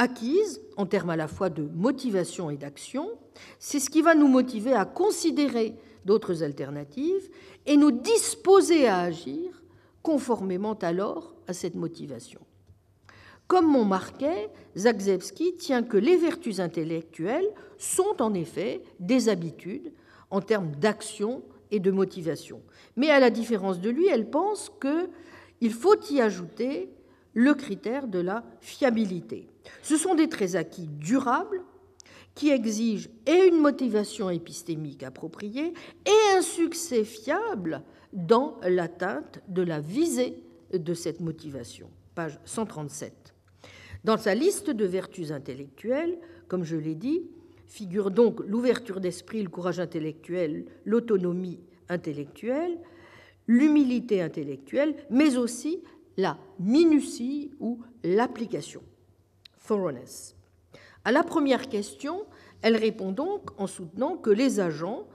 [0.00, 3.10] acquise en termes à la fois de motivation et d'action,
[3.58, 5.74] c'est ce qui va nous motiver à considérer
[6.06, 7.28] d'autres alternatives
[7.66, 9.62] et nous disposer à agir
[10.02, 12.40] conformément alors à cette motivation.
[13.46, 19.92] Comme mon marquait, Zagzebski tient que les vertus intellectuelles sont en effet des habitudes
[20.30, 22.62] en termes d'action et de motivation.
[22.96, 26.88] Mais à la différence de lui, elle pense qu'il faut y ajouter
[27.34, 29.46] le critère de la fiabilité.
[29.82, 31.62] Ce sont des traits acquis durables
[32.34, 35.74] qui exigent et une motivation épistémique appropriée
[36.06, 37.82] et un succès fiable
[38.12, 40.42] dans l'atteinte de la visée
[40.72, 41.90] de cette motivation.
[42.14, 43.34] Page 137.
[44.04, 47.22] Dans sa liste de vertus intellectuelles, comme je l'ai dit,
[47.66, 52.78] figurent donc l'ouverture d'esprit, le courage intellectuel, l'autonomie intellectuelle,
[53.46, 55.82] l'humilité intellectuelle, mais aussi
[56.20, 58.82] la minutie ou l'application,
[59.66, 60.36] thoroughness.
[61.04, 62.24] À la première question,
[62.62, 65.06] elle répond donc en soutenant que les agents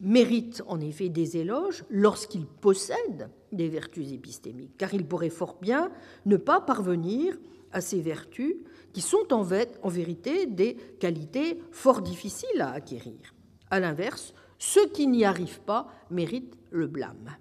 [0.00, 5.92] méritent en effet des éloges lorsqu'ils possèdent des vertus épistémiques, car ils pourraient fort bien
[6.26, 7.38] ne pas parvenir
[7.70, 8.56] à ces vertus
[8.92, 13.34] qui sont en, vérité des qualités fort difficiles à acquérir.
[13.70, 17.36] À l'inverse, ceux qui n'y arrivent pas méritent le blâme.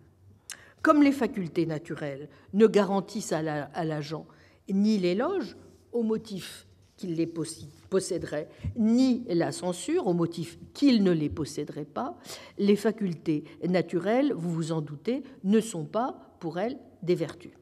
[0.81, 4.25] Comme les facultés naturelles ne garantissent à l'agent
[4.69, 5.55] ni l'éloge
[5.91, 6.67] au motif
[6.97, 7.31] qu'il les
[7.89, 12.17] posséderait, ni la censure au motif qu'il ne les posséderait pas,
[12.57, 17.53] les facultés naturelles, vous vous en doutez, ne sont pas pour elles des vertus.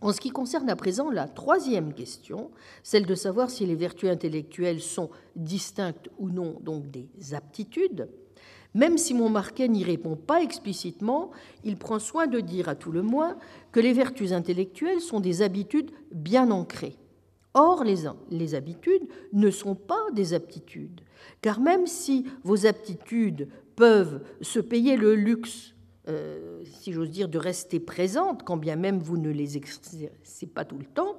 [0.00, 2.50] En ce qui concerne à présent la troisième question,
[2.82, 8.08] celle de savoir si les vertus intellectuelles sont distinctes ou non donc des aptitudes,
[8.76, 11.30] même si mon marquet n'y répond pas explicitement,
[11.64, 13.38] il prend soin de dire à tout le moins
[13.72, 16.98] que les vertus intellectuelles sont des habitudes bien ancrées.
[17.54, 21.00] Or, les, les habitudes ne sont pas des aptitudes,
[21.40, 25.72] car même si vos aptitudes peuvent se payer le luxe
[26.08, 30.64] euh, si j'ose dire, de rester présentes, quand bien même vous ne les exercez pas
[30.64, 31.16] tout le temps.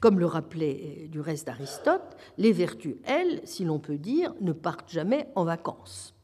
[0.00, 4.52] Comme le rappelait euh, du reste Aristote, les vertus, elles, si l'on peut dire, ne
[4.52, 6.17] partent jamais en vacances.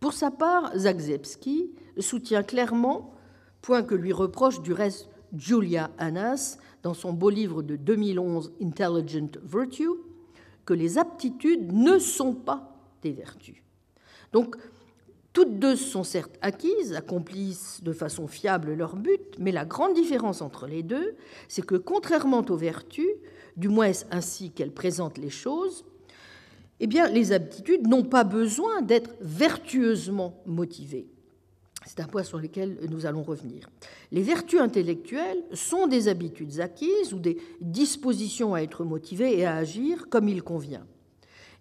[0.00, 3.14] Pour sa part, Zagzebski soutient clairement,
[3.62, 9.30] point que lui reproche du reste Julia Annas dans son beau livre de 2011 Intelligent
[9.42, 9.88] Virtue,
[10.64, 13.62] que les aptitudes ne sont pas des vertus.
[14.32, 14.56] Donc,
[15.32, 20.40] toutes deux sont certes acquises, accomplissent de façon fiable leur but, mais la grande différence
[20.40, 21.14] entre les deux,
[21.48, 23.10] c'est que contrairement aux vertus,
[23.56, 25.84] du moins ainsi qu'elles présentent les choses,
[26.80, 31.08] eh bien, les aptitudes n'ont pas besoin d'être vertueusement motivées.
[31.86, 33.70] C'est un point sur lequel nous allons revenir.
[34.10, 39.54] Les vertus intellectuelles sont des habitudes acquises ou des dispositions à être motivées et à
[39.54, 40.84] agir comme il convient.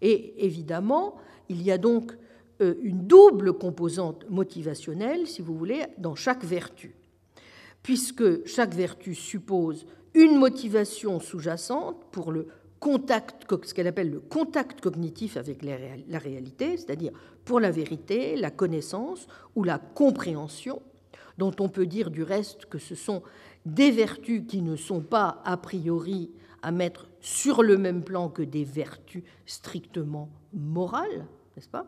[0.02, 1.16] Et évidemment,
[1.48, 2.18] il y a donc
[2.62, 6.96] euh, une double composante motivationnelle, si vous voulez, dans chaque vertu,
[7.84, 9.86] puisque chaque vertu suppose
[10.16, 12.48] une motivation sous-jacente pour le
[13.64, 17.12] ce qu'elle appelle le contact cognitif avec la réalité, c'est-à-dire
[17.44, 20.82] pour la vérité, la connaissance ou la compréhension,
[21.38, 23.24] dont on peut dire du reste que ce sont
[23.66, 26.32] des vertus qui ne sont pas a priori
[26.62, 31.26] à mettre sur le même plan que des vertus strictement morales,
[31.56, 31.88] n'est-ce pas?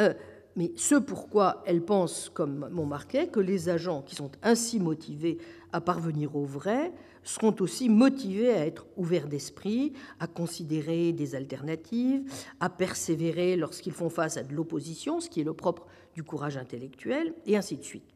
[0.00, 0.14] Euh,
[0.56, 5.38] mais ce pourquoi elle pense, comme Montmarquet, que les agents qui sont ainsi motivés
[5.72, 6.92] à parvenir au vrai
[7.28, 12.22] seront aussi motivés à être ouverts d'esprit, à considérer des alternatives,
[12.58, 16.56] à persévérer lorsqu'ils font face à de l'opposition, ce qui est le propre du courage
[16.56, 18.14] intellectuel, et ainsi de suite.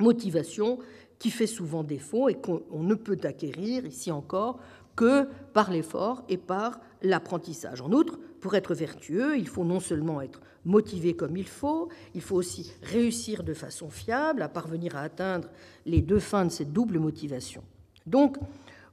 [0.00, 0.80] Motivation
[1.20, 4.58] qui fait souvent défaut et qu'on ne peut acquérir, ici encore,
[4.96, 7.80] que par l'effort et par l'apprentissage.
[7.80, 12.22] En outre, pour être vertueux, il faut non seulement être motivé comme il faut, il
[12.22, 15.48] faut aussi réussir de façon fiable à parvenir à atteindre
[15.84, 17.62] les deux fins de cette double motivation.
[18.06, 18.36] Donc,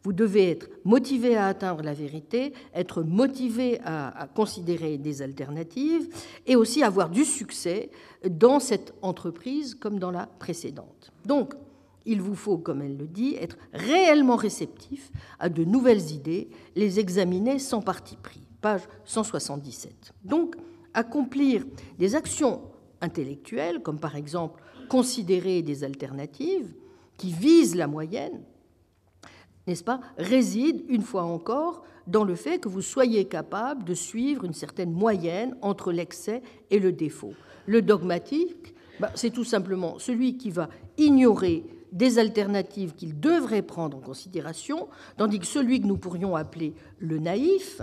[0.03, 6.10] vous devez être motivé à atteindre la vérité, être motivé à, considérer des alternatives
[6.45, 7.90] et aussi avoir du succès
[8.30, 11.11] dans cette entreprise comme dans la précédente.
[11.26, 11.53] Donc,
[12.06, 15.10] Il vous faut, comme elle le dit, être réellement réceptif
[15.40, 18.41] à de nouvelles idées, les examiner sans parti pris.
[18.60, 20.14] Page 177.
[20.23, 20.57] Donc,
[20.94, 21.65] accomplir
[21.98, 22.61] des actions
[23.02, 26.73] intellectuelles, comme par exemple considérer des alternatives
[27.18, 28.41] qui visent la moyenne,
[29.68, 34.44] n'est-ce pas, réside, une fois encore, dans le fait que vous soyez capable de suivre
[34.44, 37.34] une certaine moyenne entre l'excès et le défaut.
[37.65, 43.98] Le dogmatique, bah, c'est tout simplement celui qui va ignorer des alternatives qu'il devrait prendre
[43.98, 47.81] en considération, tandis que celui que nous pourrions appeler le naïf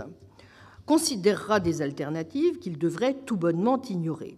[0.85, 4.37] considérera des alternatives qu'il devrait tout bonnement ignorer.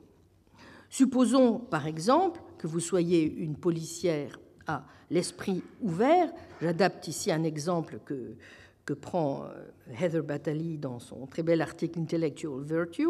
[0.90, 6.32] Supposons, par exemple, que vous soyez une policière à l'esprit ouvert.
[6.62, 8.36] J'adapte ici un exemple que,
[8.86, 13.08] que prend euh, Heather Batali dans son très bel article Intellectual Virtue.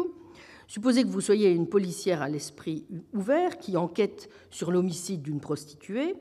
[0.66, 6.14] Supposez que vous soyez une policière à l'esprit ouvert qui enquête sur l'homicide d'une prostituée.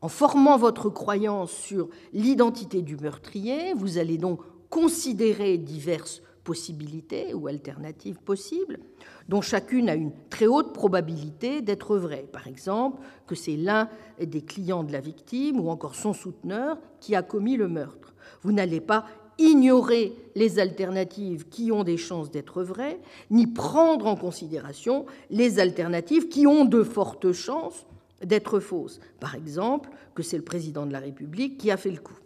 [0.00, 4.40] En formant votre croyance sur l'identité du meurtrier, vous allez donc
[4.70, 8.80] considérer diverses possibilités ou alternatives possibles,
[9.28, 12.26] dont chacune a une très haute probabilité d'être vraie.
[12.32, 13.88] Par exemple, que c'est l'un
[14.20, 18.14] des clients de la victime ou encore son souteneur qui a commis le meurtre.
[18.42, 19.06] Vous n'allez pas
[19.38, 23.00] ignorer les alternatives qui ont des chances d'être vraies,
[23.30, 27.86] ni prendre en considération les alternatives qui ont de fortes chances
[28.22, 29.00] d'être fausse.
[29.20, 32.18] Par exemple, que c'est le président de la République qui a fait le coup.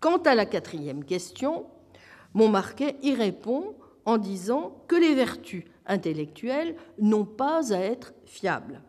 [0.00, 1.66] Quant à la quatrième question,
[2.34, 3.74] Montmarquet y répond
[4.04, 8.82] en disant que les vertus intellectuelles n'ont pas à être fiables.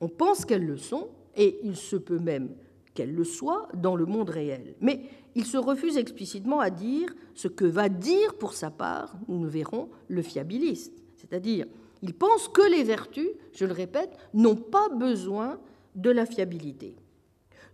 [0.00, 2.50] On pense qu'elles le sont, et il se peut même
[2.94, 4.76] qu'elles le soient dans le monde réel.
[4.80, 5.00] Mais
[5.34, 9.48] il se refuse explicitement à dire ce que va dire pour sa part, nous le
[9.48, 11.02] verrons, le fiabiliste.
[11.16, 11.66] C'est-à-dire
[12.02, 15.58] il pense que les vertus, je le répète, n'ont pas besoin
[15.94, 16.96] de la fiabilité.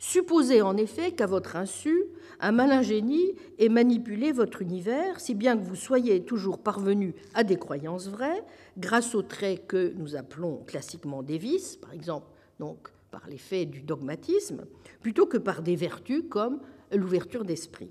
[0.02, 2.06] Supposez en effet qu'à votre insu,
[2.40, 7.44] un malin génie ait manipulé votre univers, si bien que vous soyez toujours parvenu à
[7.44, 8.42] des croyances vraies,
[8.78, 12.28] grâce aux traits que nous appelons classiquement des vices, par exemple,
[12.58, 14.64] donc par l'effet du dogmatisme,
[15.02, 16.60] plutôt que par des vertus comme
[16.90, 17.90] l'ouverture d'esprit.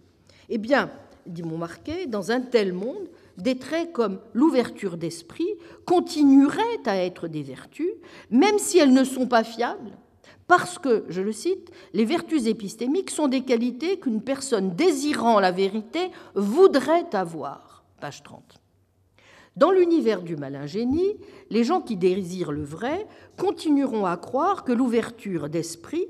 [0.50, 0.90] Eh bien,
[1.28, 3.08] dit Montmarquet, dans un tel monde,
[3.38, 5.54] des traits comme l'ouverture d'esprit
[5.86, 7.92] continueraient à être des vertus,
[8.32, 9.96] même si elles ne sont pas fiables,
[10.50, 15.52] parce que, je le cite, les vertus épistémiques sont des qualités qu'une personne désirant la
[15.52, 17.84] vérité voudrait avoir.
[18.02, 18.60] Page 30.
[19.56, 21.18] Dans l'univers du malin génie,
[21.52, 23.06] les gens qui désirent le vrai
[23.38, 26.08] continueront à croire que l'ouverture d'esprit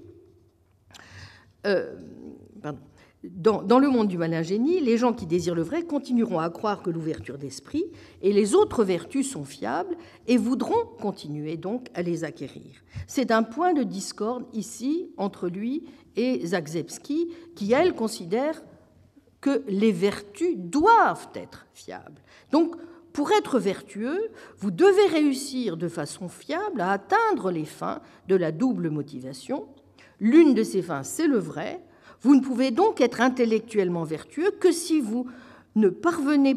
[1.67, 1.93] euh,
[3.23, 6.81] dans, le monde du malin génie, les gens qui désirent le vrai continueront à croire
[6.81, 7.83] que l'ouverture d'esprit
[8.21, 9.97] et les autres vertus sont fiables
[10.27, 12.81] et voudront continuer donc à les acquérir.
[13.07, 15.83] C'est un point de discorde ici entre lui
[16.15, 18.63] et Zagzebski, qui, elle, considère
[19.41, 22.21] que les vertus doivent être fiables.
[22.51, 22.75] Donc,
[23.11, 24.29] pour être vertueux,
[24.59, 29.67] vous devez réussir de façon fiable à atteindre les fins de la double motivation.
[30.21, 31.81] L'une de ces fins, c'est le vrai,
[32.21, 35.27] vous ne pouvez donc être intellectuellement vertueux que si vous
[35.75, 36.55] ne parvenez,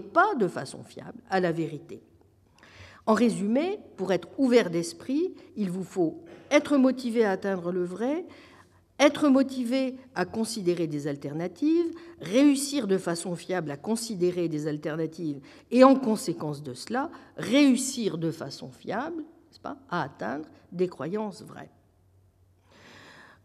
[0.00, 2.00] pas de façon fiable à la vérité.
[3.06, 8.24] En résumé, pour être ouvert d'esprit, il vous faut être motivé à atteindre le vrai,
[9.00, 15.84] être motivé à considérer des alternatives, réussir de façon fiable à considérer des alternatives et
[15.84, 19.24] en conséquence de cela, réussir de façon fiable
[19.90, 21.70] à atteindre des croyances vraies.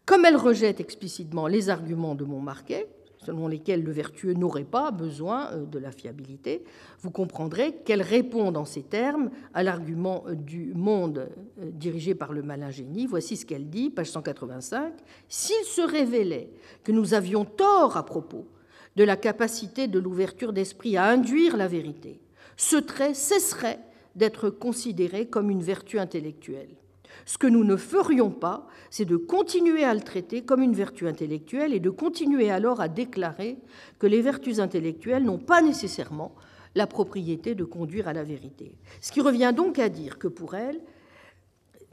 [0.06, 2.88] Comme elle rejette explicitement les arguments de Montmarquet,
[3.24, 6.62] selon lesquels le vertueux n'aurait pas besoin euh, de la fiabilité,
[7.00, 12.34] vous comprendrez qu'elle répond dans ces termes à l'argument euh, du monde euh, dirigé par
[12.34, 13.06] le malin génie.
[13.06, 14.92] Voici ce qu'elle dit, page 185.
[15.28, 16.50] S'il se révélait
[16.82, 18.46] que nous avions tort à propos
[18.96, 22.20] de la capacité de l'ouverture d'esprit à induire la vérité,
[22.56, 23.80] ce trait cesserait
[24.14, 26.76] d'être considéré comme une vertu intellectuelle.
[27.26, 31.08] Ce que nous ne ferions pas, c'est de continuer à le traiter comme une vertu
[31.08, 33.58] intellectuelle et de continuer alors à déclarer
[33.98, 36.34] que les vertus intellectuelles n'ont pas nécessairement
[36.74, 38.74] la propriété de conduire à la vérité.
[39.00, 40.80] Ce qui revient donc à dire que pour elle,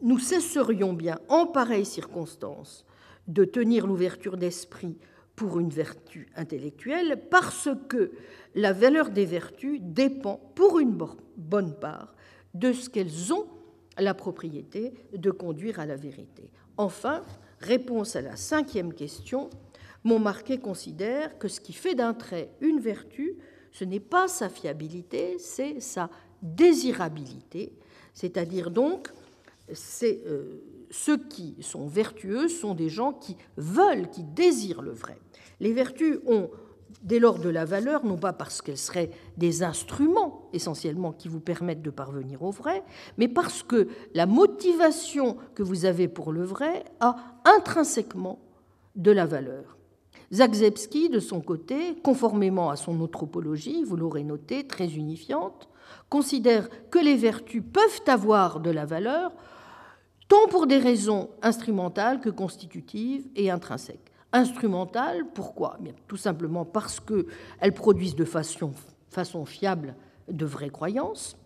[0.02, 2.86] nous cesserions bien, en pareille circonstance,
[3.28, 4.98] de tenir l'ouverture d'esprit
[5.36, 8.12] pour une vertu intellectuelle parce que
[8.56, 10.98] la valeur des vertus dépend, pour une
[11.38, 12.14] bonne part,
[12.54, 13.48] de ce qu'elles ont
[13.98, 16.50] la propriété de conduire à la vérité.
[16.78, 17.24] Enfin,
[17.60, 19.50] réponse à la cinquième question,
[20.04, 23.36] Montmarquet considère que ce qui fait d'un trait une vertu,
[23.72, 26.10] ce n'est pas sa fiabilité, c'est sa
[26.42, 27.74] désirabilité,
[28.14, 29.10] c'est-à-dire donc
[30.04, 35.18] euh, ceux qui sont vertueux sont des gens qui veulent, qui désirent le vrai.
[35.60, 36.50] Les vertus ont
[37.02, 41.40] dès lors de la valeur, non pas parce qu'elles seraient des instruments essentiellement qui vous
[41.40, 42.84] permettent de parvenir au vrai,
[43.18, 47.16] mais parce que la motivation que vous avez pour le vrai a
[47.46, 48.40] intrinsèquement
[48.96, 49.78] de la valeur.
[50.34, 55.68] Zagzebski, de son côté, conformément à son anthropologie, vous l'aurez noté, très unifiante,
[56.10, 59.32] considère que les vertus peuvent avoir de la valeur
[60.28, 64.11] tant pour des raisons instrumentales que constitutives et intrinsèques.
[64.34, 65.78] Instrumentales, pourquoi?
[65.82, 69.96] Bien, Tout simplement parce qu'elles produisent de façon, fiable
[70.30, 71.38] de vraies croyances.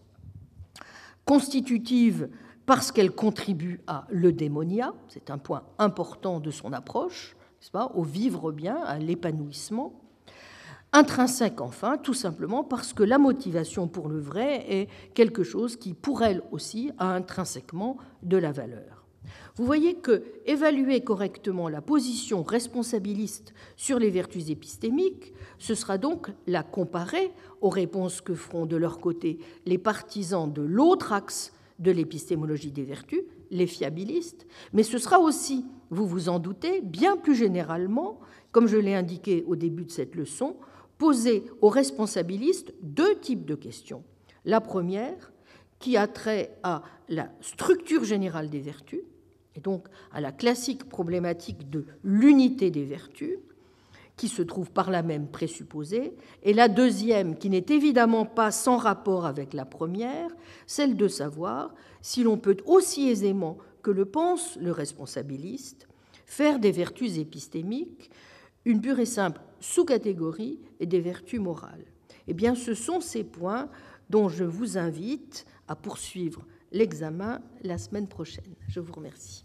[1.25, 2.29] Constitutives
[2.65, 7.35] parce qu'elles contribuent à l'eudémonia, c'est un point important de son approche,
[7.93, 9.99] au vivre bien, à l'épanouissement.
[10.93, 15.93] Intrinsèque enfin, tout simplement parce que la motivation pour le vrai est quelque chose qui,
[15.93, 18.94] pour elle aussi, a intrinsèquement de la valeur.
[19.57, 26.29] Vous voyez que évaluer correctement la position responsabiliste sur les vertus épistémiques, ce sera donc
[26.45, 31.91] la comparer aux réponses que feront de leur côté les partisans de l'autre axe de
[31.91, 37.35] l'épistémologie des vertus, les fiabilistes, mais ce sera aussi, vous vous en doutez, bien plus
[37.35, 38.19] généralement,
[38.51, 40.57] comme je l'ai indiqué au début de cette leçon,
[40.97, 44.03] poser aux responsabilistes deux types de questions.
[44.43, 45.31] La première,
[45.79, 49.01] qui a trait à la structure générale des vertus,
[49.55, 53.37] et donc à la classique problématique de l'unité des vertus,
[54.17, 56.13] qui se trouve par là même présupposée,
[56.43, 60.29] et la deuxième, qui n'est évidemment pas sans rapport avec la première,
[60.67, 65.87] celle de savoir si l'on peut aussi aisément que le pense le responsabiliste
[66.25, 68.09] faire des vertus épistémiques
[68.65, 71.85] une pure et simple sous-catégorie et des vertus morales.
[72.27, 73.69] Eh bien, ce sont ces points
[74.09, 78.55] dont je vous invite à poursuivre l'examen la semaine prochaine.
[78.67, 79.44] Je vous remercie.